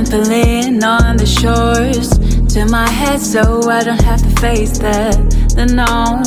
Trampoline 0.00 0.82
on 0.82 1.18
the 1.18 1.26
shores 1.26 2.08
to 2.54 2.64
my 2.70 2.88
head 2.88 3.20
so 3.20 3.68
I 3.68 3.84
don't 3.84 4.00
have 4.02 4.22
to 4.22 4.40
face 4.40 4.78
the, 4.78 5.12
the 5.54 5.66
known 5.66 6.24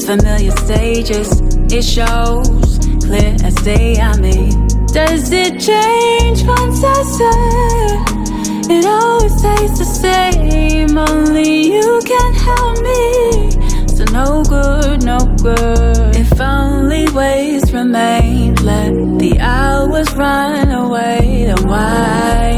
familiar 0.00 0.52
stages. 0.52 1.28
It 1.70 1.84
shows 1.84 2.78
clear 3.04 3.36
as 3.44 3.54
day 3.56 3.96
I'm 4.00 4.24
in. 4.24 4.68
Does 4.86 5.30
it 5.32 5.60
change 5.60 6.44
once 6.44 6.82
I 6.82 7.02
say 7.18 8.74
it 8.74 8.86
always 8.86 9.36
stays 9.36 9.78
the 9.78 9.84
same? 9.84 10.96
Only 10.96 11.74
you 11.74 12.00
can 12.06 12.34
help 12.34 12.78
me. 12.80 13.50
So 13.86 14.04
no 14.14 14.42
good, 14.44 15.04
no 15.04 15.18
good. 15.42 16.16
If 16.16 16.40
only 16.40 17.06
ways 17.10 17.70
remain, 17.70 18.54
let 18.64 18.94
the 19.18 19.38
hours 19.40 20.10
run 20.14 20.70
away. 20.70 21.44
Then 21.44 21.68
why 21.68 22.49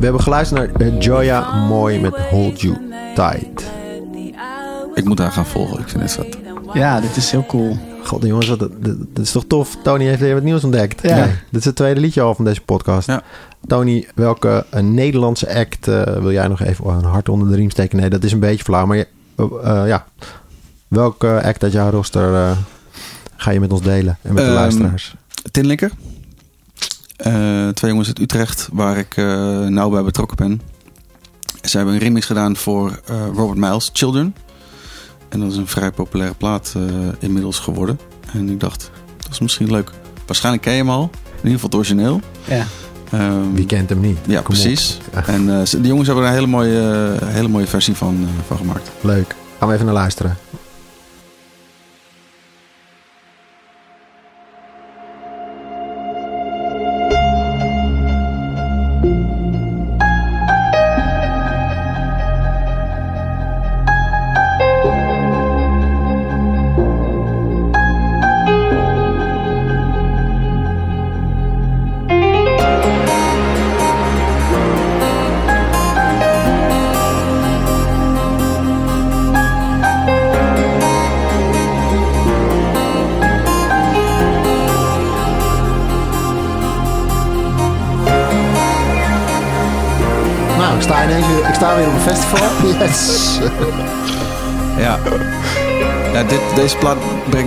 We 0.00 0.06
hebben 0.06 0.22
geluisterd 0.22 0.78
naar 0.78 0.86
eh, 0.88 1.00
Joya 1.00 1.66
Mooi 1.66 2.00
met 2.00 2.16
Hold 2.16 2.60
You 2.60 2.76
Tight. 3.14 3.70
Ik 4.94 5.04
moet 5.04 5.18
haar 5.18 5.32
gaan 5.32 5.46
volgen. 5.46 5.78
Ik 5.80 5.88
vind 5.88 6.02
het 6.02 6.12
vet. 6.12 6.38
Ja, 6.72 7.00
dit 7.00 7.16
is 7.16 7.30
heel 7.30 7.46
cool. 7.46 7.76
God 8.04 8.22
jongens, 8.22 8.46
dat, 8.48 8.58
dat, 8.58 8.70
dat 8.80 9.24
is 9.24 9.30
toch 9.32 9.44
tof. 9.46 9.76
Tony 9.82 10.04
heeft 10.04 10.20
weer 10.20 10.34
wat 10.34 10.42
nieuws 10.42 10.64
ontdekt. 10.64 11.02
Ja. 11.02 11.26
Dit 11.26 11.60
is 11.60 11.64
het 11.64 11.76
tweede 11.76 12.00
liedje 12.00 12.20
al 12.20 12.34
van 12.34 12.44
deze 12.44 12.60
podcast. 12.60 13.06
Ja. 13.06 13.22
Tony, 13.66 14.08
welke 14.14 14.66
eh, 14.70 14.82
Nederlandse 14.82 15.54
act 15.54 15.88
eh, 15.88 16.02
wil 16.02 16.32
jij 16.32 16.48
nog 16.48 16.60
even 16.62 16.86
een 16.88 17.04
hart 17.04 17.28
onder 17.28 17.48
de 17.48 17.56
riem 17.56 17.70
steken? 17.70 17.98
Nee, 17.98 18.10
dat 18.10 18.24
is 18.24 18.32
een 18.32 18.40
beetje 18.40 18.64
flauw. 18.64 18.86
Maar 18.86 18.96
je- 18.96 19.08
ja, 19.86 20.04
welke 20.88 21.42
act 21.44 21.62
uit 21.62 21.72
jouw 21.72 21.90
roster 21.90 22.34
eh, 22.34 22.50
ga 23.36 23.50
je 23.50 23.60
met 23.60 23.72
ons 23.72 23.82
delen? 23.82 24.18
En 24.22 24.34
met 24.34 24.42
de 24.44 24.48
Ehm, 24.50 24.58
luisteraars? 24.58 25.14
Tinlikker. 25.50 25.90
Eh, 27.22 27.68
twee 27.68 27.90
jongens 27.90 28.08
uit 28.08 28.18
Utrecht, 28.18 28.68
waar 28.72 28.96
ik 28.96 29.16
eh 29.16 29.58
nauw 29.66 29.90
bij 29.90 30.02
betrokken 30.02 30.36
ben. 30.36 30.60
Ze 31.62 31.76
hebben 31.76 31.94
een 31.94 32.00
remix 32.00 32.26
gedaan 32.26 32.56
voor 32.56 33.00
eh, 33.06 33.16
Robert 33.34 33.58
Miles, 33.58 33.90
Children. 33.92 34.34
En 35.28 35.40
dat 35.40 35.50
is 35.50 35.56
een 35.56 35.66
vrij 35.66 35.90
populaire 35.90 36.34
plaat 36.34 36.74
eh, 36.76 36.82
inmiddels 37.18 37.58
geworden. 37.58 37.98
En 38.32 38.48
ik 38.48 38.60
dacht, 38.60 38.90
dat 39.16 39.30
is 39.30 39.38
misschien 39.40 39.70
leuk. 39.70 39.90
Waarschijnlijk 40.26 40.64
ken 40.64 40.72
je 40.72 40.78
hem 40.78 40.90
al. 40.90 41.02
In 41.02 41.36
ieder 41.36 41.50
geval 41.52 41.68
het 41.68 41.74
origineel. 41.74 42.20
Ja. 42.44 42.66
Ehm, 43.10 43.52
Wie 43.52 43.66
kent 43.66 43.88
hem 43.88 44.00
niet? 44.00 44.18
Ja, 44.26 44.40
Kom 44.40 44.54
precies. 44.54 44.98
En 45.26 45.60
eh, 45.60 45.66
de 45.82 45.88
jongens 45.88 46.06
hebben 46.06 46.24
er 46.24 46.30
een 46.30 46.36
hele 46.36 46.46
mooie, 46.46 47.16
hele 47.24 47.48
mooie 47.48 47.66
versie 47.66 47.94
van, 47.94 48.16
eh, 48.22 48.44
van 48.46 48.56
gemaakt. 48.56 48.90
Leuk. 49.00 49.34
Gaan 49.58 49.68
we 49.68 49.74
even 49.74 49.86
naar 49.86 49.94
luisteren. 49.94 50.36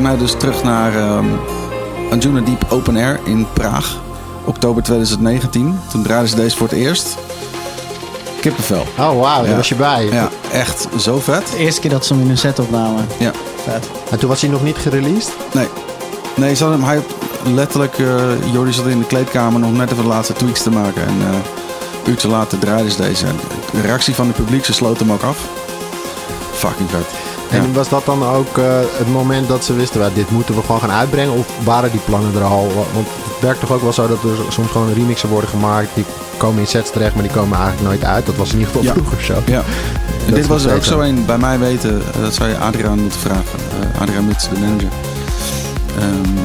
Brengt 0.04 0.20
mij 0.20 0.28
dus 0.28 0.40
terug 0.40 0.64
naar 0.64 0.96
ehm 0.96 1.26
Anjuna 2.12 2.40
Deep 2.42 2.66
Open 2.70 2.96
Air 2.96 3.20
in 3.24 3.48
Praag. 3.54 4.02
Oktober 4.46 4.84
2019. 4.84 5.80
Toen 5.92 6.04
draaiden 6.04 6.30
ze 6.30 6.36
deze 6.36 6.58
voor 6.58 6.68
het 6.68 6.78
eerst. 6.78 7.18
Kippenvel. 8.42 8.82
Oh, 8.82 9.20
wauw, 9.20 9.42
daar 9.42 9.50
Ja. 9.50 9.56
was 9.56 9.70
je 9.70 9.76
bij. 9.76 10.10
Ja, 10.12 10.30
echt 10.52 10.88
zo 11.00 11.20
vet. 11.20 11.48
De 11.52 11.58
eerste 11.58 11.82
keer 11.82 11.90
dat 11.90 12.06
ze 12.06 12.14
hem 12.14 12.22
in 12.22 12.30
een 12.30 12.38
set 12.38 12.60
opnamen. 12.60 13.08
Ja. 13.20 13.32
Vet. 13.64 13.90
En 14.10 14.20
toen 14.20 14.30
was 14.30 14.42
hij 14.42 14.50
nog 14.50 14.64
niet 14.64 14.78
gereleased? 14.78 15.32
Nee. 15.54 15.68
Nee, 16.36 16.56
ze 16.56 16.64
hadden 16.64 16.82
hem, 16.84 16.90
hij 16.90 17.04
letterlijk, 17.54 18.00
eh 18.00 18.52
Jordi 18.54 18.74
zat 18.74 18.86
in 18.88 19.00
de 19.00 19.06
kleedkamer 19.06 19.60
nog 19.60 19.74
net 19.74 19.92
even 19.92 20.04
de 20.04 20.10
laatste 20.10 20.34
tweaks 20.34 20.64
te 20.64 20.70
maken. 20.70 21.02
En 21.08 21.16
eh 21.22 21.28
een 22.04 22.10
uurtje 22.12 22.28
later 22.28 22.60
draaiden 22.60 22.92
ze 22.92 23.02
deze. 23.02 23.26
En 23.26 23.36
de 23.72 23.82
reactie 23.82 24.16
van 24.16 24.28
het 24.28 24.36
publiek, 24.36 24.66
ze 24.66 24.74
sloten 24.74 25.06
hem 25.06 25.16
ook 25.16 25.24
af. 25.24 25.38
Fucking 26.54 26.90
vet. 26.90 27.23
Ja. 27.54 27.60
En 27.60 27.74
was 27.74 27.90
dat 27.90 28.06
dan 28.06 28.24
ook 28.26 28.58
eh, 28.58 28.64
het 28.98 29.12
moment 29.12 29.48
dat 29.48 29.66
ze 29.66 29.74
wisten, 29.74 30.00
"Wel, 30.00 30.14
dit 30.14 30.30
moeten 30.32 30.56
we 30.56 30.62
gewoon 30.62 30.80
gaan 30.82 30.92
uitbrengen? 30.92 31.34
Of 31.34 31.46
waren 31.64 31.92
die 31.92 32.00
plannen 32.06 32.36
er 32.36 32.44
al? 32.44 32.72
Want 32.94 33.08
het 33.24 33.40
werkt 33.42 33.60
toch 33.60 33.72
ook 33.72 33.82
wel 33.82 33.94
zo 33.94 34.08
dat 34.08 34.24
er 34.24 34.52
soms 34.54 34.72
gewoon 34.72 34.94
remixen 34.94 35.30
worden 35.30 35.50
gemaakt. 35.50 35.88
Die 35.94 36.06
komen 36.38 36.60
in 36.60 36.68
sets 36.68 36.92
terecht, 36.92 37.14
maar 37.14 37.24
die 37.24 37.32
komen 37.32 37.58
eigenlijk 37.58 37.88
nooit 37.88 38.04
uit. 38.04 38.26
Dat 38.26 38.36
was 38.36 38.52
in 38.54 38.60
ieder 38.60 38.68
geval 38.74 38.84
Ja. 38.88 38.94
vroeger 38.94 39.24
zo. 39.24 39.34
Ja. 39.46 39.62
En 40.28 40.34
dit 40.34 40.48
was 40.48 40.64
er 40.66 40.76
ook 40.76 40.84
zo 40.84 41.00
een 41.00 41.26
bij 41.26 41.38
mij 41.38 41.60
weten. 41.60 42.02
eh, 42.16 42.22
Dat 42.22 42.34
zou 42.34 42.50
je 42.50 42.58
Adriaan 42.58 43.00
moeten 43.00 43.20
vragen. 43.20 43.60
Eh, 43.96 44.02
Adriaan 44.02 44.26
Muts, 44.26 44.50
de 44.50 44.60
manager. 44.60 44.90
Ehm, 46.00 46.38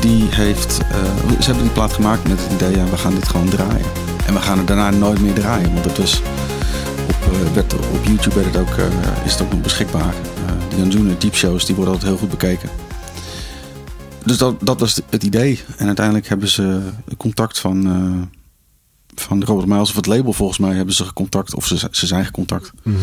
die 0.00 0.26
heeft... 0.30 0.72
ze 1.38 1.44
hebben 1.44 1.62
die 1.62 1.72
plaat 1.72 1.92
gemaakt 1.92 2.28
met 2.28 2.38
het 2.42 2.52
idee... 2.52 2.76
Ja, 2.76 2.84
we 2.90 2.96
gaan 2.98 3.14
dit 3.14 3.28
gewoon 3.28 3.48
draaien. 3.48 3.86
En 4.26 4.34
we 4.34 4.40
gaan 4.40 4.58
het 4.58 4.66
daarna 4.66 4.90
nooit 4.90 5.20
meer 5.20 5.32
draaien. 5.34 5.72
Want 5.72 5.84
het 5.84 5.98
was... 5.98 6.22
Op, 7.08 7.54
werd, 7.54 7.74
op 7.74 8.04
YouTube 8.04 8.34
werd 8.34 8.46
het 8.46 8.56
ook, 8.56 8.74
is 9.24 9.32
het 9.32 9.42
ook 9.42 9.50
nog 9.52 9.60
beschikbaar. 9.60 10.14
Eh, 10.74 10.82
die 10.82 10.84
Anjuna 10.84 11.14
Deep 11.18 11.34
Shows 11.34 11.64
die 11.64 11.74
worden 11.74 11.94
altijd 11.94 12.10
heel 12.10 12.20
goed 12.20 12.30
bekeken. 12.30 12.68
Dus 14.24 14.38
dat, 14.38 14.54
dat 14.60 14.80
was 14.80 15.00
het 15.10 15.22
idee. 15.22 15.60
En 15.76 15.86
uiteindelijk 15.86 16.28
hebben 16.28 16.48
ze 16.48 16.80
contact 17.16 17.58
van... 17.58 17.86
eh, 17.86 18.40
van 19.14 19.44
Robert 19.44 19.68
Miles 19.68 19.90
of 19.90 19.96
het 19.96 20.06
label 20.06 20.32
volgens 20.32 20.58
mij 20.58 20.74
hebben 20.74 20.94
ze 20.94 21.04
gecontact. 21.04 21.54
Of 21.54 21.66
ze, 21.66 21.88
ze 21.90 22.06
zijn 22.06 22.24
gecontact. 22.24 22.72
Mhm. 22.82 22.96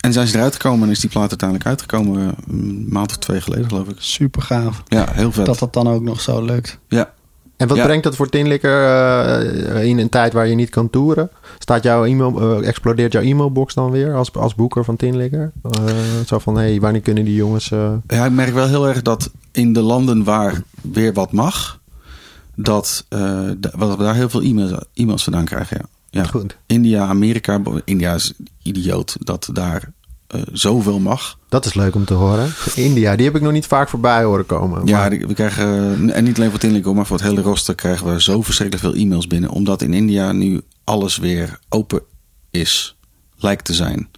En 0.00 0.12
zijn 0.12 0.26
ze 0.26 0.36
eruit 0.36 0.52
gekomen 0.52 0.86
en 0.86 0.90
is 0.90 1.00
die 1.00 1.10
plaat 1.10 1.28
uiteindelijk 1.28 1.68
uitgekomen 1.68 2.20
eh, 2.28 2.32
een 2.48 2.86
maand 2.88 3.10
of 3.10 3.16
twee 3.16 3.40
geleden, 3.40 3.68
geloof 3.68 3.88
ik. 3.88 3.96
Super 3.98 4.42
gaaf. 4.42 4.82
Ja, 4.86 5.08
heel 5.12 5.32
vet. 5.32 5.46
Dat 5.46 5.58
dat 5.58 5.72
dan 5.72 5.88
ook 5.88 6.02
nog 6.02 6.20
zo 6.20 6.44
lukt. 6.44 6.78
Ja. 6.88 7.12
En 7.56 7.68
wat 7.68 7.76
Ja. 7.76 7.84
brengt 7.84 8.04
dat 8.04 8.16
voor 8.16 8.28
Tinlikker 8.28 8.84
eh, 8.84 9.84
in 9.84 9.98
een 9.98 10.08
tijd 10.08 10.32
waar 10.32 10.46
je 10.46 10.54
niet 10.54 10.70
kan 10.70 10.90
toeren? 10.90 11.30
Staat 11.58 11.82
jouw 11.82 12.04
e-mail, 12.04 12.40
eh, 12.40 12.68
explodeert 12.68 13.12
jouw 13.12 13.22
e-mailbox 13.22 13.74
dan 13.74 13.90
weer 13.90 14.14
als, 14.14 14.32
als 14.32 14.54
boeker 14.54 14.84
van 14.84 14.96
Tinlikker? 14.96 15.52
Eh, 15.62 15.84
zo 16.26 16.38
van, 16.38 16.56
hé, 16.56 16.62
hey, 16.62 16.80
wanneer 16.80 17.00
kunnen 17.00 17.24
die 17.24 17.34
jongens... 17.34 17.68
ja, 18.06 18.24
ik 18.24 18.32
merk 18.32 18.54
wel 18.54 18.68
heel 18.68 18.88
erg 18.88 19.02
dat 19.02 19.30
in 19.52 19.72
de 19.72 19.82
landen 19.82 20.24
waar 20.24 20.62
weer 20.80 21.12
wat 21.12 21.32
mag, 21.32 21.80
dat, 22.54 23.04
we 23.08 23.94
daar 23.98 24.14
heel 24.14 24.28
veel 24.28 24.42
e-mails, 24.42 24.72
e-mails 24.94 25.24
vandaan 25.24 25.44
krijgen. 25.44 25.76
Ja. 25.80 25.86
Ja. 26.20 26.24
Goed. 26.24 26.56
India, 26.66 27.06
Amerika, 27.06 27.60
India 27.84 28.14
is 28.14 28.32
idioot 28.62 29.16
dat 29.20 29.48
daar 29.52 29.92
eh, 30.34 30.42
zoveel 30.52 30.98
mag. 30.98 31.38
Dat 31.48 31.64
is 31.64 31.74
leuk 31.74 31.94
om 31.94 32.04
te 32.04 32.14
horen. 32.14 32.52
India, 32.74 33.16
die 33.16 33.26
heb 33.26 33.36
ik 33.36 33.42
nog 33.42 33.52
niet 33.52 33.66
vaak 33.66 33.88
voorbij 33.88 34.22
horen 34.24 34.46
komen. 34.46 34.86
Ja, 34.86 34.98
Maar- 34.98 35.10
we 35.10 35.34
krijgen, 35.34 36.10
en 36.10 36.24
niet 36.24 36.36
alleen 36.36 36.50
voor 36.50 36.58
Tinlico, 36.58 36.94
maar 36.94 37.06
voor 37.06 37.16
het 37.16 37.26
hele 37.26 37.40
roster 37.42 37.74
krijgen 37.74 38.12
we 38.12 38.22
zo 38.22 38.42
verschrikkelijk 38.42 38.86
veel 38.86 39.02
e-mails 39.02 39.26
binnen. 39.26 39.50
Omdat 39.50 39.82
in 39.82 39.94
India 39.94 40.32
nu 40.32 40.60
alles 40.84 41.16
weer 41.16 41.58
open 41.68 42.02
is, 42.50 42.96
lijkt 43.36 43.64
te 43.64 43.74
zijn. 43.74 44.08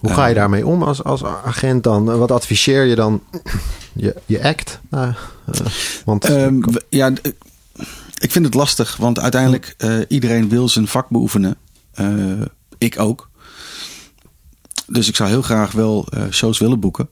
Hoe 0.00 0.12
ga 0.12 0.26
je 0.26 0.34
daarmee 0.34 0.66
om 0.66 0.82
als, 0.82 1.04
als 1.04 1.24
agent 1.24 1.82
dan? 1.82 2.04
Wat 2.18 2.30
adviseer 2.30 2.84
je 2.84 2.94
dan? 2.94 3.22
Je, 3.92 4.14
je 4.26 4.42
act? 4.42 4.80
Nou, 4.90 5.12
eh, 5.52 5.60
want 6.04 6.24
Ehm, 6.24 6.60
ja, 6.88 7.12
ik 8.18 8.30
vind 8.30 8.44
het 8.44 8.54
lastig, 8.54 8.96
want 8.96 9.18
uiteindelijk 9.20 9.74
uh, 9.78 9.98
iedereen 10.08 10.48
wil 10.48 10.68
zijn 10.68 10.86
vak 10.86 11.08
beoefenen. 11.08 11.56
Uh, 12.00 12.42
ik 12.78 12.98
ook. 12.98 13.29
Dus 14.90 15.08
ik 15.08 15.16
zou 15.16 15.28
heel 15.28 15.42
graag 15.42 15.72
wel 15.72 16.06
uh, 16.14 16.22
shows 16.30 16.58
willen 16.58 16.80
boeken. 16.80 17.08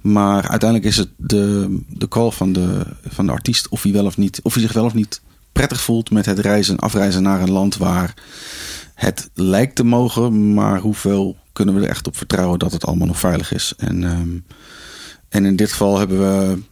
Maar 0.00 0.48
uiteindelijk 0.48 0.90
is 0.90 0.96
het 0.96 1.08
de, 1.16 1.76
de 1.88 2.08
call 2.08 2.30
van 2.30 2.52
de, 2.52 2.86
van 3.08 3.26
de 3.26 3.32
artiest 3.32 3.68
of 3.68 3.82
hij, 3.82 3.92
wel 3.92 4.04
of, 4.04 4.16
niet, 4.16 4.40
of 4.42 4.52
hij 4.52 4.62
zich 4.62 4.72
wel 4.72 4.84
of 4.84 4.94
niet 4.94 5.20
prettig 5.52 5.80
voelt 5.80 6.10
met 6.10 6.26
het 6.26 6.38
reizen, 6.38 6.78
afreizen 6.78 7.22
naar 7.22 7.40
een 7.40 7.50
land 7.50 7.76
waar 7.76 8.14
het 8.94 9.30
lijkt 9.34 9.74
te 9.74 9.84
mogen, 9.84 10.54
maar 10.54 10.80
hoeveel 10.80 11.36
kunnen 11.52 11.74
we 11.74 11.80
er 11.80 11.88
echt 11.88 12.06
op 12.06 12.16
vertrouwen 12.16 12.58
dat 12.58 12.72
het 12.72 12.86
allemaal 12.86 13.06
nog 13.06 13.18
veilig 13.18 13.52
is. 13.52 13.74
En, 13.76 14.02
um, 14.02 14.44
en 15.28 15.44
in 15.44 15.56
dit 15.56 15.70
geval 15.70 15.98
hebben 15.98 16.18
we 16.18 16.62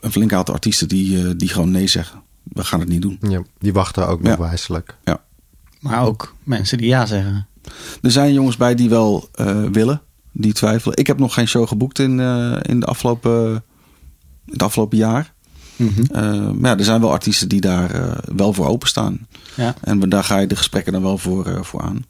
een 0.00 0.12
flink 0.12 0.32
aantal 0.32 0.54
artiesten 0.54 0.88
die, 0.88 1.22
uh, 1.22 1.30
die 1.36 1.48
gewoon 1.48 1.70
nee 1.70 1.86
zeggen. 1.86 2.22
We 2.42 2.64
gaan 2.64 2.80
het 2.80 2.88
niet 2.88 3.02
doen. 3.02 3.18
Ja, 3.20 3.42
die 3.58 3.72
wachten 3.72 4.08
ook 4.08 4.22
nog 4.22 4.32
ja. 4.32 4.38
wijselijk. 4.38 4.96
Ja. 5.04 5.20
Maar 5.80 6.04
ook 6.04 6.34
mensen 6.42 6.78
die 6.78 6.86
ja 6.86 7.06
zeggen. 7.06 7.46
Er 8.02 8.10
zijn 8.10 8.32
jongens 8.32 8.56
bij 8.56 8.74
die 8.74 8.88
wel 8.88 9.28
uh, 9.40 9.64
willen, 9.72 10.00
die 10.32 10.52
twijfelen. 10.52 10.96
Ik 10.96 11.06
heb 11.06 11.18
nog 11.18 11.34
geen 11.34 11.48
show 11.48 11.68
geboekt 11.68 11.98
in, 11.98 12.18
uh, 12.18 12.56
in, 12.62 12.80
de 12.80 12.86
afgelopen, 12.86 13.50
in 14.46 14.52
het 14.52 14.62
afgelopen 14.62 14.98
jaar. 14.98 15.36
Mhm. 15.78 16.02
Eh, 16.12 16.50
maar 16.50 16.70
ja, 16.70 16.78
er 16.78 16.84
zijn 16.84 17.00
wel 17.00 17.10
artiesten 17.10 17.48
die 17.48 17.60
daar 17.60 17.90
eh, 17.90 18.12
wel 18.36 18.52
voor 18.52 18.66
openstaan. 18.66 19.26
Ja, 19.56 19.74
En 19.80 20.00
daar 20.00 20.24
ga 20.24 20.38
je 20.38 20.46
de 20.46 20.56
gesprekken 20.56 20.92
dan 20.92 21.02
wel 21.02 21.18
voor, 21.18 21.46
eh, 21.46 21.62
voor 21.62 21.82
aan. 21.82 22.04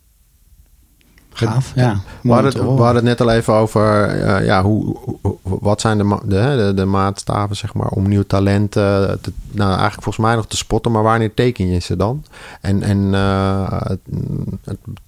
Gaaf. 1.38 1.72
Ja, 1.74 2.00
We 2.22 2.28
hadden, 2.32 2.50
het, 2.52 2.60
we 2.60 2.66
horen. 2.66 2.84
hadden 2.84 3.06
het 3.06 3.18
net 3.18 3.28
al 3.28 3.34
even 3.34 3.54
over, 3.54 4.02
eh, 4.04 4.46
ja, 4.46 4.62
hoe, 4.62 4.96
wat 5.42 5.80
zijn 5.80 5.98
de, 5.98 6.04
ma- 6.04 6.20
de, 6.24 6.54
de, 6.56 6.72
de 6.74 6.84
maatstaven, 6.84 7.56
zeg 7.56 7.74
maar, 7.74 7.88
om 7.88 8.08
nieuw 8.08 8.22
talent, 8.26 8.70
te, 8.72 9.18
nou, 9.50 9.70
eigenlijk 9.70 10.02
volgens 10.02 10.26
mij 10.26 10.34
nog 10.34 10.46
te 10.46 10.56
spotten, 10.56 10.92
maar 10.92 11.02
wanneer 11.02 11.34
teken 11.34 11.68
je 11.68 11.78
ze 11.78 11.96
dan? 11.96 12.24
En, 12.60 12.82
en 12.82 13.14
eh, 13.14 13.80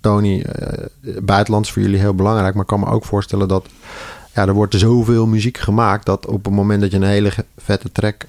Tony, 0.01 0.41
eh, 0.43 0.87
buitenland 1.23 1.65
is 1.67 1.73
voor 1.73 1.83
jullie 1.83 1.99
heel 1.99 2.15
belangrijk, 2.15 2.53
maar 2.55 2.63
ik 2.63 2.69
kan 2.69 2.81
me 2.81 2.87
ook 2.87 3.05
voorstellen 3.05 3.49
dat, 3.49 3.67
ja, 4.35 4.47
er 4.47 4.55
wordt 4.55 4.75
zoveel 4.75 5.27
muziek 5.27 5.59
gemaakt, 5.59 6.07
dat 6.07 6.27
op 6.27 6.45
het 6.45 6.55
moment 6.55 6.81
dat 6.81 6.91
je 6.91 6.97
een 6.97 7.03
hele 7.03 7.33
vette 7.57 7.93
track 7.93 8.27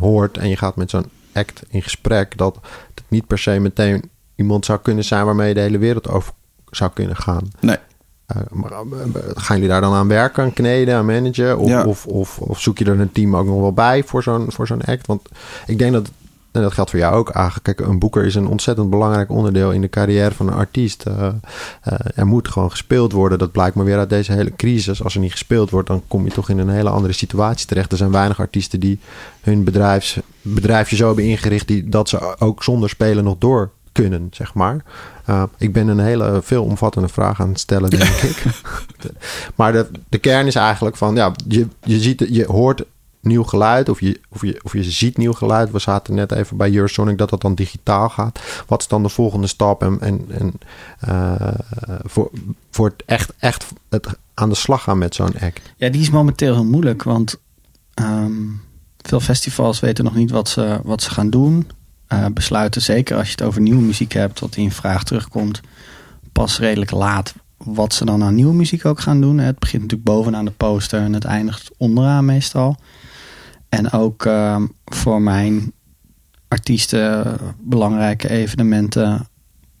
hoort 0.00 0.38
en 0.38 0.48
je 0.48 0.56
gaat 0.56 0.76
met 0.76 0.90
zo'n 0.90 1.04
act 1.34 1.62
in 1.68 1.82
gesprek, 1.82 2.38
dat 2.38 2.58
het 2.94 3.04
niet 3.08 3.26
per 3.26 3.38
se 3.38 3.58
meteen 3.58 4.10
iemand 4.34 4.64
zou 4.64 4.78
kunnen 4.82 5.04
zijn 5.04 5.24
waarmee 5.24 5.48
je 5.48 5.54
de 5.54 5.60
hele 5.60 5.78
wereld 5.78 6.08
over 6.08 6.32
zou 6.76 6.90
kunnen 6.94 7.16
gaan. 7.16 7.50
Nee, 7.60 7.76
Uh, 8.36 8.42
maar, 8.50 8.70
uh, 8.70 8.98
gaan 9.34 9.56
jullie 9.56 9.70
daar 9.70 9.80
dan 9.80 9.94
aan 9.94 10.08
werken, 10.08 10.42
aan 10.42 10.52
kneden, 10.52 10.96
aan 10.96 11.06
managen? 11.06 11.58
Of, 11.58 11.68
Ja. 11.68 11.84
of, 11.84 12.06
of, 12.06 12.38
of 12.38 12.60
zoek 12.60 12.78
je 12.78 12.84
er 12.84 13.00
een 13.00 13.12
team 13.12 13.36
ook 13.36 13.46
nog 13.46 13.60
wel 13.60 13.72
bij 13.72 14.02
voor 14.04 14.22
zo'n, 14.22 14.52
voor 14.52 14.66
zo'n 14.66 14.82
act? 14.82 15.06
Want 15.06 15.28
ik 15.66 15.78
denk 15.78 15.92
dat, 15.92 16.10
en 16.52 16.62
dat 16.62 16.72
geldt 16.72 16.90
voor 16.90 16.98
jou 16.98 17.14
ook 17.14 17.30
eigenlijk. 17.30 17.64
Kijk, 17.64 17.88
een 17.88 17.98
boeker 17.98 18.24
is 18.24 18.34
een 18.34 18.46
ontzettend 18.46 18.90
belangrijk 18.90 19.30
onderdeel 19.30 19.70
in 19.70 19.80
de 19.80 19.88
carrière 19.88 20.34
van 20.34 20.46
een 20.46 20.54
artiest. 20.54 21.04
Uh, 21.08 21.14
uh, 21.24 21.28
er 22.14 22.26
moet 22.26 22.48
gewoon 22.48 22.70
gespeeld 22.70 23.12
worden. 23.12 23.38
Dat 23.38 23.52
blijkt 23.52 23.74
maar 23.74 23.84
weer 23.84 23.98
uit 23.98 24.10
deze 24.10 24.32
hele 24.32 24.56
crisis. 24.56 25.04
Als 25.04 25.14
er 25.14 25.20
niet 25.20 25.32
gespeeld 25.32 25.70
wordt, 25.70 25.88
dan 25.88 26.02
kom 26.08 26.24
je 26.24 26.30
toch 26.30 26.48
in 26.48 26.58
een 26.58 26.68
hele 26.68 26.90
andere 26.90 27.12
situatie 27.12 27.66
terecht. 27.66 27.92
Er 27.92 27.98
zijn 27.98 28.10
weinig 28.10 28.40
artiesten 28.40 28.80
die 28.80 28.98
hun 29.40 29.64
bedrijfs, 29.64 30.18
bedrijfje 30.42 30.96
zo 30.96 31.06
hebben 31.06 31.24
ingericht... 31.24 31.68
Die, 31.68 31.88
dat 31.88 32.08
ze 32.08 32.38
ook 32.38 32.62
zonder 32.62 32.88
spelen 32.88 33.24
nog 33.24 33.36
door 33.38 33.70
kunnen, 33.92 34.28
zeg 34.30 34.54
maar. 34.54 34.84
Uh, 35.28 35.42
ik 35.58 35.72
ben 35.72 35.88
een 35.88 35.98
hele 35.98 36.40
veelomvattende 36.42 37.08
vraag 37.08 37.40
aan 37.40 37.48
het 37.48 37.60
stellen, 37.60 37.90
denk 37.90 38.02
ik. 38.30 38.44
maar 39.54 39.72
de, 39.72 39.90
de 40.08 40.18
kern 40.18 40.46
is 40.46 40.54
eigenlijk 40.54 40.96
van, 40.96 41.14
ja, 41.14 41.32
je, 41.48 41.66
je, 41.82 42.00
ziet, 42.00 42.26
je 42.28 42.46
hoort 42.46 42.84
nieuw 43.22 43.42
geluid 43.42 43.88
of 43.88 44.00
je, 44.00 44.20
of, 44.28 44.42
je, 44.42 44.60
of 44.62 44.72
je 44.72 44.82
ziet 44.82 45.16
nieuw 45.16 45.32
geluid. 45.32 45.70
We 45.70 45.78
zaten 45.78 46.14
net 46.14 46.32
even 46.32 46.56
bij 46.56 46.74
Eurosonic 46.74 47.18
dat 47.18 47.30
dat 47.30 47.40
dan 47.40 47.54
digitaal 47.54 48.08
gaat. 48.08 48.40
Wat 48.66 48.80
is 48.80 48.88
dan 48.88 49.02
de 49.02 49.08
volgende 49.08 49.46
stap 49.46 49.82
en, 49.82 50.00
en, 50.00 50.26
en 50.28 50.52
uh, 51.08 51.34
voor, 52.02 52.30
voor 52.70 52.86
het 52.86 53.02
echt, 53.06 53.32
echt 53.38 53.66
het 53.88 54.06
aan 54.34 54.48
de 54.48 54.54
slag 54.54 54.82
gaan 54.82 54.98
met 54.98 55.14
zo'n 55.14 55.38
act? 55.40 55.60
Ja, 55.76 55.88
die 55.88 56.00
is 56.00 56.10
momenteel 56.10 56.54
heel 56.54 56.64
moeilijk, 56.64 57.02
want 57.02 57.40
um, 57.94 58.60
veel 58.98 59.20
festivals 59.20 59.80
weten 59.80 60.04
nog 60.04 60.14
niet 60.14 60.30
wat 60.30 60.48
ze, 60.48 60.80
wat 60.84 61.02
ze 61.02 61.10
gaan 61.10 61.30
doen. 61.30 61.66
Uh, 62.12 62.26
besluiten, 62.34 62.82
zeker 62.82 63.16
als 63.16 63.26
je 63.26 63.32
het 63.32 63.42
over 63.42 63.60
nieuwe 63.60 63.82
muziek 63.82 64.12
hebt, 64.12 64.40
wat 64.40 64.56
in 64.56 64.70
vraag 64.70 65.04
terugkomt, 65.04 65.60
pas 66.32 66.58
redelijk 66.58 66.90
laat 66.90 67.34
wat 67.56 67.94
ze 67.94 68.04
dan 68.04 68.22
aan 68.22 68.34
nieuwe 68.34 68.54
muziek 68.54 68.84
ook 68.84 69.00
gaan 69.00 69.20
doen. 69.20 69.38
Het 69.38 69.58
begint 69.58 69.82
natuurlijk 69.82 70.10
bovenaan 70.10 70.44
de 70.44 70.50
poster 70.50 71.00
en 71.00 71.12
het 71.12 71.24
eindigt 71.24 71.70
onderaan 71.76 72.24
meestal. 72.24 72.76
En 73.68 73.92
ook 73.92 74.24
uh, 74.24 74.62
voor 74.84 75.22
mijn 75.22 75.72
artiesten 76.48 77.36
belangrijke 77.60 78.28
evenementen 78.28 79.26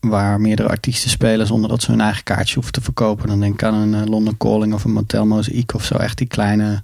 waar 0.00 0.40
meerdere 0.40 0.68
artiesten 0.68 1.10
spelen 1.10 1.46
zonder 1.46 1.68
dat 1.68 1.82
ze 1.82 1.90
hun 1.90 2.00
eigen 2.00 2.24
kaartje 2.24 2.54
hoeven 2.54 2.72
te 2.72 2.80
verkopen. 2.80 3.28
Dan 3.28 3.40
denk 3.40 3.54
ik 3.54 3.62
aan 3.62 3.74
een 3.74 4.08
London 4.08 4.36
Calling 4.36 4.74
of 4.74 4.84
een 4.84 4.92
Motel 4.92 5.26
Mosaic 5.26 5.74
of 5.74 5.84
zo. 5.84 5.94
Echt 5.94 6.18
die 6.18 6.26
kleine, 6.26 6.82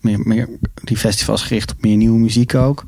meer, 0.00 0.48
die 0.74 0.96
festivals 0.96 1.42
gericht 1.42 1.72
op 1.72 1.82
meer 1.82 1.96
nieuwe 1.96 2.18
muziek 2.18 2.54
ook. 2.54 2.84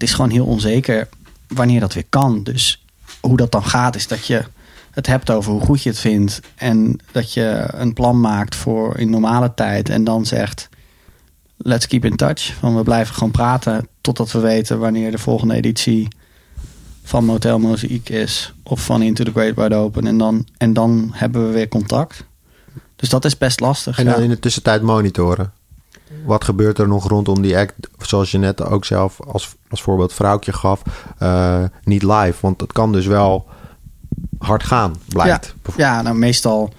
Het 0.00 0.08
is 0.08 0.14
gewoon 0.14 0.30
heel 0.30 0.44
onzeker 0.44 1.08
wanneer 1.46 1.80
dat 1.80 1.94
weer 1.94 2.06
kan. 2.08 2.42
Dus 2.42 2.84
hoe 3.20 3.36
dat 3.36 3.52
dan 3.52 3.64
gaat 3.64 3.96
is 3.96 4.06
dat 4.06 4.26
je 4.26 4.44
het 4.90 5.06
hebt 5.06 5.30
over 5.30 5.52
hoe 5.52 5.60
goed 5.60 5.82
je 5.82 5.88
het 5.88 5.98
vindt. 5.98 6.40
En 6.54 6.98
dat 7.12 7.32
je 7.32 7.68
een 7.72 7.92
plan 7.92 8.20
maakt 8.20 8.54
voor 8.54 8.98
in 8.98 9.10
normale 9.10 9.54
tijd. 9.54 9.88
En 9.88 10.04
dan 10.04 10.26
zegt, 10.26 10.68
let's 11.56 11.86
keep 11.86 12.04
in 12.04 12.16
touch. 12.16 12.54
Van 12.58 12.76
we 12.76 12.82
blijven 12.82 13.14
gewoon 13.14 13.30
praten 13.30 13.88
totdat 14.00 14.32
we 14.32 14.38
weten 14.38 14.78
wanneer 14.78 15.10
de 15.10 15.18
volgende 15.18 15.54
editie 15.54 16.08
van 17.02 17.24
Motel 17.24 17.58
Mosaic 17.58 18.08
is. 18.08 18.52
Of 18.62 18.84
van 18.84 19.02
Into 19.02 19.24
the 19.24 19.30
Great 19.30 19.54
Wide 19.54 19.74
Open. 19.74 20.06
En 20.06 20.18
dan, 20.18 20.46
en 20.56 20.72
dan 20.72 21.10
hebben 21.12 21.46
we 21.46 21.52
weer 21.52 21.68
contact. 21.68 22.24
Dus 22.96 23.08
dat 23.08 23.24
is 23.24 23.38
best 23.38 23.60
lastig. 23.60 23.98
En 23.98 24.04
dan 24.04 24.16
ja. 24.16 24.22
in 24.22 24.28
de 24.28 24.38
tussentijd 24.38 24.82
monitoren. 24.82 25.52
Wat 26.24 26.44
gebeurt 26.44 26.78
er 26.78 26.88
nog 26.88 27.08
rondom 27.08 27.42
die 27.42 27.56
act? 27.56 27.74
Zoals 27.98 28.30
je 28.30 28.38
net 28.38 28.64
ook 28.64 28.84
zelf 28.84 29.20
als, 29.20 29.54
als 29.68 29.82
voorbeeld 29.82 30.12
vrouwtje 30.12 30.52
gaf. 30.52 30.82
Uh, 31.22 31.64
niet 31.84 32.02
live. 32.02 32.34
Want 32.40 32.60
het 32.60 32.72
kan 32.72 32.92
dus 32.92 33.06
wel 33.06 33.46
hard 34.38 34.62
gaan, 34.62 34.94
blijkt. 35.08 35.54
Ja, 35.76 36.02
nou 36.02 36.16
meestal 36.16 36.72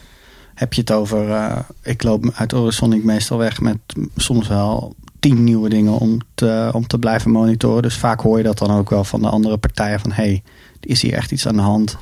heb 0.54 0.74
je 0.74 0.82
het 0.82 0.92
over... 0.92 1.28
Uh, 1.28 1.60
ik 1.82 2.04
loop 2.04 2.32
uit 2.34 2.54
Orosonic 2.54 3.04
meestal 3.04 3.38
weg 3.38 3.62
met 3.62 3.78
soms 4.16 4.48
wel 4.48 4.96
tien 5.20 5.44
nieuwe 5.44 5.70
dingen 5.70 5.94
om 5.94 6.20
te, 6.34 6.70
om 6.74 6.88
te 6.88 7.00
blijven 7.00 7.32
monitoren. 7.32 7.82
Dus 7.82 7.98
vaak 7.98 8.22
hoor 8.22 8.38
je 8.38 8.44
dat 8.44 8.58
dan 8.58 8.72
ook 8.72 8.90
wel 8.90 9.04
van 9.04 9.22
de 9.22 9.30
andere 9.30 9.58
partijen 9.58 10.00
van... 10.00 10.12
hey, 10.12 10.44
is 10.80 11.02
hier 11.02 11.14
echt 11.14 11.32
iets 11.32 11.48
aan 11.48 11.56
de 11.56 11.62
hand? 11.62 11.98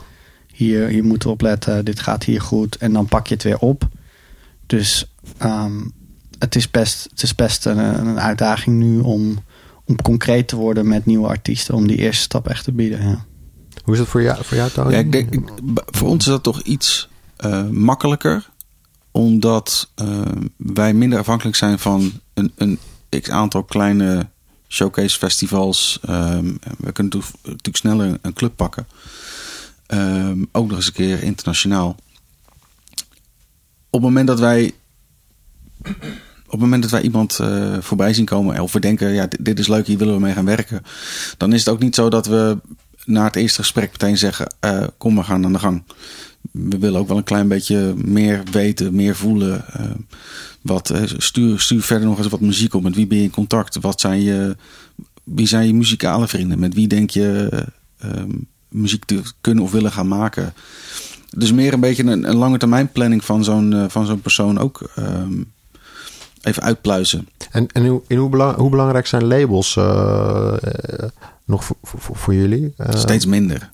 Hier, 0.54 0.88
hier 0.88 1.04
moeten 1.04 1.28
we 1.28 1.34
op 1.34 1.42
letten, 1.42 1.86
dit 1.86 2.00
gaat 2.00 2.24
hier 2.24 2.42
goed. 2.42 2.76
En 2.76 2.94
dan 2.94 3.06
pak 3.06 3.28
je 3.28 3.34
het 3.34 3.44
weer 3.44 3.60
op. 3.60 3.88
Dus 4.66 5.12
um, 5.44 5.92
het 6.40 6.56
is 6.56 6.72
best, 6.72 7.08
het 7.10 7.24
is 7.24 7.36
best 7.36 7.66
een, 7.66 7.78
een, 7.78 8.20
uitdaging 8.20 8.78
nu 8.78 9.00
om, 9.00 9.44
om 9.86 10.02
concreet 10.02 10.48
te 10.48 10.56
worden 10.56 10.88
met 10.88 11.06
nieuwe 11.06 11.28
artiesten. 11.28 11.76
Om 11.76 11.88
die 11.88 11.98
eerste 11.98 12.24
stap 12.24 12.48
echt 12.48 12.64
te 12.64 12.72
bieden. 12.72 13.08
Ja. 13.08 13.26
Hoe 13.84 13.94
is 13.94 14.00
dat 14.00 14.10
voor 14.10 14.22
jou, 14.22 14.44
voor 14.44 14.58
jou 14.58 14.70
Tony? 14.70 14.92
Ja, 14.92 14.98
ik 14.98 15.12
denk, 15.12 15.34
ik, 15.34 15.50
voor 15.86 16.08
ons 16.08 16.26
is 16.26 16.32
dat 16.32 16.44
toch 16.44 16.62
iets 16.62 17.10
uh, 17.46 17.68
makkelijker. 17.68 18.50
Omdat 19.12 19.90
uh, 20.02 20.22
wij 20.56 20.94
minder 20.94 21.20
afhankelijk 21.20 21.58
zijn 21.58 21.80
van 21.80 22.12
een, 22.34 22.52
een 22.56 22.80
x 23.22 23.30
aantal 23.30 23.64
kleine 23.64 24.28
showcase 24.68 25.18
festivals. 25.18 26.00
Um, 26.10 26.60
we 26.78 26.92
kunnen 26.92 27.22
natuurlijk 27.44 27.78
sneller 27.78 28.18
een 28.22 28.34
club 28.34 28.56
pakken. 28.56 28.88
Um, 29.88 30.50
ook 30.52 30.68
nog 30.68 30.78
eens 30.78 30.88
een 30.88 30.94
keer 30.94 31.24
internationaal. 31.24 31.96
Op 33.90 34.02
het 34.02 34.02
moment 34.02 34.28
dat 34.28 34.40
wij 34.40 34.74
op 36.50 36.56
het 36.56 36.70
moment 36.70 36.82
dat 36.82 36.92
wij 36.92 37.02
iemand 37.02 37.40
uh, 37.42 37.78
voorbij 37.80 38.14
zien 38.14 38.26
komen 38.26 38.60
of 38.60 38.74
we 38.74 38.80
denken, 38.80 39.14
ja, 39.14 39.28
dit, 39.40 39.60
is 39.60 39.68
leuk, 39.68 39.88
hier 39.88 39.98
willen 39.98 40.14
we 40.14 40.20
mee 40.20 40.34
gaan 40.34 40.46
werken, 40.46 40.82
dan 41.38 41.54
is 41.54 41.60
het 41.60 41.70
ook 41.70 41.80
niet 41.80 41.96
zo 41.96 42.10
dat 42.10 42.26
we 42.26 42.58
na 43.06 43.24
het 43.24 43.36
eerste 43.36 43.62
gesprek 43.62 43.92
meteen 43.92 44.18
zeggen, 44.18 44.54
uh, 44.66 44.84
kom 44.98 45.16
we 45.16 45.24
gaan 45.24 45.46
aan 45.46 45.54
de 45.54 45.60
gang. 45.60 45.84
We 46.52 46.78
willen 46.78 47.00
ook 47.00 47.08
wel 47.08 47.18
een 47.18 47.24
klein 47.24 47.48
beetje 47.48 47.94
meer 47.98 48.44
weten, 48.52 48.96
meer 48.96 49.16
voelen. 49.16 49.66
Uh, 49.80 49.86
wat, 50.62 50.94
stuur, 51.18 51.60
stuur 51.60 51.82
verder 51.82 52.08
nog 52.08 52.18
eens 52.18 52.28
wat 52.28 52.40
muziek 52.40 52.74
op. 52.74 52.84
Met 52.84 52.96
wie 52.96 53.08
ben 53.08 53.18
je 53.18 53.24
in 53.24 53.30
contact? 53.30 53.78
Wat 53.82 54.00
zijn 54.00 54.22
je, 54.22 54.56
wie 55.24 55.48
zijn 55.48 55.68
je 55.68 55.74
muzikale 55.74 56.28
vrienden? 56.28 56.60
Met 56.60 56.74
wie 56.74 56.88
denk 56.88 57.10
je 57.10 57.50
muziek 58.68 59.06
te 59.06 59.22
kunnen 59.42 59.64
of 59.64 59.72
willen 59.72 59.92
gaan 59.92 60.08
maken? 60.08 60.54
Dus 61.30 61.52
meer 61.52 61.74
een 61.74 61.80
beetje 61.80 62.04
een, 62.04 62.30
een 62.30 62.36
lange 62.36 62.58
termijn 62.58 62.92
planning 62.92 63.24
van 63.24 63.44
zo'n 63.44 63.86
van 63.90 64.06
zo'n 64.06 64.22
persoon 64.22 64.58
ook 64.58 64.90
um, 64.98 65.52
even 66.42 66.64
uitpluizen. 66.64 67.28
En, 67.52 67.68
en 67.68 67.88
hoe, 67.88 68.02
in 68.08 68.18
hoe, 68.18 68.30
belang, 68.30 68.56
hoe 68.56 68.70
belangrijk 68.70 69.08
zijn 69.08 69.26
labels 69.26 69.76
uh, 69.76 69.84
uh, 69.84 71.10
nog 71.46 71.64
voor, 71.64 71.76
voor, 71.82 72.16
voor 72.16 72.34
jullie? 72.34 72.74
Uh, 72.78 72.88
Steeds 72.90 73.26
minder. 73.26 73.72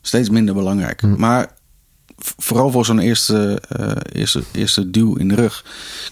Steeds 0.00 0.30
minder 0.30 0.54
belangrijk. 0.54 1.00
Hm. 1.00 1.16
Maar 1.16 1.54
vooral 2.18 2.70
voor 2.70 2.84
zo'n 2.84 2.98
eerste, 2.98 3.62
eerste, 4.12 4.42
eerste 4.52 4.90
duw 4.90 5.14
in 5.14 5.28
de 5.28 5.34
rug 5.34 5.64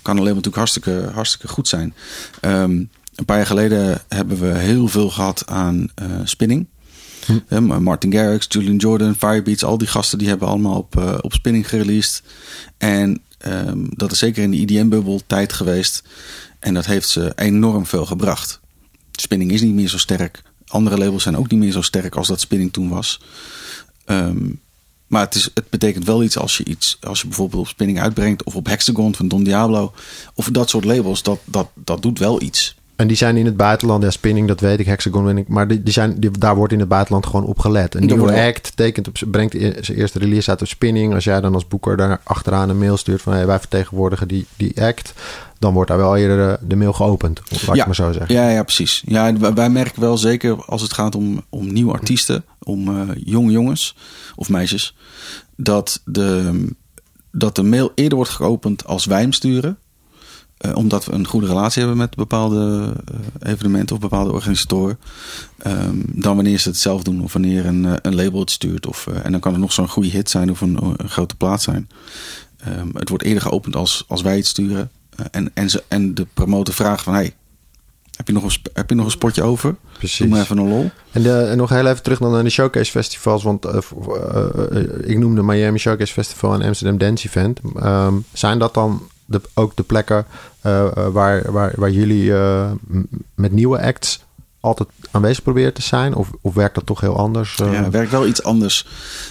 kan 0.03 0.17
een 0.17 0.23
label 0.23 0.35
natuurlijk 0.35 0.57
hartstikke, 0.57 1.11
hartstikke 1.13 1.49
goed 1.49 1.69
zijn. 1.69 1.95
Um, 2.41 2.91
een 3.15 3.25
paar 3.25 3.37
jaar 3.37 3.47
geleden 3.47 4.03
hebben 4.09 4.41
we 4.41 4.47
heel 4.47 4.89
veel 4.89 5.11
gehad 5.11 5.43
aan 5.47 5.89
spinning. 6.25 6.67
Hm. 7.49 7.83
Martin 7.83 8.13
Garrix, 8.13 8.47
Julian 8.49 8.77
Jordan, 8.77 9.15
Firebeats, 9.15 9.65
al 9.65 9.79
die 9.79 9.89
gasten 9.89 10.19
die 10.19 10.29
hebben 10.29 10.49
allemaal 10.49 10.79
op, 10.79 10.97
uh, 10.99 11.15
op 11.21 11.33
spinning 11.33 11.69
gereleased. 11.69 12.23
En 12.79 13.23
um, 13.47 13.89
dat 13.91 14.13
is 14.13 14.19
zeker 14.19 14.43
in 14.43 14.51
de 14.51 14.57
IDM-bubbel 14.57 15.21
tijd 15.27 15.53
geweest. 15.53 16.03
En 16.59 16.75
dat 16.75 16.87
heeft 16.87 17.09
ze 17.09 17.33
enorm 17.35 17.87
veel 17.87 18.07
gebracht. 18.07 18.61
Spinning 19.13 19.51
is 19.51 19.63
niet 19.63 19.75
meer 19.75 19.89
zo 19.89 19.99
sterk. 19.99 20.43
Andere 20.67 20.99
labels 20.99 21.23
zijn 21.23 21.37
ook 21.37 21.51
niet 21.51 21.61
meer 21.61 21.73
zo 21.73 21.83
sterk 21.83 22.15
als 22.15 22.29
dat 22.29 22.41
spinning 22.41 22.73
toen 22.73 22.89
was. 22.89 23.21
Um, 24.07 24.61
maar 25.07 25.25
het, 25.25 25.35
is, 25.35 25.51
het 25.55 25.71
betekent 25.71 26.05
wel 26.05 26.23
iets 26.23 26.39
als 26.39 26.57
je 26.57 26.65
iets, 26.65 26.99
als 27.01 27.21
je 27.21 27.27
bijvoorbeeld 27.27 27.63
op 27.63 27.69
spinning 27.69 28.01
uitbrengt 28.01 28.43
of 28.43 28.57
op 28.57 28.67
Hexagon 28.67 29.15
van 29.15 29.29
Don 29.29 29.45
Diablo 29.45 29.93
of 30.35 30.49
dat 30.51 30.71
soort 30.71 30.85
labels, 30.85 31.23
dat, 31.23 31.39
dat, 31.45 31.69
dat 31.75 32.03
doet 32.03 32.19
wel 32.19 32.43
iets. 32.43 32.77
En 32.97 33.07
die 33.07 33.17
zijn 33.17 33.37
in 33.37 33.45
het 33.45 33.57
buitenland, 33.57 34.03
ja, 34.03 34.11
spinning, 34.11 34.49
dat 34.49 34.61
weet 34.61 34.81
ik, 34.81 34.87
hexagon 34.87 35.25
weet 35.25 35.37
ik. 35.37 35.49
Maar 35.49 35.69
die, 35.69 35.83
die 35.83 35.93
zijn, 35.93 36.21
die, 36.21 36.31
daar 36.31 36.57
wordt 36.57 36.73
in 36.73 36.79
het 36.79 36.89
buitenland 36.89 37.27
gewoon 37.27 37.45
op 37.47 37.59
gelet. 37.59 37.95
Een 37.95 38.07
nieuwe 38.07 38.21
wordt- 38.21 38.37
act 38.37 38.77
tekent 38.77 39.09
op, 39.09 39.17
brengt 39.31 39.55
e- 39.55 39.83
zijn 39.83 39.99
eerste 39.99 40.19
release 40.19 40.51
uit 40.51 40.61
op 40.61 40.67
spinning. 40.67 41.15
Als 41.15 41.25
jij 41.25 41.41
dan 41.41 41.55
als 41.55 41.69
boeker 41.69 41.97
daar 41.97 42.21
achteraan 42.23 42.69
een 42.69 42.79
mail 42.79 42.97
stuurt 42.97 43.23
van 43.23 43.33
hey, 43.33 43.47
wij 43.47 43.59
vertegenwoordigen 43.59 44.29
die, 44.29 44.47
die 44.57 44.83
act, 44.83 45.13
dan 45.59 45.73
wordt 45.75 45.89
daar 45.89 45.99
wel 45.99 46.17
eerder 46.17 46.37
de, 46.61 46.67
de 46.67 46.77
mail 46.77 46.93
geopend. 46.93 47.41
Laat 47.67 47.77
ik 47.77 47.87
maar 47.87 47.95
zo 47.95 48.13
zeggen. 48.13 48.35
Ja, 48.35 48.49
ja, 48.49 48.63
precies. 48.63 49.03
Ja, 49.07 49.27
en 49.27 49.41
wij, 49.41 49.55
wij 49.55 49.71
merken 49.71 50.01
wel 50.01 50.19
zeker 50.19 50.65
als 50.65 50.83
het 50.83 50.93
gaat 50.93 51.15
om, 51.15 51.45
om 51.49 51.73
nieuwe 51.73 51.93
artiesten, 51.93 52.45
om 52.63 52.89
eh, 52.89 53.09
jonge 53.25 53.51
jongens 53.53 53.97
of 54.37 54.49
meisjes, 54.49 54.97
dat 55.57 56.01
de, 56.05 56.67
dat 57.33 57.57
de 57.57 57.63
mail 57.63 57.93
eerder 57.95 58.17
wordt 58.17 58.31
geopend 58.33 58.87
als 58.87 59.05
wij 59.05 59.21
hem 59.21 59.33
sturen. 59.33 59.79
Eh, 60.65 60.77
omdat 60.77 61.05
we 61.05 61.13
een 61.13 61.27
goede 61.27 61.47
relatie 61.47 61.81
hebben 61.81 61.99
met 61.99 62.17
bepaalde 62.17 62.93
eh, 63.41 63.53
evenementen 63.53 63.97
of 63.97 64.03
bepaalde 64.03 64.33
organisatoren. 64.33 64.99
Ehm, 65.59 65.97
dan 66.07 66.35
wanneer 66.35 66.59
ze 66.59 66.69
het 66.69 66.79
zelf 66.79 67.03
doen 67.03 67.23
of 67.23 67.33
wanneer 67.33 67.67
een, 67.67 67.85
eh, 67.85 67.93
een 68.03 68.15
label 68.15 68.41
het 68.41 68.51
stuurt. 68.51 68.87
Of, 68.87 69.07
en 69.07 69.31
dan 69.31 69.41
kan 69.41 69.53
het 69.53 69.61
nog 69.61 69.73
zo'n 69.73 69.89
goede 69.89 70.09
hit 70.09 70.31
zijn 70.31 70.51
of 70.51 70.61
een, 70.61 70.79
een 70.97 71.09
grote 71.09 71.37
plaat 71.37 71.63
zijn. 71.63 71.89
Ehm, 72.59 72.89
het 72.95 73.09
wordt 73.09 73.25
eerder 73.25 73.43
geopend 73.43 73.77
als, 73.77 74.05
als 74.09 74.23
wij 74.23 74.37
het 74.37 74.47
sturen. 74.47 74.91
En, 75.31 75.51
en, 75.55 75.71
ze, 75.71 75.83
en 75.89 76.15
de 76.15 76.27
promotor 76.35 76.75
vraagt 76.75 77.03
van... 77.03 77.15
Hey, 77.15 77.35
heb, 78.17 78.27
je 78.27 78.33
nog 78.33 78.45
een, 78.45 78.57
heb 78.73 78.89
je 78.89 78.95
nog 78.95 79.05
een 79.05 79.11
spotje 79.11 79.43
over? 79.43 79.77
Precies. 79.99 80.19
Doe 80.19 80.29
maar 80.29 80.41
even 80.41 80.59
een 80.59 80.69
lol. 80.69 80.91
En, 81.11 81.23
de, 81.23 81.39
en 81.39 81.57
nog 81.57 81.69
heel 81.69 81.87
even 81.87 82.03
terug 82.03 82.19
dan 82.19 82.33
naar 82.33 82.45
de 82.45 82.51
showcase 82.51 82.91
festivals. 82.91 83.43
Want 83.43 83.67
voor- 83.71 84.17
eh, 84.17 84.79
eh, 84.81 85.11
ik 85.11 85.19
noemde 85.19 85.43
Miami 85.43 85.79
Showcase 85.79 86.13
Festival 86.13 86.55
en 86.55 86.63
Amsterdam 86.63 86.99
Dance 86.99 87.27
Event. 87.27 87.61
Ehm, 87.77 88.15
zijn 88.33 88.59
dat 88.59 88.75
dan 88.75 89.03
de, 89.27 89.41
ook 89.55 89.77
de 89.77 89.83
plekken 89.83 90.27
eh, 90.61 90.87
eh, 90.87 91.09
waar, 91.09 91.53
waar, 91.53 91.73
waar 91.77 91.91
jullie 91.91 92.35
eh, 92.35 92.71
met 93.35 93.53
nieuwe 93.53 93.83
acts 93.83 94.25
altijd 94.61 94.89
aanwezig 95.11 95.43
proberen 95.43 95.75
te 95.75 95.83
zijn? 95.83 96.15
Of, 96.15 96.31
of 96.41 96.55
werkt 96.55 96.75
dat 96.75 96.87
toch 96.87 97.01
heel 97.01 97.17
anders? 97.17 97.55
Ja, 97.57 97.67
het 97.67 97.93
werkt 97.93 98.11
wel 98.11 98.27
iets 98.27 98.43
anders. 98.43 98.87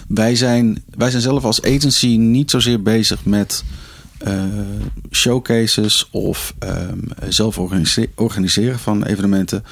Wij 0.07 0.35
zijn, 0.35 0.83
wij 0.89 1.09
zijn 1.09 1.21
zelf 1.21 1.43
als 1.43 1.61
agency 1.61 2.15
niet 2.17 2.51
zozeer 2.51 2.81
bezig 2.81 3.25
met 3.25 3.63
showcases 5.11 6.09
of 6.11 6.53
ehm, 6.59 6.99
zelf 7.29 7.57
organise- 7.57 8.09
organiseren 8.15 8.79
van 8.79 9.03
evenementen. 9.03 9.63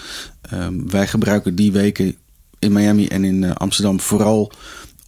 Ehm, 0.42 0.74
wij 0.88 1.08
gebruiken 1.08 1.56
die 1.56 1.72
weken 1.72 2.16
in 2.60 2.72
Miami 2.72 3.08
en 3.08 3.24
in 3.24 3.54
Amsterdam 3.54 4.00
vooral 4.00 4.52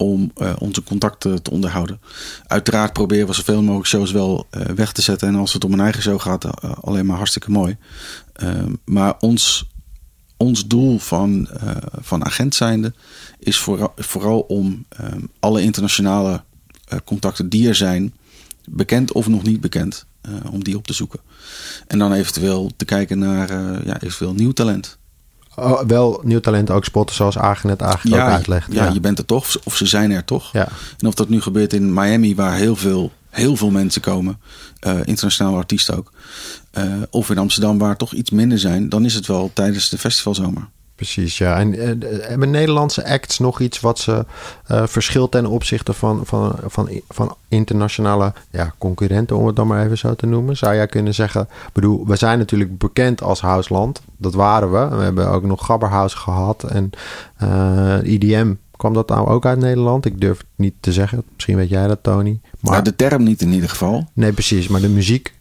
om 0.03 0.31
eh, 0.35 0.53
onze 0.59 0.83
contacten 0.83 1.41
te 1.41 1.51
onderhouden. 1.51 2.01
Uiteraard 2.47 2.93
proberen 2.93 3.27
we 3.27 3.33
zoveel 3.33 3.61
mogelijk 3.61 3.87
shows 3.87 4.11
wel 4.11 4.47
eh, 4.49 4.65
weg 4.65 4.91
te 4.91 5.01
zetten. 5.01 5.27
En 5.27 5.35
als 5.35 5.53
het 5.53 5.63
om 5.63 5.73
een 5.73 5.79
eigen 5.79 6.01
show 6.01 6.19
gaat, 6.19 6.43
eh, 6.43 6.71
alleen 6.81 7.05
maar 7.05 7.17
hartstikke 7.17 7.51
mooi. 7.51 7.77
Ehm, 8.33 8.73
maar 8.85 9.15
ons, 9.19 9.69
ons 10.37 10.67
doel 10.67 10.99
van, 10.99 11.49
van 12.01 12.25
agent 12.25 12.55
zijnde 12.55 12.93
is 13.39 13.57
vooral, 13.57 13.93
vooral 13.95 14.39
om 14.39 14.85
ehm, 14.89 15.21
alle 15.39 15.61
internationale 15.61 16.43
contacten 17.05 17.49
die 17.49 17.67
er 17.67 17.75
zijn, 17.75 18.13
bekend 18.69 19.11
of 19.11 19.27
nog 19.27 19.43
niet 19.43 19.61
bekend, 19.61 20.05
om 20.51 20.63
die 20.63 20.77
op 20.77 20.87
te 20.87 20.93
zoeken. 20.93 21.19
En 21.87 21.99
dan 21.99 22.13
eventueel 22.13 22.71
te 22.77 22.85
kijken 22.85 23.19
naar 23.19 23.51
ja, 23.85 24.01
eventueel 24.01 24.33
nieuw 24.33 24.51
talent. 24.51 24.97
Oh, 25.55 25.81
wel 25.81 26.21
nieuw 26.23 26.39
talent 26.39 26.69
ook 26.69 26.85
spotten 26.85 27.15
zoals 27.15 27.37
Agen 27.37 27.67
net 27.67 27.81
eigenlijk 27.81 28.21
ook 28.21 28.29
uitlegt. 28.29 28.73
ja, 28.73 28.89
je 28.93 28.99
bent 28.99 29.17
er 29.17 29.25
toch, 29.25 29.57
of 29.63 29.75
ze 29.75 29.85
zijn 29.85 30.11
er 30.11 30.25
toch. 30.25 30.51
Ja. 30.51 30.67
En 30.99 31.07
of 31.07 31.13
dat 31.13 31.29
nu 31.29 31.41
gebeurt 31.41 31.73
in 31.73 31.93
Miami, 31.93 32.35
waar 32.35 32.55
heel 32.55 32.75
veel, 32.75 33.11
heel 33.29 33.55
veel 33.55 33.69
mensen 33.69 34.01
komen, 34.01 34.39
eh, 34.79 34.99
internationale 35.03 35.57
artiesten 35.57 35.97
ook, 35.97 36.11
eh, 36.71 36.85
of 37.09 37.29
in 37.29 37.37
Amsterdam, 37.37 37.77
waar 37.77 37.97
toch 37.97 38.13
iets 38.13 38.29
minder 38.29 38.59
zijn, 38.59 38.89
dan 38.89 39.05
is 39.05 39.13
het 39.13 39.27
wel 39.27 39.51
tijdens 39.53 39.89
de 39.89 39.97
festivalzomer. 39.97 40.69
Precies, 41.03 41.37
ja. 41.37 41.57
En 41.59 41.73
hebben 42.21 42.49
Nederlandse 42.49 43.05
acts 43.07 43.39
nog 43.39 43.59
iets 43.59 43.79
wat 43.79 43.99
ze 43.99 44.25
eh, 44.67 44.83
verschilt 44.85 45.31
ten 45.31 45.45
opzichte 45.45 45.93
van, 45.93 46.21
van, 46.25 46.55
van, 46.67 46.89
van 47.09 47.35
internationale 47.47 48.33
ja, 48.49 48.73
concurrenten, 48.77 49.37
om 49.37 49.47
het 49.47 49.55
dan 49.55 49.67
maar 49.67 49.85
even 49.85 49.97
zo 49.97 50.15
te 50.15 50.25
noemen? 50.25 50.57
Zou 50.57 50.75
jij 50.75 50.87
kunnen 50.87 51.13
zeggen, 51.13 51.47
bedoel, 51.73 52.07
we 52.07 52.15
zijn 52.15 52.37
natuurlijk 52.37 52.77
bekend 52.77 53.21
als 53.21 53.41
Houseland. 53.41 54.01
Dat 54.17 54.33
waren 54.33 54.71
we. 54.71 54.95
We 54.95 55.03
hebben 55.03 55.29
ook 55.29 55.43
nog 55.43 55.65
Gabberhouse 55.65 56.17
gehad 56.17 56.63
en 56.63 56.89
eh, 57.37 57.97
IDM. 58.03 58.53
Kwam 58.77 58.93
dat 58.93 59.09
nou 59.09 59.27
ook 59.27 59.45
uit 59.45 59.59
Nederland? 59.59 60.05
Ik 60.05 60.21
durf 60.21 60.37
het 60.37 60.47
niet 60.55 60.73
te 60.79 60.91
zeggen. 60.91 61.23
Misschien 61.33 61.55
weet 61.55 61.69
jij 61.69 61.87
dat, 61.87 61.99
Tony. 62.03 62.39
Maar 62.59 62.71
Maar 62.71 62.83
de 62.83 62.95
term 62.95 63.23
niet 63.23 63.41
in 63.41 63.53
ieder 63.53 63.69
geval. 63.69 64.09
nee, 64.13 64.31
precies. 64.31 64.67
Maar 64.67 64.81
de 64.81 64.89
muziek. 64.89 65.33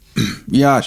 Ja, 0.46 0.82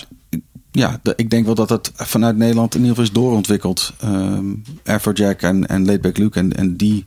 ja 0.75 0.99
ik 1.15 1.29
denk 1.29 1.45
wel 1.45 1.55
dat 1.55 1.69
het 1.69 1.91
vanuit 1.95 2.37
Nederland 2.37 2.75
in 2.75 2.81
ieder 2.81 2.95
geval 2.95 3.11
is 3.11 3.21
doorontwikkeld. 3.21 3.93
Ehm 3.99 4.53
Afrojack 4.83 5.41
en, 5.41 5.67
en 5.67 5.85
Laidback 5.85 6.17
Luke 6.17 6.39
en, 6.39 6.55
en 6.55 6.75
die, 6.75 7.05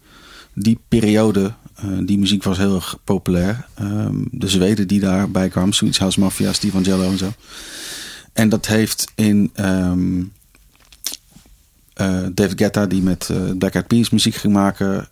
die 0.54 0.78
periode, 0.88 1.52
eh, 1.74 1.84
die 2.02 2.18
muziek 2.18 2.42
was 2.42 2.58
heel 2.58 2.74
erg 2.74 2.98
populair. 3.04 3.66
Ehm, 3.74 4.16
de 4.30 4.48
Zweden 4.48 4.88
die 4.88 5.00
daarbij 5.00 5.48
kwamen, 5.48 5.72
Swedish 5.72 5.98
House 5.98 6.20
Mafia, 6.20 6.52
Steve 6.52 6.76
Angelo 6.76 7.10
en 7.10 7.18
zo. 7.18 7.32
En 8.32 8.48
dat 8.48 8.66
heeft 8.66 9.12
in 9.14 9.50
ehm, 9.54 10.22
eh, 11.94 12.26
David 12.34 12.58
Guetta, 12.58 12.86
die 12.86 13.02
met 13.02 13.28
eh 13.30 13.36
Black 13.58 13.74
Eyed 13.74 13.86
Peas 13.86 14.10
muziek 14.10 14.34
ging 14.34 14.52
maken, 14.52 15.08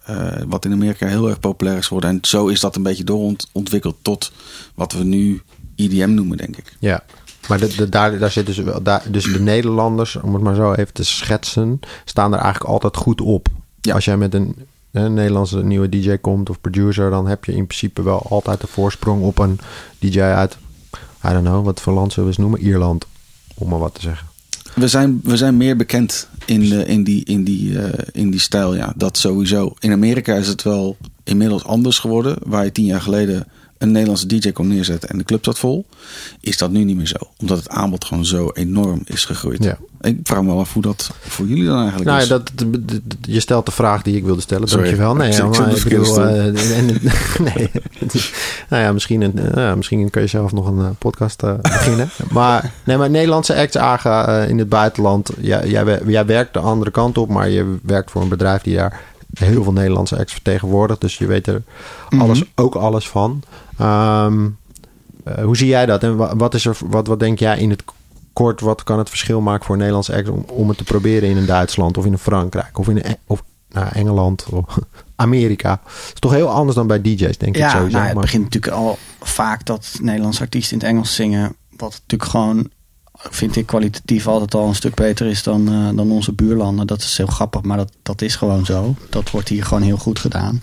wat 0.49 0.65
in 0.65 0.73
Amerika 0.73 1.07
heel 1.07 1.29
erg 1.29 1.41
populair 1.41 1.79
is 1.79 1.87
geworden. 1.87 2.11
En 2.11 2.19
zo 2.23 2.47
is 2.47 2.61
dat 2.61 2.77
een 2.77 2.83
beetje 2.83 3.05
doorontwikkeld 3.05 3.97
tot 4.03 4.33
wat 4.75 4.93
we 4.93 5.05
nu 5.05 5.43
EDM 5.77 6.15
noemen, 6.15 6.37
denk 6.37 6.57
ik. 6.57 6.77
Ja. 6.79 7.05
Maar 7.49 7.59
de, 7.59 7.77
de, 7.77 7.89
daar, 7.89 8.19
daar 8.19 8.31
zitten 8.31 8.55
ze 8.55 8.63
wel. 8.63 8.83
Daar, 8.83 9.03
dus 9.09 9.25
de 9.33 9.41
Nederlanders, 9.41 10.17
om 10.17 10.35
het 10.35 10.43
maar 10.43 10.55
zo 10.55 10.73
even 10.73 10.95
te 10.95 11.05
schetsen, 11.05 11.81
staan 12.05 12.33
er 12.33 12.39
eigenlijk 12.39 12.73
altijd 12.73 12.97
goed 12.97 13.21
op. 13.21 13.49
Ja. 13.81 13.95
Als 13.95 14.05
jij 14.05 14.17
met 14.17 14.35
een, 14.35 14.57
een 14.91 15.15
Nederlandse 15.15 15.65
nieuwe 15.65 15.89
DJ 15.89 16.17
komt 16.17 16.51
of 16.51 16.61
producer, 16.61 17.11
dan 17.11 17.27
heb 17.27 17.45
je 17.45 17.55
in 17.55 17.67
principe 17.67 18.03
wel 18.03 18.27
altijd 18.29 18.61
de 18.61 18.67
voorsprong 18.67 19.23
op 19.23 19.39
een 19.39 19.59
DJ 19.99 20.21
uit, 20.21 20.57
I 21.25 21.29
don't 21.29 21.45
know, 21.45 21.65
wat 21.65 21.81
voor 21.81 21.93
land 21.93 22.13
zullen 22.13 22.31
we 22.31 22.37
eens 22.37 22.47
noemen? 22.47 22.61
Ierland, 22.61 23.07
om 23.55 23.69
maar 23.69 23.79
wat 23.79 23.95
te 23.95 24.01
zeggen. 24.01 24.29
We 24.75 24.89
zijn, 24.89 25.21
we 25.23 25.37
zijn 25.37 25.57
meer 25.57 25.77
bekend 25.77 26.29
in, 26.45 26.69
de, 26.69 26.85
in, 26.85 27.05
die, 27.05 27.25
in, 27.25 27.45
die, 27.45 27.81
eh, 27.81 28.09
in 28.13 28.31
die 28.31 28.41
stijl, 28.41 28.75
ja. 28.75 28.93
Dat 28.97 29.19
sowieso. 29.19 29.75
In 29.79 29.93
Amerika 29.93 30.35
is 30.35 30.49
het 30.49 30.63
wel 30.63 30.97
inmiddels 31.25 31.65
anders 31.65 31.99
geworden. 31.99 32.37
Waar 32.43 32.65
je 32.65 32.73
tien 32.73 32.85
jaar 32.85 33.01
geleden 33.01 33.47
een 33.79 33.91
Nederlandse 33.93 34.27
DJ 34.27 34.53
kon 34.53 34.69
neerzetten 34.69 35.09
en 35.09 35.19
de 35.19 35.25
club 35.25 35.45
zat 35.45 35.59
vol. 35.59 35.87
Is 36.41 36.59
dat 36.59 36.71
nu 36.71 36.85
niet 36.85 36.97
meer 36.97 37.07
zo. 37.07 37.17
Omdat 37.41 37.59
het 37.59 37.69
aanbod 37.69 38.05
gewoon 38.05 38.25
zo 38.25 38.51
enorm 38.55 39.01
is 39.05 39.25
gegroeid. 39.25 39.65
Ja. 39.65 39.79
Ik 40.01 40.19
vraag 40.23 40.41
me 40.43 40.47
wel 40.47 40.59
af 40.59 40.73
hoe 40.73 40.83
dat 40.83 41.11
voor 41.21 41.47
jullie 41.47 41.65
dan 41.65 41.79
eigenlijk 41.79 42.09
Nou 42.11 42.23
is. 42.23 42.29
dat, 42.29 42.51
je 43.21 43.41
stelt 43.41 43.67
de 43.67 43.73
vraag 43.73 44.03
die 44.03 44.17
ik 44.17 44.25
wilde 44.25 44.41
stellen. 44.41 44.69
Sorry. 44.69 44.85
Dankjewel. 44.85 45.15
Nee, 45.15 45.29
Ik 45.29 45.35
ja, 45.37 45.47
maar 45.47 45.77
ik 45.77 45.83
bedoel, 45.83 46.21
eh, 46.27 46.79
en- 46.79 46.87
nee, 47.55 47.71
nou 48.69 48.83
ja, 48.83 48.93
misschien, 48.93 49.21
een, 49.21 49.39
eh, 49.55 49.75
misschien 49.75 50.11
kun 50.11 50.23
je 50.23 50.29
zelf 50.29 50.53
nog 50.53 50.67
een 50.67 50.79
eh, 50.79 50.91
podcast 50.99 51.43
beginnen. 51.63 52.11
maar, 52.31 52.73
nee, 52.85 52.97
maar 52.97 53.11
Nederlandse 53.11 53.55
acts 53.57 53.77
eh, 53.77 54.45
in 54.49 54.59
het 54.59 54.69
buitenland. 54.69 55.31
Jij, 55.41 55.69
jij, 55.69 55.85
wer- 55.85 56.11
jij 56.11 56.27
werkt 56.27 56.53
de 56.53 56.59
andere 56.61 56.91
kant 56.91 57.19
op, 57.19 57.29
maar 57.29 57.49
je 57.49 57.77
werkt 57.83 58.11
voor 58.11 58.23
een 58.23 58.29
bedrijf 58.29 58.63
die 58.63 58.77
daar 58.77 59.01
heel 59.35 59.63
veel 59.63 59.73
Nederlandse 59.73 60.19
acts 60.19 60.33
vertegenwoordigt. 60.33 61.01
Dus 61.01 61.19
je 61.19 61.27
weet 61.27 61.47
er 61.47 61.63
alles, 62.19 62.43
ook 62.55 62.75
alles 62.75 63.09
van. 63.09 63.43
Ehm, 63.79 64.49
eh, 65.25 65.45
hoe 65.45 65.57
zie 65.57 65.67
jij 65.69 65.87
dat? 65.87 66.03
En 66.03 66.17
wa- 66.17 66.37
wat, 66.37 66.55
is 66.55 66.67
er, 66.67 66.77
wat, 66.87 67.07
wat 67.07 67.21
denk 67.21 67.39
jij 67.39 67.59
in 67.59 67.71
het 67.71 67.83
kort, 68.33 68.61
wat 68.61 68.83
kan 68.83 68.99
het 68.99 69.09
verschil 69.09 69.41
maken 69.41 69.65
voor 69.65 69.75
een 69.75 69.79
Nederlandse 69.81 70.15
act 70.17 70.29
om, 70.29 70.45
om 70.49 70.69
het 70.69 70.79
te 70.79 70.85
proberen 70.85 71.29
in 71.29 71.37
een 71.37 71.47
Duitsland 71.47 71.97
of 71.99 72.05
in 72.07 72.13
een 72.13 72.19
Frankrijk 72.19 72.79
of 72.79 72.89
in 72.89 72.97
een, 72.97 73.17
of, 73.27 73.43
nou, 73.69 73.89
Engeland 73.93 74.45
of 74.51 74.79
Amerika? 75.17 75.71
Het 75.85 76.11
is 76.15 76.21
toch 76.21 76.33
heel 76.33 76.49
anders 76.49 76.77
dan 76.77 76.87
bij 76.87 77.01
DJ's, 77.03 77.39
denk 77.39 77.55
ik 77.55 77.57
Ja, 77.57 77.71
sowieso. 77.71 77.97
nou, 77.97 78.09
het 78.11 78.21
begint 78.21 78.43
natuurlijk 78.45 78.73
al 78.75 78.99
vaak 79.21 79.65
dat 79.65 79.99
Nederlandse 80.03 80.41
artiesten 80.41 80.73
in 80.73 80.79
het 80.79 80.89
Engels 80.93 81.15
zingen. 81.15 81.57
Wat 81.77 81.91
natuurlijk 81.93 82.31
gewoon, 82.31 82.71
vind 83.19 83.57
ik 83.57 83.67
kwalitatief 83.67 84.27
altijd 84.27 84.55
al 84.55 84.69
een 84.69 84.75
stuk 84.75 84.95
beter 84.95 85.27
is 85.27 85.43
dan, 85.43 85.69
eh, 85.69 85.97
dan 85.97 86.11
onze 86.11 86.33
buurlanden. 86.33 86.87
Dat 86.87 87.01
is 87.01 87.17
heel 87.17 87.27
grappig, 87.27 87.63
maar 87.63 87.77
dat, 87.77 87.93
dat 88.03 88.23
is 88.23 88.37
gewoon 88.37 88.65
zo. 88.65 88.95
Dat 89.11 89.31
wordt 89.31 89.49
hier 89.49 89.65
gewoon 89.65 89.83
heel 89.83 89.97
goed 89.97 90.19
gedaan. 90.19 90.63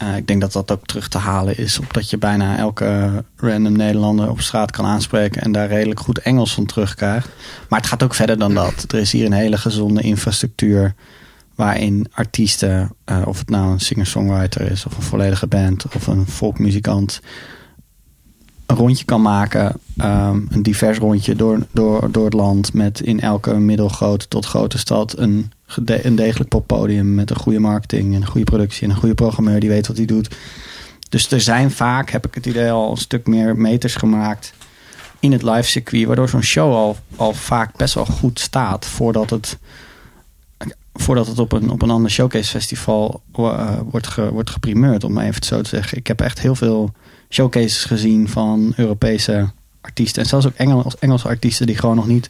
Eh, 0.00 0.16
ik 0.16 0.26
denk 0.26 0.40
dat 0.40 0.52
dat 0.52 0.70
ook 0.70 0.86
terug 0.86 1.08
te 1.08 1.18
halen 1.18 1.58
is 1.58 1.78
op 1.78 1.92
dat 1.92 2.10
je 2.10 2.18
bijna 2.18 2.56
elke 2.56 3.24
random 3.36 3.76
Nederlander 3.76 4.30
op 4.30 4.40
straat 4.40 4.70
kan 4.70 4.84
aanspreken 4.84 5.42
en 5.42 5.52
daar 5.52 5.68
redelijk 5.68 6.00
goed 6.00 6.18
Engels 6.18 6.54
van 6.54 6.66
terugkrijgt. 6.66 7.28
Maar 7.68 7.78
het 7.78 7.88
gaat 7.88 8.02
ook 8.02 8.14
verder 8.14 8.38
dan 8.38 8.54
dat. 8.54 8.84
Er 8.88 8.98
is 8.98 9.12
hier 9.12 9.26
een 9.26 9.32
hele 9.32 9.56
gezonde 9.56 10.00
infrastructuur 10.00 10.94
waarin 11.54 12.06
artiesten, 12.12 12.92
eh, 13.04 13.22
of 13.24 13.38
het 13.38 13.48
nou 13.50 13.72
een 13.72 13.80
singer-songwriter 13.80 14.70
is 14.70 14.86
of 14.86 14.96
een 14.96 15.02
volledige 15.02 15.46
band 15.46 15.84
of 15.94 16.06
een 16.06 16.26
folkmuzikant, 16.26 17.20
een 18.66 18.76
rondje 18.76 19.04
kan 19.04 19.22
maken, 19.22 19.72
ehm, 19.96 20.40
een 20.48 20.62
divers 20.62 20.98
rondje 20.98 21.36
door, 21.36 21.66
door, 21.72 22.10
door 22.10 22.24
het 22.24 22.34
land 22.34 22.72
met 22.72 23.00
in 23.00 23.20
elke 23.20 23.54
middelgrote 23.54 24.28
tot 24.28 24.46
grote 24.46 24.78
stad 24.78 25.18
een, 25.18 25.52
een 25.84 26.16
degelijk 26.16 26.48
poppodium 26.48 27.14
met 27.14 27.30
een 27.30 27.36
goede 27.36 27.58
marketing 27.58 28.14
en 28.14 28.20
een 28.20 28.26
goede 28.26 28.50
productie 28.50 28.82
en 28.84 28.90
een 28.90 29.00
goede 29.00 29.14
programmeur 29.14 29.60
die 29.60 29.68
weet 29.68 29.86
wat 29.86 29.96
hij 29.96 30.06
doet. 30.06 30.36
Dus 31.08 31.30
er 31.30 31.40
zijn 31.40 31.70
vaak, 31.70 32.10
heb 32.10 32.26
ik 32.26 32.34
het 32.34 32.46
idee, 32.46 32.70
al 32.70 32.90
een 32.90 32.96
stuk 32.96 33.26
meer 33.26 33.56
meters 33.56 33.94
gemaakt 33.94 34.52
in 35.18 35.32
het 35.32 35.42
live 35.42 35.62
circuit, 35.62 36.06
waardoor 36.06 36.28
zo'n 36.28 36.42
show 36.42 36.74
al, 36.74 36.96
al 37.16 37.32
vaak 37.32 37.76
best 37.76 37.94
wel 37.94 38.04
goed 38.04 38.40
staat 38.40 38.86
voordat 38.86 39.30
het, 39.30 39.58
voordat 40.94 41.26
het 41.26 41.38
op 41.38 41.52
een, 41.52 41.70
op 41.70 41.82
een 41.82 41.90
ander 41.90 42.10
showcase 42.10 42.50
festival 42.50 43.22
eh, 43.32 43.78
wordt, 43.90 44.06
ge, 44.06 44.30
wordt 44.30 44.50
geprimeerd, 44.50 45.04
om 45.04 45.12
maar 45.12 45.24
even 45.24 45.44
zo 45.44 45.60
te 45.60 45.68
zeggen. 45.68 45.98
Ik 45.98 46.06
heb 46.06 46.20
echt 46.20 46.40
heel 46.40 46.54
veel 46.54 46.92
showcases 47.28 47.84
gezien 47.84 48.28
van 48.28 48.72
Europese 48.76 49.50
artiesten 49.80 50.22
en 50.22 50.28
zelfs 50.28 50.46
ook 50.46 50.54
Engels, 50.56 50.98
Engelse 50.98 51.28
artiesten 51.28 51.66
die 51.66 51.76
gewoon 51.76 51.96
nog 51.96 52.06
niet 52.06 52.28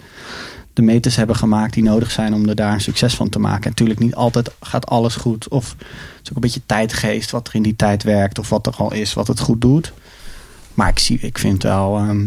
de 0.73 0.83
meters 0.83 1.17
hebben 1.17 1.37
gemaakt 1.37 1.75
die 1.75 1.83
nodig 1.83 2.11
zijn 2.11 2.35
om 2.35 2.49
er 2.49 2.55
daar 2.55 2.73
een 2.73 2.81
succes 2.81 3.15
van 3.15 3.29
te 3.29 3.39
maken. 3.39 3.63
En 3.63 3.71
natuurlijk 3.71 4.01
niet 4.01 4.15
altijd 4.15 4.51
gaat 4.61 4.87
alles 4.87 5.17
goed. 5.17 5.49
Of 5.49 5.71
het 5.79 6.21
is 6.23 6.29
ook 6.29 6.35
een 6.35 6.41
beetje 6.41 6.67
tijdgeest 6.67 7.31
wat 7.31 7.49
er 7.49 7.55
in 7.55 7.63
die 7.63 7.77
tijd 7.77 8.03
werkt. 8.03 8.39
Of 8.39 8.49
wat 8.49 8.67
er 8.67 8.75
al 8.77 8.93
is 8.93 9.15
wat 9.15 9.27
het 9.27 9.41
goed 9.41 9.61
doet. 9.61 9.93
Maar 10.75 10.89
ik, 10.89 10.99
zie, 10.99 11.19
ik 11.21 11.39
vind 11.39 11.63
wel, 11.63 11.97
ehm, 11.97 12.27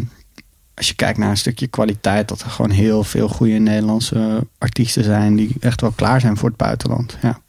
als 0.74 0.88
je 0.88 0.94
kijkt 0.94 1.18
naar 1.18 1.30
een 1.30 1.36
stukje 1.36 1.66
kwaliteit, 1.66 2.28
dat 2.28 2.40
er 2.40 2.50
gewoon 2.50 2.70
heel 2.70 3.04
veel 3.04 3.28
goede 3.28 3.58
Nederlandse 3.58 4.46
artiesten 4.58 5.04
zijn 5.04 5.36
die 5.36 5.54
echt 5.60 5.80
wel 5.80 5.90
klaar 5.90 6.20
zijn 6.20 6.36
voor 6.36 6.48
het 6.48 6.58
buitenland. 6.58 7.16
Ja. 7.22 7.40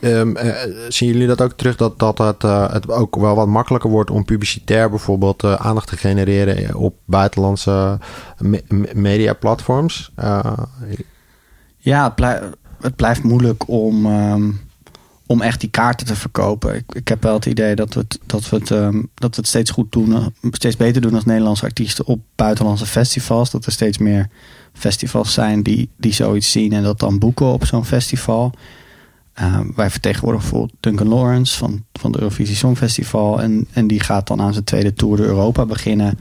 Um, 0.00 0.36
uh, 0.36 0.52
zien 0.88 1.08
jullie 1.08 1.26
dat 1.26 1.40
ook 1.40 1.52
terug 1.52 1.76
dat, 1.76 1.98
dat 1.98 2.18
het, 2.18 2.44
uh, 2.44 2.72
het 2.72 2.90
ook 2.90 3.16
wel 3.16 3.34
wat 3.34 3.46
makkelijker 3.46 3.90
wordt 3.90 4.10
om 4.10 4.24
publicitair 4.24 4.90
bijvoorbeeld 4.90 5.44
uh, 5.44 5.54
aandacht 5.54 5.88
te 5.88 5.96
genereren 5.96 6.74
op 6.74 6.94
buitenlandse 7.04 7.98
me 8.38 8.62
mediaplatforms? 8.94 10.12
Ja, 11.78 12.04
het, 12.04 12.14
blijf, 12.14 12.40
het, 12.80 12.96
blijft 12.96 13.22
moeilijk 13.22 13.68
om, 13.68 14.06
um, 14.06 14.60
om 15.26 15.42
echt 15.42 15.60
die 15.60 15.70
kaarten 15.70 16.06
te 16.06 16.16
verkopen. 16.16 16.74
Ik, 16.74 16.84
ik 16.92 17.08
heb 17.08 17.22
wel 17.22 17.34
het 17.34 17.46
idee 17.46 17.74
dat 17.74 17.94
we 17.94 18.00
het, 18.00 18.18
dat 18.26 18.48
we 18.48 18.56
het, 18.56 18.70
um, 18.70 19.10
dat 19.14 19.30
we 19.30 19.40
het 19.40 19.46
steeds 19.46 19.70
goed 19.70 19.92
doen, 19.92 20.34
steeds 20.50 20.76
beter 20.76 21.02
doen 21.02 21.14
als 21.14 21.24
Nederlandse 21.24 21.64
artiesten 21.64 22.06
op 22.06 22.20
buitenlandse 22.34 22.86
festivals. 22.86 23.50
Dat 23.50 23.66
er 23.66 23.72
steeds 23.72 23.98
meer 23.98 24.28
festivals 24.72 25.32
zijn 25.32 25.62
die, 25.62 25.90
die 25.96 26.12
zoiets 26.12 26.50
zien 26.50 26.72
en 26.72 26.82
dat 26.82 26.98
dan 26.98 27.18
boeken 27.18 27.46
op 27.46 27.64
zo'n 27.64 27.84
festival. 27.84 28.52
Uh, 29.40 29.60
wij 29.74 29.90
vertegenwoordigen 29.90 30.50
bijvoorbeeld 30.50 30.82
Duncan 30.82 31.08
Lawrence 31.08 31.58
van, 31.58 31.84
van 31.92 32.10
het 32.10 32.20
Eurovisie 32.20 32.56
Songfestival. 32.56 33.42
En, 33.42 33.66
en 33.72 33.86
die 33.86 34.00
gaat 34.00 34.26
dan 34.26 34.40
aan 34.40 34.52
zijn 34.52 34.64
tweede 34.64 34.94
Tour 34.94 35.16
de 35.16 35.22
Europa 35.22 35.66
beginnen. 35.66 36.18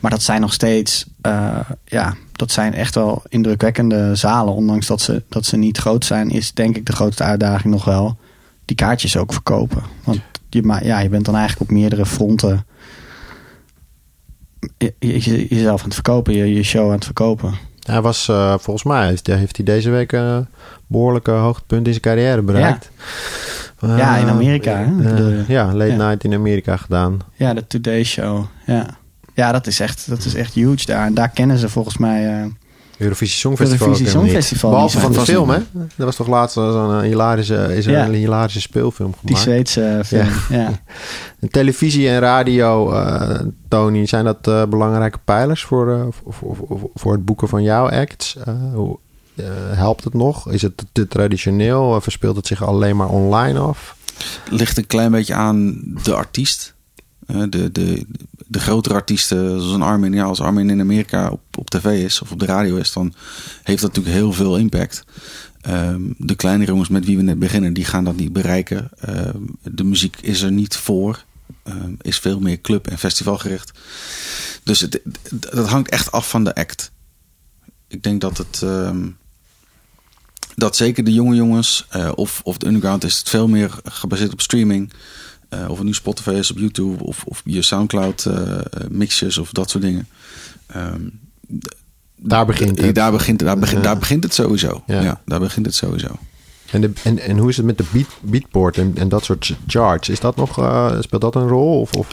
Maar 0.00 0.10
dat 0.10 0.22
zijn 0.22 0.40
nog 0.40 0.52
steeds, 0.52 1.06
uh, 1.26 1.60
ja, 1.84 2.14
dat 2.32 2.50
zijn 2.50 2.74
echt 2.74 2.94
wel 2.94 3.22
indrukwekkende 3.28 4.14
zalen. 4.14 4.54
Ondanks 4.54 4.86
dat 4.86 5.00
ze, 5.00 5.22
dat 5.28 5.46
ze 5.46 5.56
niet 5.56 5.78
groot 5.78 6.04
zijn, 6.04 6.30
is 6.30 6.52
denk 6.52 6.76
ik 6.76 6.86
de 6.86 6.92
grootste 6.92 7.22
uitdaging 7.22 7.72
nog 7.72 7.84
wel 7.84 8.16
die 8.64 8.76
kaartjes 8.76 9.16
ook 9.16 9.32
verkopen. 9.32 9.82
Want 10.04 10.20
je, 10.50 10.80
ja, 10.82 10.98
je 10.98 11.08
bent 11.08 11.24
dan 11.24 11.36
eigenlijk 11.36 11.70
op 11.70 11.76
meerdere 11.76 12.06
fronten 12.06 12.66
je, 14.78 15.46
jezelf 15.48 15.80
aan 15.80 15.86
het 15.86 15.94
verkopen, 15.94 16.34
je, 16.34 16.54
je 16.54 16.62
show 16.62 16.86
aan 16.86 16.94
het 16.94 17.04
verkopen. 17.04 17.54
Hij 17.88 18.00
was 18.00 18.28
uh, 18.28 18.54
volgens 18.58 18.84
mij, 18.84 19.18
heeft 19.22 19.56
hij 19.56 19.64
deze 19.64 19.90
week 19.90 20.12
een 20.12 20.46
behoorlijke 20.86 21.30
hoogtepunt 21.30 21.86
in 21.86 21.92
zijn 21.92 22.04
carrière 22.04 22.42
bereikt. 22.42 22.90
Ja, 23.80 23.88
uh, 23.88 23.98
ja 23.98 24.16
in 24.16 24.28
Amerika. 24.28 24.76
Hè? 24.76 25.44
Ja, 25.48 25.74
late 25.74 25.90
ja. 25.90 25.96
night 25.96 26.24
in 26.24 26.34
Amerika 26.34 26.76
gedaan. 26.76 27.18
Ja, 27.34 27.54
de 27.54 27.66
Today 27.66 28.04
Show. 28.04 28.44
Ja, 28.66 28.86
ja 29.34 29.52
dat, 29.52 29.66
is 29.66 29.80
echt, 29.80 30.08
dat 30.08 30.24
is 30.24 30.34
echt 30.34 30.54
huge 30.54 30.86
daar. 30.86 31.06
En 31.06 31.14
daar 31.14 31.28
kennen 31.28 31.58
ze 31.58 31.68
volgens 31.68 31.96
mij... 31.96 32.52
Eurovisie 32.98 33.38
Songfestival. 33.38 33.86
Eurovisie 33.86 34.10
Songfestival. 34.10 34.70
Behalve 34.70 34.98
van 34.98 35.12
de 35.12 35.20
film, 35.20 35.50
hè? 35.50 35.58
Dat 35.72 36.06
was 36.06 36.16
toch 36.16 36.26
laatst 36.26 36.54
zo'n 36.54 37.02
hilarische, 37.02 37.76
is 37.76 37.86
er 37.86 37.92
ja. 37.92 38.06
een 38.06 38.14
hilarische 38.14 38.60
speelfilm 38.60 39.10
gemaakt. 39.10 39.26
Die 39.26 39.36
Zweedse 39.36 40.00
film, 40.04 40.28
ja. 40.48 40.70
ja. 41.40 41.48
Televisie 41.50 42.08
en 42.08 42.20
radio, 42.20 42.92
uh, 42.92 43.40
Tony, 43.68 44.06
zijn 44.06 44.24
dat 44.24 44.48
uh, 44.48 44.64
belangrijke 44.64 45.18
pijlers 45.24 45.62
voor, 45.62 45.88
uh, 45.88 46.06
voor, 46.10 46.56
voor, 46.56 46.90
voor, 46.94 47.12
het 47.12 47.24
boeken 47.24 47.48
van 47.48 47.62
jouw 47.62 47.90
acts? 47.90 48.36
hoe 48.74 48.98
helpt 49.74 50.04
het 50.04 50.14
nog? 50.14 50.50
Is 50.50 50.62
het 50.62 50.84
te 50.92 51.08
traditioneel? 51.08 52.00
Verspeelt 52.00 52.36
het 52.36 52.46
zich 52.46 52.64
alleen 52.64 52.96
maar 52.96 53.08
online 53.08 53.58
af? 53.58 53.96
Het 54.44 54.52
ligt 54.52 54.76
een 54.78 54.86
klein 54.86 55.10
beetje 55.10 55.34
aan 55.34 55.80
de 56.02 56.14
artiest. 56.14 56.74
De, 57.26 57.72
de, 57.72 58.06
de 58.50 58.60
grotere 58.60 58.94
artiesten, 58.94 59.60
zoals 59.60 59.74
een 59.74 59.82
Armin, 59.82 60.12
ja, 60.12 60.24
als 60.24 60.40
Armin 60.40 60.70
in 60.70 60.80
Amerika 60.80 61.30
op, 61.30 61.40
op 61.58 61.70
tv 61.70 62.04
is 62.04 62.22
of 62.22 62.32
op 62.32 62.40
de 62.40 62.46
radio 62.46 62.76
is, 62.76 62.92
dan 62.92 63.14
heeft 63.62 63.82
dat 63.82 63.94
natuurlijk 63.94 64.16
heel 64.16 64.32
veel 64.32 64.56
impact. 64.56 65.04
Um, 65.68 66.14
de 66.18 66.34
kleinere 66.34 66.70
jongens 66.70 66.88
met 66.88 67.04
wie 67.04 67.16
we 67.16 67.22
net 67.22 67.38
beginnen, 67.38 67.72
die 67.72 67.84
gaan 67.84 68.04
dat 68.04 68.16
niet 68.16 68.32
bereiken. 68.32 68.90
Um, 69.08 69.58
de 69.62 69.84
muziek 69.84 70.16
is 70.20 70.42
er 70.42 70.52
niet 70.52 70.76
voor. 70.76 71.24
Um, 71.64 71.96
is 72.00 72.18
veel 72.18 72.40
meer 72.40 72.60
club- 72.60 72.86
en 72.86 72.98
festivalgericht. 72.98 73.78
Dus 74.62 74.80
het, 74.80 75.00
dat 75.30 75.68
hangt 75.68 75.90
echt 75.90 76.12
af 76.12 76.28
van 76.28 76.44
de 76.44 76.54
act. 76.54 76.90
Ik 77.88 78.02
denk 78.02 78.20
dat 78.20 78.38
het. 78.38 78.64
dat 80.54 80.76
zeker 80.76 81.04
de 81.04 81.12
jonge 81.12 81.34
jongens, 81.34 81.86
uh, 81.96 82.12
of, 82.14 82.40
of 82.44 82.58
de 82.58 82.66
underground, 82.66 83.04
is 83.04 83.18
het 83.18 83.28
veel 83.28 83.48
meer 83.48 83.70
gebaseerd 83.84 84.32
op 84.32 84.40
streaming. 84.40 84.92
Uh, 85.54 85.68
of 85.68 85.76
het 85.76 85.86
nu 85.86 85.94
Spotify 85.94 86.30
is 86.30 86.50
op 86.50 86.58
YouTube 86.58 87.04
of, 87.04 87.24
of 87.24 87.42
je 87.44 87.62
Soundcloud 87.62 88.24
uh, 88.28 88.58
mixjes 88.88 89.38
of 89.38 89.52
dat 89.52 89.70
soort 89.70 89.84
dingen. 89.84 90.08
Um, 90.76 91.20
daar 92.16 92.46
begint 92.46 92.80
het. 92.80 92.94
Daar 92.94 93.12
begint, 93.12 93.38
daar 93.38 93.58
begint, 93.58 93.82
daar 93.82 93.98
begint 93.98 94.24
het 94.24 94.34
sowieso. 94.34 94.82
Ja. 94.86 95.00
ja. 95.00 95.20
daar 95.24 95.40
begint 95.40 95.66
het 95.66 95.74
sowieso. 95.74 96.18
En, 96.70 96.80
de, 96.80 96.90
en, 97.02 97.18
en 97.18 97.38
hoe 97.38 97.48
is 97.48 97.56
het 97.56 97.66
met 97.66 97.78
de 97.78 97.84
beat, 97.92 98.08
beatport 98.20 98.78
en, 98.78 98.92
en 98.96 99.08
dat 99.08 99.24
soort 99.24 99.56
charts? 99.66 100.08
Is 100.08 100.20
dat 100.20 100.36
nog, 100.36 100.58
uh, 100.58 100.92
speelt 101.00 101.22
dat 101.22 101.34
een 101.34 101.48
rol? 101.48 101.80
Of, 101.80 101.92
of? 101.92 102.06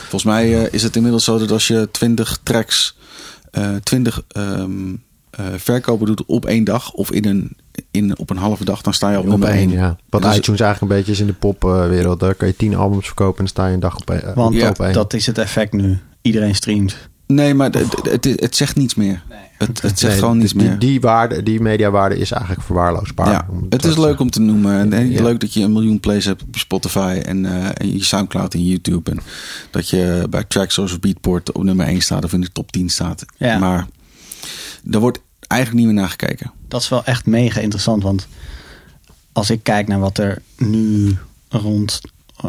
Volgens 0.00 0.24
mij 0.24 0.48
uh, 0.48 0.72
is 0.72 0.82
het 0.82 0.96
inmiddels 0.96 1.24
zo 1.24 1.38
dat 1.38 1.50
als 1.50 1.66
je 1.66 1.88
20 1.90 2.38
tracks, 2.42 2.96
uh, 3.52 3.74
20 3.82 4.22
um, 4.36 5.04
verkopen 5.56 6.06
doet 6.06 6.24
op 6.24 6.44
één 6.44 6.64
dag 6.64 6.92
of 6.92 7.10
in 7.10 7.24
een, 7.24 7.56
in, 7.90 8.18
op 8.18 8.30
een 8.30 8.36
halve 8.36 8.64
dag, 8.64 8.82
dan 8.82 8.92
sta 8.92 9.10
je 9.10 9.18
op, 9.18 9.24
op 9.24 9.30
nummer 9.30 9.48
één. 9.48 9.70
Ja. 9.70 9.96
Wat 10.08 10.22
dus 10.22 10.36
iTunes 10.36 10.60
eigenlijk 10.60 10.92
een 10.92 10.98
beetje 10.98 11.12
is 11.12 11.20
in 11.20 11.26
de 11.26 11.32
popwereld. 11.32 12.20
Daar 12.20 12.34
kan 12.34 12.48
je 12.48 12.56
10 12.56 12.76
albums 12.76 13.06
verkopen 13.06 13.38
en 13.38 13.44
dan 13.44 13.48
sta 13.48 13.66
je 13.66 13.74
een 13.74 13.80
dag 13.80 13.96
op, 13.96 14.10
één. 14.10 14.34
Want 14.34 14.54
ja, 14.54 14.68
op 14.68 14.80
één. 14.80 14.92
dat 14.92 15.14
is 15.14 15.26
het 15.26 15.38
effect 15.38 15.72
nu. 15.72 15.98
Iedereen 16.22 16.54
streamt. 16.54 16.96
Nee, 17.26 17.54
maar 17.54 17.70
het, 17.70 17.96
het, 18.10 18.24
het, 18.24 18.56
zegt 18.56 18.76
niets 18.76 18.94
meer. 18.94 19.22
Nee. 19.28 19.38
Het, 19.58 19.82
het 19.82 19.98
zegt 19.98 20.12
nee, 20.12 20.22
gewoon 20.22 20.38
niets 20.38 20.52
die, 20.52 20.62
meer. 20.62 20.78
Die, 20.78 21.00
waarde, 21.00 21.42
die 21.42 21.60
mediawaarde 21.60 22.18
is 22.18 22.30
eigenlijk 22.30 22.62
verwaarloosbaar. 22.62 23.30
Ja, 23.30 23.46
het 23.68 23.84
is 23.84 23.96
leuk 23.96 24.20
om 24.20 24.30
te 24.30 24.40
noemen. 24.40 24.92
En 24.92 25.10
ja. 25.10 25.22
Leuk 25.22 25.40
dat 25.40 25.52
je 25.52 25.62
een 25.62 25.72
miljoen 25.72 26.00
plays 26.00 26.24
hebt 26.24 26.42
op 26.42 26.56
Spotify 26.56 27.20
en, 27.24 27.44
uh, 27.44 27.64
en 27.74 27.92
je 27.92 28.04
Soundcloud 28.04 28.54
en 28.54 28.66
YouTube. 28.66 29.10
En 29.10 29.20
dat 29.70 29.88
je 29.88 30.26
bij 30.30 30.44
tracks 30.44 30.74
zoals 30.74 30.98
Beatport 30.98 31.52
op 31.52 31.62
nummer 31.62 31.86
1 31.86 32.00
staat 32.00 32.24
of 32.24 32.32
in 32.32 32.40
de 32.40 32.52
top 32.52 32.72
10 32.72 32.88
staat. 32.88 33.24
Ja. 33.36 33.58
Maar 33.58 33.86
er 34.90 35.00
wordt 35.00 35.20
eigenlijk 35.46 35.84
niet 35.84 35.94
meer 35.94 36.02
naar 36.02 36.10
gekeken. 36.10 36.52
Dat 36.68 36.80
is 36.82 36.88
wel 36.88 37.04
echt 37.04 37.26
mega 37.26 37.60
interessant. 37.60 38.02
Want 38.02 38.26
als 39.32 39.50
ik 39.50 39.62
kijk 39.62 39.88
naar 39.88 39.98
wat 40.00 40.18
er 40.18 40.42
nu 40.56 41.16
rond 41.48 42.00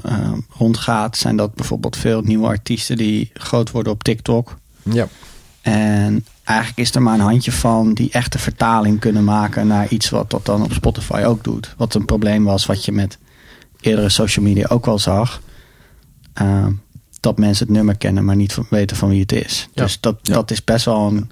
uh, 0.06 0.32
rondgaat, 0.58 1.18
zijn 1.18 1.36
dat 1.36 1.54
bijvoorbeeld 1.54 1.98
veel 1.98 2.22
nieuwe 2.22 2.48
artiesten 2.48 2.98
die 2.98 3.30
groot 3.34 3.72
worden 3.72 3.92
op 3.94 4.04
TikTok. 4.04 4.58
Ja. 4.84 5.08
En 5.62 6.26
eigenlijk 6.44 6.80
is 6.80 6.96
er 6.96 7.02
maar 7.02 7.14
een 7.14 7.20
handje 7.20 7.52
van 7.52 7.94
die 7.94 8.12
echte 8.12 8.40
vertaling 8.40 9.00
kunnen 9.00 9.24
maken 9.24 9.68
naar 9.68 9.88
iets 9.88 10.10
wat 10.10 10.30
dat 10.30 10.46
dan 10.46 10.64
op 10.64 10.74
Spotify 10.74 11.24
ook 11.26 11.44
doet. 11.44 11.74
Wat 11.78 11.94
een 11.94 12.06
probleem 12.06 12.44
was, 12.44 12.66
wat 12.66 12.86
je 12.86 12.92
met 12.92 13.18
eerdere 13.80 14.10
social 14.10 14.46
media 14.46 14.68
ook 14.68 14.86
wel 14.86 15.00
zag. 15.00 15.42
Uh, 16.42 16.68
dat 17.20 17.38
mensen 17.38 17.66
het 17.68 17.76
nummer 17.76 17.98
kennen, 17.98 18.26
maar 18.26 18.36
niet 18.36 18.58
weten 18.70 18.98
van 18.98 19.10
wie 19.10 19.22
het 19.22 19.32
is. 19.32 19.68
Ja. 19.74 19.84
Dus 19.84 20.00
dat, 20.00 20.20
Ja. 20.22 20.34
dat 20.34 20.52
is 20.52 20.64
best 20.64 20.86
wel 20.86 21.08
een 21.08 21.32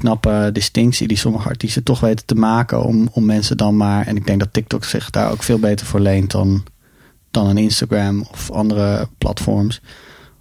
knappe 0.00 0.50
distinctie 0.52 1.08
die 1.08 1.16
sommige 1.16 1.48
artiesten 1.48 1.82
toch 1.82 2.00
weten 2.00 2.26
te 2.26 2.34
maken 2.34 2.84
om, 2.84 3.08
om 3.12 3.24
mensen 3.24 3.56
dan 3.56 3.76
maar. 3.76 4.06
En 4.06 4.16
ik 4.16 4.26
denk 4.26 4.40
dat 4.40 4.52
TikTok 4.52 4.84
zich 4.84 5.10
daar 5.10 5.30
ook 5.30 5.42
veel 5.42 5.58
beter 5.58 5.86
voor 5.86 6.00
leent 6.00 6.30
dan, 6.30 6.64
dan 7.30 7.46
een 7.46 7.58
Instagram 7.58 8.26
of 8.30 8.50
andere 8.50 9.08
platforms. 9.18 9.80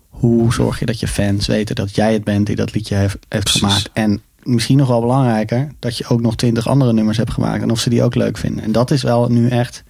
Hoe 0.10 0.54
zorg 0.54 0.80
je 0.80 0.86
dat 0.86 1.00
je 1.00 1.08
fans 1.08 1.48
weten 1.48 1.76
dat 1.76 1.96
jij 1.96 2.14
het 2.14 2.24
bent 2.24 2.48
die 2.48 2.56
dat 2.56 2.74
liedje 2.74 2.96
heeft, 2.96 3.18
heeft 3.30 3.50
gemaakt? 3.50 3.90
En 3.94 4.22
misschien 4.44 4.78
nog 4.78 4.88
wel 4.88 5.02
belangrijker, 5.02 5.72
dat 5.80 5.98
je 5.98 6.08
ook 6.08 6.22
nog 6.22 6.36
twintig 6.36 6.68
andere 6.68 6.94
nummers 6.94 7.18
hebt 7.18 7.34
gemaakt 7.34 7.62
en 7.62 7.72
of 7.72 7.80
ze 7.80 7.90
die 7.90 8.04
ook 8.04 8.16
leuk 8.16 8.38
vinden. 8.38 8.64
En 8.64 8.72
dat 8.72 8.92
is 8.92 9.04
wel 9.04 9.30
nu 9.30 9.50
echt. 9.50 9.84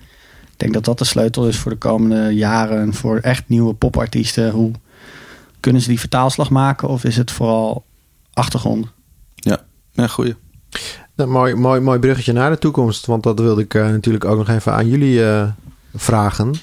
Ik 0.43 0.61
denk 0.61 0.73
dat 0.73 0.85
dat 0.85 0.97
de 0.97 1.05
sleutel 1.05 1.47
is 1.47 1.57
voor 1.57 1.71
de 1.71 1.77
komende 1.77 2.35
jaren. 2.35 2.93
Voor 2.93 3.17
echt 3.17 3.43
nieuwe 3.47 3.73
popartiesten. 3.73 4.51
Hoe 4.51 4.71
kunnen 5.59 5.81
ze 5.81 5.87
die 5.87 5.99
vertaalslag 5.99 6.49
maken? 6.49 6.87
Of 6.87 7.03
is 7.03 7.17
het 7.17 7.31
vooral 7.31 7.83
achtergrond? 8.33 8.87
Ja, 9.95 10.07
goeie. 10.07 10.35
Nou, 11.15 11.29
mooi, 11.29 11.55
mooi, 11.55 11.79
mooi 11.79 11.99
bruggetje 11.99 12.33
naar 12.33 12.49
de 12.49 12.57
toekomst. 12.57 13.05
Want 13.05 13.23
dat 13.23 13.39
wilde 13.39 13.61
ik 13.61 13.73
uh, 13.73 13.89
natuurlijk 13.89 14.25
ook 14.25 14.37
nog 14.37 14.49
even 14.49 14.73
aan 14.73 14.87
jullie 14.87 15.19
uh, 15.19 15.47
vragen. 15.95 16.53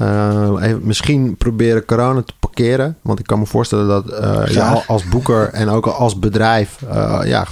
Uh, 0.00 0.56
even, 0.60 0.80
misschien 0.82 1.36
proberen 1.36 1.84
corona 1.84 2.22
te 2.22 2.32
parkeren. 2.40 2.96
Want 3.02 3.18
ik 3.18 3.26
kan 3.26 3.38
me 3.38 3.46
voorstellen 3.46 3.88
dat 3.88 4.10
uh, 4.10 4.46
je 4.46 4.62
als 4.86 5.08
boeker 5.08 5.48
en 5.48 5.68
ook 5.68 5.86
als 5.86 6.18
bedrijf... 6.18 6.78
ja, 7.24 7.46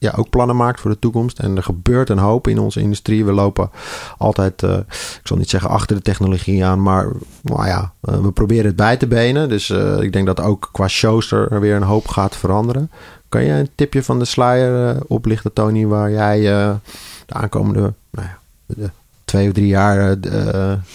ja, 0.00 0.12
ook 0.16 0.30
plannen 0.30 0.56
maakt 0.56 0.80
voor 0.80 0.90
de 0.90 0.98
toekomst. 0.98 1.38
En 1.38 1.56
er 1.56 1.62
gebeurt 1.62 2.08
een 2.08 2.18
hoop 2.18 2.48
in 2.48 2.58
onze 2.58 2.80
industrie. 2.80 3.24
We 3.24 3.32
lopen 3.32 3.70
altijd, 4.18 4.62
eh, 4.62 4.76
ik 4.88 5.20
zal 5.22 5.36
niet 5.36 5.50
zeggen 5.50 5.70
achter 5.70 5.96
de 5.96 6.02
technologie 6.02 6.64
aan, 6.64 6.82
maar 6.82 7.08
nou 7.42 7.66
ja, 7.66 7.92
eh, 8.00 8.20
we 8.20 8.32
proberen 8.32 8.66
het 8.66 8.76
bij 8.76 8.96
te 8.96 9.06
benen. 9.06 9.48
Dus 9.48 9.70
eh, 9.70 10.00
ik 10.00 10.12
denk 10.12 10.26
dat 10.26 10.40
ook 10.40 10.68
qua 10.72 10.88
shows 10.88 11.32
er 11.32 11.60
weer 11.60 11.76
een 11.76 11.82
hoop 11.82 12.08
gaat 12.08 12.36
veranderen. 12.36 12.90
Kan 13.30 13.44
je 13.44 13.52
een 13.52 13.70
tipje 13.74 14.02
van 14.02 14.18
de 14.18 14.24
sluier 14.24 14.98
oplichten, 15.06 15.52
Tony, 15.52 15.86
waar 15.86 16.10
jij 16.10 16.40
de 16.40 17.34
aankomende 17.34 17.92
nou 18.10 18.26
ja, 18.26 18.38
de 18.66 18.90
twee 19.24 19.48
of 19.48 19.54
drie 19.54 19.66
jaar 19.66 20.16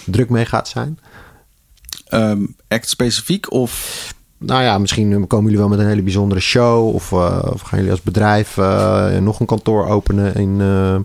druk 0.06 0.30
mee 0.30 0.46
gaat 0.46 0.68
zijn? 0.68 1.00
Um, 2.10 2.56
act 2.68 2.90
specifiek 2.90 3.52
of 3.52 4.14
nou 4.38 4.64
ja, 4.64 4.78
misschien 4.78 5.28
komen 5.28 5.46
jullie 5.46 5.60
wel 5.60 5.70
met 5.70 5.80
een 5.80 5.88
hele 5.88 6.02
bijzondere 6.02 6.42
show. 6.42 6.96
Of, 6.96 7.12
uh, 7.12 7.40
of 7.44 7.62
gaan 7.62 7.78
jullie 7.78 7.92
als 7.92 8.02
bedrijf 8.02 8.58
uh, 8.58 9.18
nog 9.18 9.40
een 9.40 9.46
kantoor 9.46 9.88
openen 9.88 10.36
in 10.36 10.60
uh, 10.60 10.96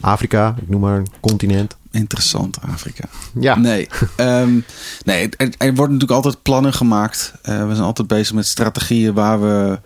Afrika. 0.00 0.54
Ik 0.60 0.68
noem 0.68 0.80
maar 0.80 0.98
een 0.98 1.08
continent. 1.20 1.76
Interessant, 1.90 2.58
Afrika. 2.72 3.04
Ja. 3.40 3.54
Nee, 3.54 3.88
um, 4.16 4.64
nee 5.04 5.28
er, 5.36 5.48
er, 5.58 5.74
worden 5.74 5.94
natuurlijk 5.94 6.10
altijd 6.24 6.42
plannen 6.42 6.72
gemaakt. 6.72 7.34
we 7.42 7.50
zijn 7.50 7.80
altijd 7.80 8.08
bezig 8.08 8.34
met 8.34 8.46
strategieën 8.46 9.14
waar 9.14 9.40
we 9.40 9.78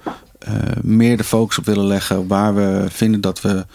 meer 0.83 1.17
de 1.17 1.25
focus 1.25 1.59
op 1.59 1.65
willen 1.65 1.87
leggen. 1.87 2.27
Waar 2.27 2.55
we 2.55 2.87
vinden 2.89 3.21
dat 3.21 3.41
we, 3.41 3.67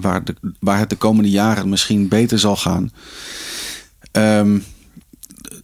waar, 0.00 0.24
de, 0.24 0.34
waar 0.60 0.78
het 0.78 0.90
de 0.90 0.96
komende 0.96 1.30
jaren 1.30 1.68
misschien 1.68 2.08
beter 2.08 2.38
zal 2.38 2.56
gaan. 2.56 2.92
Um, 4.12 4.64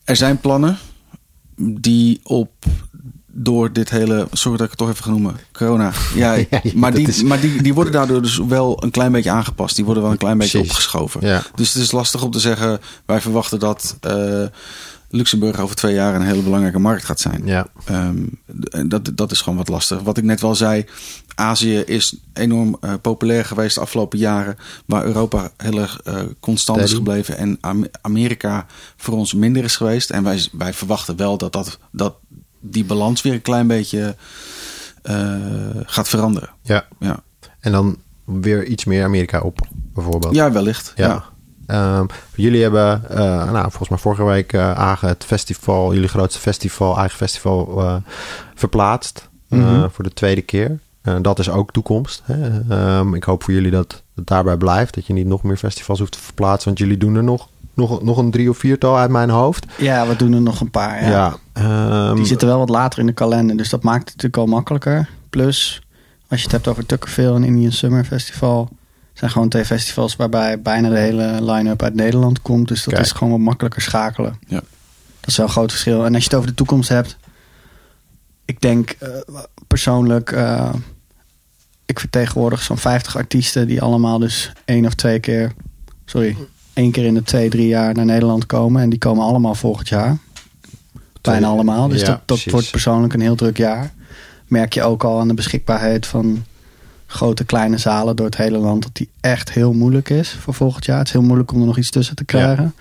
er 0.05 0.17
zijn 0.17 0.41
plannen 0.41 0.79
die 1.57 2.21
op 2.23 2.51
door 3.37 3.73
dit 3.73 3.91
hele, 3.91 4.29
sorry 4.33 4.57
dat 4.57 4.67
ik 4.67 4.71
het 4.71 4.79
toch 4.79 4.91
even 4.91 5.05
ga 5.05 5.11
noemen, 5.11 5.37
corona. 5.53 5.93
Ja, 6.15 6.45
maar, 6.75 6.95
die, 6.95 7.25
maar 7.25 7.41
die, 7.41 7.63
die 7.63 7.75
worden 7.75 7.93
daardoor 7.93 8.23
dus 8.23 8.39
wel 8.39 8.83
een 8.83 8.91
klein 8.91 9.13
beetje 9.13 9.31
aangepast. 9.31 9.77
Die 9.77 9.85
worden 9.85 10.03
wel 10.03 10.13
een 10.13 10.19
klein 10.19 10.39
beetje 10.39 10.59
opgeschoven. 10.59 11.27
Ja. 11.27 11.43
Dus 11.55 11.73
het 11.75 11.83
is 11.83 11.93
lastig 11.93 12.23
om 12.23 12.31
te 12.31 12.41
zeggen, 12.41 12.81
wij 13.07 13.21
verwachten 13.21 13.59
dat 13.59 13.97
uh, 14.07 14.47
Luxemburg 15.15 15.61
over 15.61 15.77
twee 15.77 15.95
jaar 15.95 16.15
een 16.15 16.27
hele 16.27 16.43
belangrijke 16.43 16.79
markt 16.79 17.05
gaat 17.05 17.21
zijn. 17.21 17.43
Ja. 17.47 17.67
Um, 17.91 18.39
dat, 18.89 19.11
dat 19.15 19.31
is 19.31 19.41
gewoon 19.41 19.59
wat 19.59 19.69
lastig. 19.69 20.01
Wat 20.01 20.17
ik 20.17 20.25
net 20.25 20.41
wel 20.41 20.55
zei, 20.55 20.85
Azië 21.35 21.79
is 21.79 22.17
enorm 22.33 22.77
uh, 22.81 22.93
populair 23.03 23.45
geweest 23.45 23.75
de 23.75 23.81
afgelopen 23.81 24.19
jaren. 24.19 24.59
Waar 24.87 25.05
Europa 25.05 25.51
heel 25.57 25.79
erg 25.79 26.01
uh, 26.09 26.23
constant 26.41 26.81
is 26.81 26.93
gebleven. 26.93 27.37
En 27.37 27.59
Amerika 28.01 28.67
voor 28.97 29.17
ons 29.17 29.35
minder 29.35 29.65
is 29.65 29.77
geweest. 29.77 30.11
En 30.11 30.23
wij, 30.23 30.49
wij 30.53 30.73
verwachten 30.73 31.17
wel 31.17 31.39
dat, 31.39 31.53
dat, 31.53 31.79
dat 31.91 32.15
die 32.61 32.85
balans 32.85 33.23
weer 33.23 33.33
een 33.33 33.43
klein 33.43 33.67
beetje 33.67 34.17
uh, 35.03 35.37
gaat 35.85 36.09
veranderen. 36.09 36.51
Ja. 36.63 36.87
ja. 36.99 37.23
En 37.61 37.73
dan 37.73 37.97
weer 38.25 38.67
iets 38.67 38.85
meer 38.85 39.05
Amerika 39.05 39.41
op, 39.41 39.69
bijvoorbeeld. 39.73 40.35
Ja, 40.35 40.53
wellicht. 40.53 40.93
Ja. 40.97 41.07
ja. 41.07 41.25
Um, 41.67 42.07
jullie 42.35 42.63
hebben, 42.63 43.03
uh, 43.11 43.17
nou, 43.17 43.61
volgens 43.61 43.89
mij 43.89 43.99
vorige 43.99 44.25
week 44.25 44.53
uh, 44.53 44.71
Agen 44.71 45.09
het 45.09 45.25
festival, 45.25 45.95
jullie 45.95 46.09
grootste 46.09 46.41
festival, 46.41 46.99
eigen 46.99 47.17
festival, 47.17 47.83
uh, 47.83 47.97
verplaatst 48.55 49.29
mm 49.49 49.63
-hmm. 49.63 49.91
voor 49.91 50.05
de 50.05 50.13
tweede 50.13 50.43
keer. 50.43 50.79
dat 51.21 51.39
is 51.39 51.51
ook 51.51 51.73
toekomst. 51.73 52.23
Hè? 52.25 52.99
Um, 52.99 53.15
ik 53.15 53.25
hoop 53.25 53.43
voor 53.43 53.55
jullie 53.55 53.71
dat 53.71 54.03
het 54.15 54.27
daarbij 54.27 54.57
blijft, 54.57 54.95
dat 54.95 55.07
je 55.07 55.13
niet 55.13 55.27
nog 55.27 55.43
meer 55.43 55.57
festivals 55.57 55.99
hoeft 55.99 56.13
te 56.13 56.19
verplaatsen, 56.19 56.65
want 56.65 56.79
jullie 56.79 56.97
doen 56.97 57.15
er 57.15 57.25
nog, 57.25 57.49
nog, 57.75 58.03
nog 58.03 58.19
een 58.19 58.31
drie 58.31 58.51
of 58.51 58.59
viertal 58.59 58.99
uit 58.99 59.11
mijn 59.11 59.31
hoofd. 59.31 59.67
Ja, 59.79 60.07
we 60.07 60.17
doen 60.17 60.33
er 60.33 60.43
nog 60.43 60.61
een 60.61 60.71
paar. 60.71 61.03
Ja. 61.03 61.37
ja 61.55 62.09
um, 62.09 62.17
Die 62.17 62.27
zitten 62.27 62.49
wel 62.49 62.59
wat 62.59 62.69
later 62.69 62.99
in 62.99 63.07
de 63.07 63.13
kalender, 63.13 63.57
dus 63.57 63.71
dat 63.71 63.83
maakt 63.83 63.99
het 63.99 64.23
natuurlijk 64.23 64.37
al 64.37 64.47
makkelijker. 64.47 65.09
Plus, 65.31 65.83
als 66.29 66.39
je 66.39 66.45
het 66.45 66.53
hebt 66.53 66.69
over 66.69 66.87
Tuckerville 66.87 67.35
en 67.35 67.45
Indian 67.45 67.73
Summer 67.73 68.05
Festival 68.05 68.69
zijn 69.15 69.31
gewoon 69.31 69.49
twee 69.49 69.65
festivals 69.65 70.17
waarbij 70.17 70.63
bijna 70.63 70.89
de 70.89 70.99
hele 70.99 71.53
line-up 71.53 71.83
uit 71.83 71.95
Nederland 71.95 72.43
komt. 72.43 72.69
Dus 72.69 72.85
dat 72.85 72.99
is 72.99 73.13
gewoon 73.13 73.33
wat 73.33 73.41
makkelijker 73.43 73.83
schakelen. 73.83 74.39
Ja. 74.47 74.63
Dat 75.21 75.33
is 75.33 75.37
wel 75.37 75.47
een 75.47 75.53
groot 75.53 75.71
verschil. 75.71 76.05
En 76.05 76.15
als 76.15 76.23
je 76.23 76.29
het 76.29 76.39
over 76.39 76.49
de 76.49 76.57
toekomst 76.57 76.89
hebt. 76.89 77.17
Ik 78.45 78.61
denk 78.61 78.97
uh, 79.03 79.09
persoonlijk. 79.67 80.31
Uh, 80.31 80.75
ik 81.87 82.01
vertegenwoordig 82.01 82.63
zo'n 82.63 82.79
50 82.79 83.17
artiesten 83.17 83.67
die 83.67 83.83
allemaal 83.83 84.19
dus 84.19 84.53
één 84.65 84.87
of 84.87 84.95
twee 84.95 85.21
keer. 85.21 85.53
Sorry, 86.05 86.37
één 86.73 86.91
keer 86.91 87.05
in 87.05 87.15
de 87.15 87.23
twee, 87.23 87.51
drie 87.51 87.67
jaar 87.67 87.95
naar 87.95 88.05
Nederland 88.05 88.47
komen. 88.47 88.83
En 88.83 88.91
die 88.91 88.99
komen 88.99 89.25
allemaal 89.25 89.55
volgend 89.55 89.89
jaar. 89.89 90.17
Bijna 91.21 91.47
allemaal. 91.47 91.89
Dus 91.89 92.01
ja, 92.01 92.07
dat, 92.07 92.21
dat 92.25 92.45
wordt 92.45 92.71
persoonlijk 92.71 93.15
een 93.15 93.21
heel 93.21 93.35
druk 93.35 93.57
jaar. 93.57 93.93
Merk 94.47 94.75
je 94.75 94.83
ook 94.83 95.05
al 95.05 95.21
aan 95.21 95.29
de 95.29 95.35
beschikbaarheid 95.35 96.07
van 96.07 96.45
grote 97.15 97.45
kleine 97.45 97.79
zalen 97.79 98.17
door 98.17 98.27
het 98.27 98.37
hele 98.37 98.59
land, 98.59 98.83
dat 98.83 98.95
die 98.95 99.09
echt 99.21 99.53
heel 99.53 99.73
moeilijk 99.73 100.11
is 100.11 100.31
voor 100.31 100.55
volgend 100.55 100.85
jaar. 100.85 100.99
Het 100.99 101.07
is 101.07 101.13
heel 101.13 101.23
moeilijk 101.23 101.53
om 101.53 101.61
er 101.61 101.67
nog 101.67 101.79
iets 101.79 101.91
tussen 101.91 102.17
te 102.17 102.25
krijgen. 102.25 102.75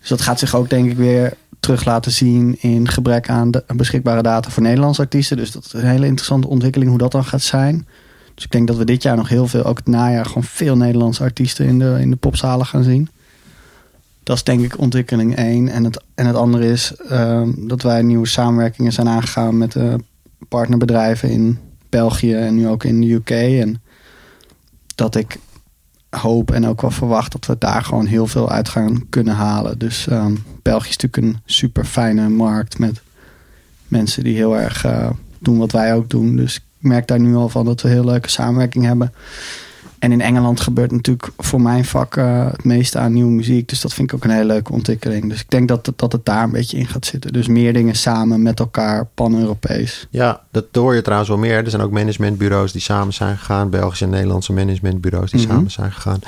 Dus 0.00 0.08
dat 0.08 0.20
gaat 0.20 0.38
zich 0.38 0.54
ook 0.54 0.70
denk 0.70 0.90
ik 0.90 0.96
weer 0.96 1.32
terug 1.60 1.84
laten 1.84 2.12
zien 2.12 2.56
in 2.60 2.88
gebrek 2.88 3.28
aan 3.28 3.50
de 3.50 3.64
beschikbare 3.76 4.22
data 4.22 4.50
voor 4.50 4.62
Nederlandse 4.62 5.00
artiesten. 5.00 5.36
Dus 5.36 5.50
dat 5.50 5.64
is 5.64 5.72
een 5.72 5.84
hele 5.84 6.06
interessante 6.06 6.48
ontwikkeling 6.48 6.90
hoe 6.90 7.00
dat 7.00 7.12
dan 7.12 7.24
gaat 7.24 7.42
zijn. 7.42 7.86
Dus 8.34 8.44
ik 8.44 8.50
denk 8.50 8.66
dat 8.66 8.76
we 8.76 8.84
dit 8.84 9.02
jaar 9.02 9.16
nog 9.16 9.28
heel 9.28 9.46
veel, 9.46 9.64
ook 9.64 9.76
het 9.76 9.86
najaar, 9.86 10.26
gewoon 10.26 10.44
veel 10.44 10.76
Nederlandse 10.76 11.22
artiesten 11.22 11.66
in 11.66 11.78
de, 11.78 11.96
in 12.00 12.10
de 12.10 12.16
popzalen 12.16 12.66
gaan 12.66 12.82
zien. 12.82 13.08
Dat 14.22 14.36
is 14.36 14.44
denk 14.44 14.60
ik 14.60 14.78
ontwikkeling 14.78 15.36
één. 15.36 15.68
En 15.68 15.84
het, 15.84 16.02
en 16.14 16.26
het 16.26 16.36
andere 16.36 16.70
is 16.70 16.92
uh, 17.10 17.42
dat 17.56 17.82
wij 17.82 18.02
nieuwe 18.02 18.26
samenwerkingen 18.26 18.92
zijn 18.92 19.08
aangegaan 19.08 19.58
met 19.58 19.74
uh, 19.74 19.94
partnerbedrijven 20.48 21.30
in 21.30 21.58
België 21.94 22.34
en 22.34 22.54
nu 22.54 22.68
ook 22.68 22.84
in 22.84 23.00
de 23.00 23.12
UK. 23.12 23.30
En 23.30 23.82
dat 24.94 25.14
ik 25.14 25.38
hoop 26.10 26.50
en 26.50 26.66
ook 26.66 26.80
wel 26.80 26.90
verwacht 26.90 27.32
dat 27.32 27.46
we 27.46 27.56
daar 27.58 27.82
gewoon 27.82 28.06
heel 28.06 28.26
veel 28.26 28.50
uit 28.50 28.68
gaan 28.68 29.08
kunnen 29.08 29.34
halen. 29.34 29.78
Dus 29.78 30.06
um, 30.10 30.44
België 30.62 30.88
is 30.88 30.96
natuurlijk 30.96 31.36
een 31.36 31.42
super 31.44 31.84
fijne 31.84 32.28
markt 32.28 32.78
met 32.78 33.02
mensen 33.88 34.24
die 34.24 34.36
heel 34.36 34.58
erg 34.58 34.86
uh, 34.86 35.10
doen 35.38 35.58
wat 35.58 35.72
wij 35.72 35.94
ook 35.94 36.10
doen. 36.10 36.36
Dus 36.36 36.56
ik 36.56 36.62
merk 36.78 37.06
daar 37.06 37.20
nu 37.20 37.34
al 37.34 37.48
van 37.48 37.64
dat 37.64 37.80
we 37.80 37.88
heel 37.88 38.04
leuke 38.04 38.30
samenwerking 38.30 38.84
hebben. 38.84 39.12
En 40.04 40.12
in 40.12 40.20
Engeland 40.20 40.60
gebeurt 40.60 40.90
natuurlijk 40.90 41.28
voor 41.38 41.60
mijn 41.60 41.84
vak 41.84 42.16
uh, 42.16 42.46
het 42.50 42.64
meeste 42.64 42.98
aan 42.98 43.12
nieuwe 43.12 43.30
muziek. 43.30 43.68
Dus 43.68 43.80
dat 43.80 43.94
vind 43.94 44.08
ik 44.08 44.16
ook 44.16 44.24
een 44.24 44.30
hele 44.30 44.44
leuke 44.44 44.72
ontwikkeling. 44.72 45.28
Dus 45.28 45.40
ik 45.40 45.50
denk 45.50 45.68
dat 45.68 45.86
het, 45.86 45.98
dat 45.98 46.12
het 46.12 46.24
daar 46.24 46.42
een 46.42 46.50
beetje 46.50 46.76
in 46.76 46.86
gaat 46.86 47.06
zitten. 47.06 47.32
Dus 47.32 47.46
meer 47.46 47.72
dingen 47.72 47.94
samen 47.94 48.42
met 48.42 48.60
elkaar, 48.60 49.06
pan-Europees. 49.14 50.06
Ja, 50.10 50.40
dat 50.50 50.64
hoor 50.72 50.94
je 50.94 51.02
trouwens 51.02 51.30
wel 51.30 51.38
meer. 51.38 51.64
Er 51.64 51.70
zijn 51.70 51.82
ook 51.82 51.90
managementbureaus 51.90 52.72
die 52.72 52.80
samen 52.80 53.12
zijn 53.12 53.38
gegaan. 53.38 53.70
Belgische 53.70 54.04
en 54.04 54.10
Nederlandse 54.10 54.52
managementbureaus 54.52 55.30
die 55.30 55.40
mm 55.40 55.46
-hmm. 55.46 55.54
samen 55.54 55.70
zijn 55.70 55.92
gegaan. 55.92 56.18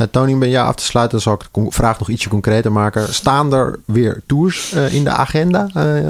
Uh, 0.00 0.06
Tony, 0.10 0.38
ben 0.38 0.50
jou 0.50 0.66
af 0.66 0.74
te 0.74 0.84
sluiten. 0.84 1.12
Dan 1.12 1.20
zal 1.20 1.34
ik 1.34 1.64
de 1.64 1.70
vraag 1.70 1.98
nog 1.98 2.08
ietsje 2.08 2.28
concreter 2.28 2.72
maken. 2.72 3.14
Staan 3.14 3.52
er 3.52 3.78
weer 3.84 4.22
tours 4.26 4.72
uh, 4.74 4.94
in 4.94 5.04
de 5.04 5.10
agenda 5.10 5.68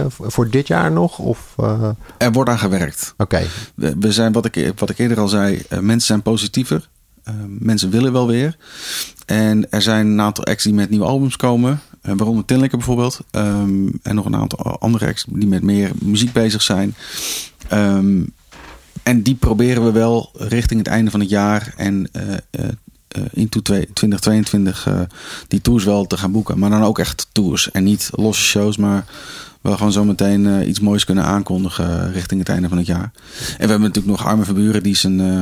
voor 0.09 0.51
dit 0.51 0.66
jaar 0.66 0.93
nog? 0.93 1.18
Of, 1.18 1.55
Er 2.18 2.33
wordt 2.33 2.51
aan 2.51 2.59
gewerkt. 2.59 3.14
Oké. 3.16 3.35
Okay. 3.35 3.47
We, 3.75 3.95
we, 4.01 4.12
zijn, 4.12 4.33
wat 4.33 4.45
ik, 4.45 4.72
wat 4.77 4.91
ik 4.91 4.99
eerder 4.99 5.20
al 5.20 5.29
zei, 5.29 5.62
mensen 5.68 6.07
zijn 6.07 6.22
positiever. 6.22 6.89
Uh, 7.29 7.35
mensen 7.49 7.91
willen 7.91 8.12
wel 8.12 8.27
weer. 8.27 8.57
En 9.27 9.70
er 9.70 9.83
zijn 9.83 10.07
een 10.07 10.20
aantal 10.20 10.45
acts 10.45 10.64
die 10.64 10.75
met 10.75 10.91
nieuwe 10.91 11.05
albums 11.05 11.37
komen. 11.37 11.81
Uh, 12.03 12.12
waaronder 12.16 12.45
Tinlikker 12.45 12.79
bijvoorbeeld. 12.79 13.20
Um, 13.31 13.99
en 14.03 14.14
nog 14.14 14.25
een 14.25 14.37
aantal 14.37 14.79
andere 14.79 15.07
acts 15.07 15.25
die 15.29 15.49
met 15.49 15.62
meer 15.62 15.91
muziek 16.03 16.33
bezig 16.33 16.62
zijn. 16.62 16.95
Um, 17.72 18.33
en 19.03 19.22
die 19.22 19.35
proberen 19.35 19.85
we 19.85 19.93
wel 19.93 20.31
richting 20.33 20.81
het 20.81 20.89
einde 20.89 21.11
van 21.11 21.20
het 21.20 21.29
jaar 21.29 21.75
en 21.77 22.09
uh, 22.12 22.64
into 23.33 23.61
2022 23.61 24.89
die 25.49 25.61
tours 25.61 25.85
wel 25.85 26.07
te 26.07 26.16
gaan 26.16 26.33
boeken. 26.33 26.59
Maar 26.59 26.70
dan 26.70 26.83
ook 26.83 26.99
echt 26.99 27.29
tours 27.33 27.70
en 27.70 27.85
niet 27.85 28.11
losse 28.12 28.43
shows, 28.43 28.77
maar 28.77 29.05
wel 29.65 29.77
gewoon 29.77 29.93
zo 29.93 30.05
meteen 30.05 30.45
uh, 30.45 30.69
iets 30.69 30.81
moois 30.81 31.05
kunnen 31.05 31.25
aankondigen 31.25 32.12
richting 32.12 32.41
het 32.41 32.49
einde 32.49 32.69
van 32.69 32.79
het 32.79 32.87
jaar. 32.87 33.11
En 33.12 33.65
we 33.65 33.71
hebben 33.71 33.81
natuurlijk 33.81 34.07
nog 34.07 34.27
Arme 34.27 34.45
Verburen 34.45 34.83
die 34.83 34.97
zijn, 34.97 35.21
uh, 35.21 35.41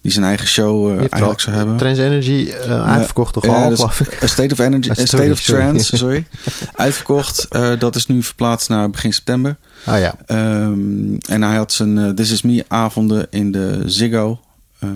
die 0.00 0.12
zijn 0.12 0.24
eigen 0.24 0.46
show 0.46 0.90
uh, 0.90 0.98
eigenlijk 0.98 1.40
zou 1.40 1.56
hebben. 1.56 1.76
Trans 1.76 1.98
Energy 1.98 2.52
uitverkocht 2.68 3.32
toch 3.32 3.46
al? 3.46 3.68
Dus 3.68 4.30
State 4.30 4.52
of 4.52 4.58
Energy, 4.58 4.90
State 4.92 5.06
sorry, 5.06 5.30
of 5.30 5.40
Trance, 5.40 5.96
sorry. 5.96 6.26
uitverkocht. 6.74 7.48
dat 7.78 7.96
is 7.96 8.06
nu 8.06 8.22
verplaatst 8.22 8.68
naar 8.68 8.90
begin 8.90 9.12
september. 9.12 9.56
Ah 9.84 9.98
ja. 9.98 10.14
Um, 10.26 11.18
en 11.28 11.42
hij 11.42 11.56
had 11.56 11.72
zijn 11.72 12.14
This 12.14 12.30
Is 12.30 12.42
Me 12.42 12.64
avonden 12.68 13.26
in 13.30 13.52
de 13.52 13.82
Ziggo. 13.86 14.40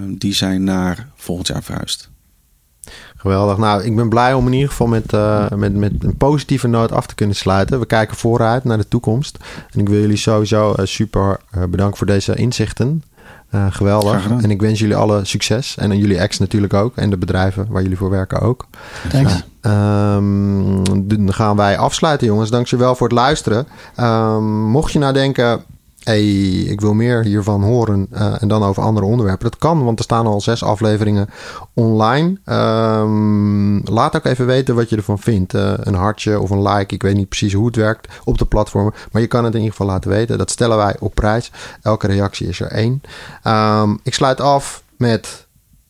die 0.08 0.34
zijn 0.34 0.64
naar 0.64 1.08
volgend 1.16 1.46
jaar 1.46 1.62
verhuisd. 1.62 2.08
Geweldig. 3.20 3.56
Nou, 3.56 3.82
ik 3.82 3.96
ben 3.96 4.08
blij 4.08 4.34
om 4.34 4.46
in 4.46 4.52
ieder 4.52 4.68
geval 4.68 4.86
met, 4.86 5.12
uh, 5.12 5.48
met, 5.48 5.74
met 5.74 5.92
een 6.00 6.16
positieve 6.16 6.66
noot 6.66 6.92
af 6.92 7.06
te 7.06 7.14
kunnen 7.14 7.36
sluiten. 7.36 7.80
We 7.80 7.86
kijken 7.86 8.16
vooruit 8.16 8.64
naar 8.64 8.78
de 8.78 8.88
toekomst. 8.88 9.38
En 9.70 9.80
ik 9.80 9.88
wil 9.88 10.00
jullie 10.00 10.16
sowieso 10.16 10.74
uh, 10.78 10.86
super 10.86 11.40
uh, 11.56 11.64
bedanken 11.64 11.96
voor 11.96 12.06
deze 12.06 12.34
inzichten. 12.34 13.02
geweldig. 13.70 14.28
En 14.42 14.50
ik 14.50 14.60
wens 14.60 14.78
jullie 14.78 14.96
alle 14.96 15.24
succes. 15.24 15.76
En 15.76 15.98
jullie 15.98 16.18
ex 16.18 16.38
natuurlijk 16.38 16.74
ook. 16.74 16.96
En 16.96 17.10
de 17.10 17.16
bedrijven 17.16 17.66
waar 17.68 17.82
jullie 17.82 17.96
voor 17.96 18.10
werken 18.10 18.40
ook. 18.40 18.66
Thanks. 19.08 19.44
Um, 19.62 20.82
dan 21.08 21.34
gaan 21.34 21.56
wij 21.56 21.78
afsluiten, 21.78 22.26
jongens. 22.26 22.50
Dankjewel 22.50 22.94
voor 22.94 23.08
het 23.08 23.16
luisteren. 23.16 23.66
Um, 24.00 24.44
mocht 24.44 24.92
je 24.92 24.98
nou 24.98 25.12
denken 25.12 25.62
hey, 26.08 26.26
ik 26.72 26.80
wil 26.80 26.94
meer 26.94 27.24
hiervan 27.24 27.62
horen 27.62 28.06
eh, 28.10 28.42
en 28.42 28.48
dan 28.48 28.62
over 28.62 28.82
andere 28.82 29.06
onderwerpen. 29.06 29.50
Dat 29.50 29.58
kan, 29.58 29.84
want 29.84 29.98
er 29.98 30.04
staan 30.04 30.26
al 30.26 30.40
zes 30.40 30.64
afleveringen 30.64 31.28
online. 31.74 32.38
Ehm, 32.44 33.92
laat 33.92 34.16
ook 34.16 34.24
even 34.24 34.46
weten 34.46 34.74
wat 34.74 34.90
je 34.90 34.96
ervan 34.96 35.18
vindt. 35.18 35.54
Eh, 35.54 35.72
een 35.76 35.94
hartje 35.94 36.40
of 36.40 36.50
een 36.50 36.62
like, 36.62 36.94
ik 36.94 37.02
weet 37.02 37.14
niet 37.14 37.28
precies 37.28 37.52
hoe 37.52 37.66
het 37.66 37.76
werkt 37.76 38.08
op 38.24 38.38
de 38.38 38.44
platformen. 38.44 38.94
Maar 39.12 39.22
je 39.22 39.28
kan 39.28 39.44
het 39.44 39.54
in 39.54 39.60
ieder 39.60 39.76
geval 39.76 39.92
laten 39.92 40.10
weten. 40.10 40.38
Dat 40.38 40.50
stellen 40.50 40.76
wij 40.76 40.96
op 40.98 41.14
prijs. 41.14 41.52
Elke 41.82 42.06
reactie 42.06 42.48
is 42.48 42.60
er 42.60 42.70
één. 42.70 43.02
Ehm, 43.42 43.96
ik 44.02 44.14
sluit 44.14 44.40
af 44.40 44.82
met 44.96 45.46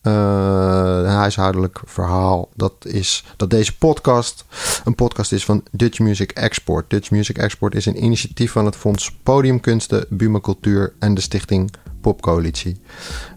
een 0.08 1.14
huishoudelijk 1.14 1.80
verhaal. 1.84 2.48
Dat 2.54 2.72
is 2.86 3.24
dat 3.36 3.50
deze 3.50 3.78
podcast 3.78 4.44
een 4.84 4.94
podcast 4.94 5.32
is 5.32 5.44
van 5.44 5.62
Dutch 5.70 5.98
Music 5.98 6.30
Export. 6.30 6.90
Dutch 6.90 7.10
Music 7.10 7.38
Export 7.38 7.74
is 7.74 7.86
een 7.86 8.04
initiatief 8.04 8.52
van 8.52 8.64
het 8.64 8.76
Fonds 8.76 9.16
Podiumkunsten, 9.22 10.06
Buma 10.08 10.40
Cultuur 10.40 10.92
en 10.98 11.14
de 11.14 11.20
Stichting 11.20 11.70
Popcoalitie. 12.00 12.80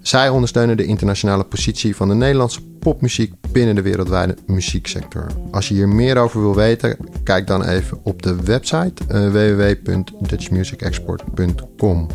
Zij 0.01 0.30
ondersteunen 0.30 0.78
de 0.78 0.86
internationale 0.86 1.43
positie 1.43 1.95
van 1.95 2.07
de 2.07 2.15
Nederlandse 2.15 2.61
popmuziek 2.84 3.34
binnen 3.51 3.75
de 3.75 3.82
wereldwijde 3.82 4.36
muzieksector. 4.45 5.25
Als 5.51 5.67
je 5.67 5.73
hier 5.73 5.89
meer 5.89 6.17
over 6.17 6.41
wil 6.41 6.55
weten, 6.55 6.97
kijk 7.23 7.47
dan 7.47 7.63
even 7.63 7.99
op 8.03 8.21
de 8.21 8.36
website 8.36 8.93
uh, 9.11 9.29
www.dutchmusicexport.com. 9.29 12.07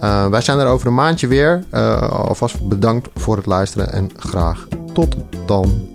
Uh, 0.00 0.28
wij 0.28 0.40
zijn 0.40 0.58
er 0.58 0.66
over 0.66 0.86
een 0.86 0.94
maandje 0.94 1.26
weer. 1.26 1.64
Uh, 1.74 2.10
alvast 2.10 2.68
bedankt 2.68 3.08
voor 3.14 3.36
het 3.36 3.46
luisteren 3.46 3.92
en 3.92 4.10
graag 4.16 4.68
tot 4.92 5.16
dan. 5.46 5.94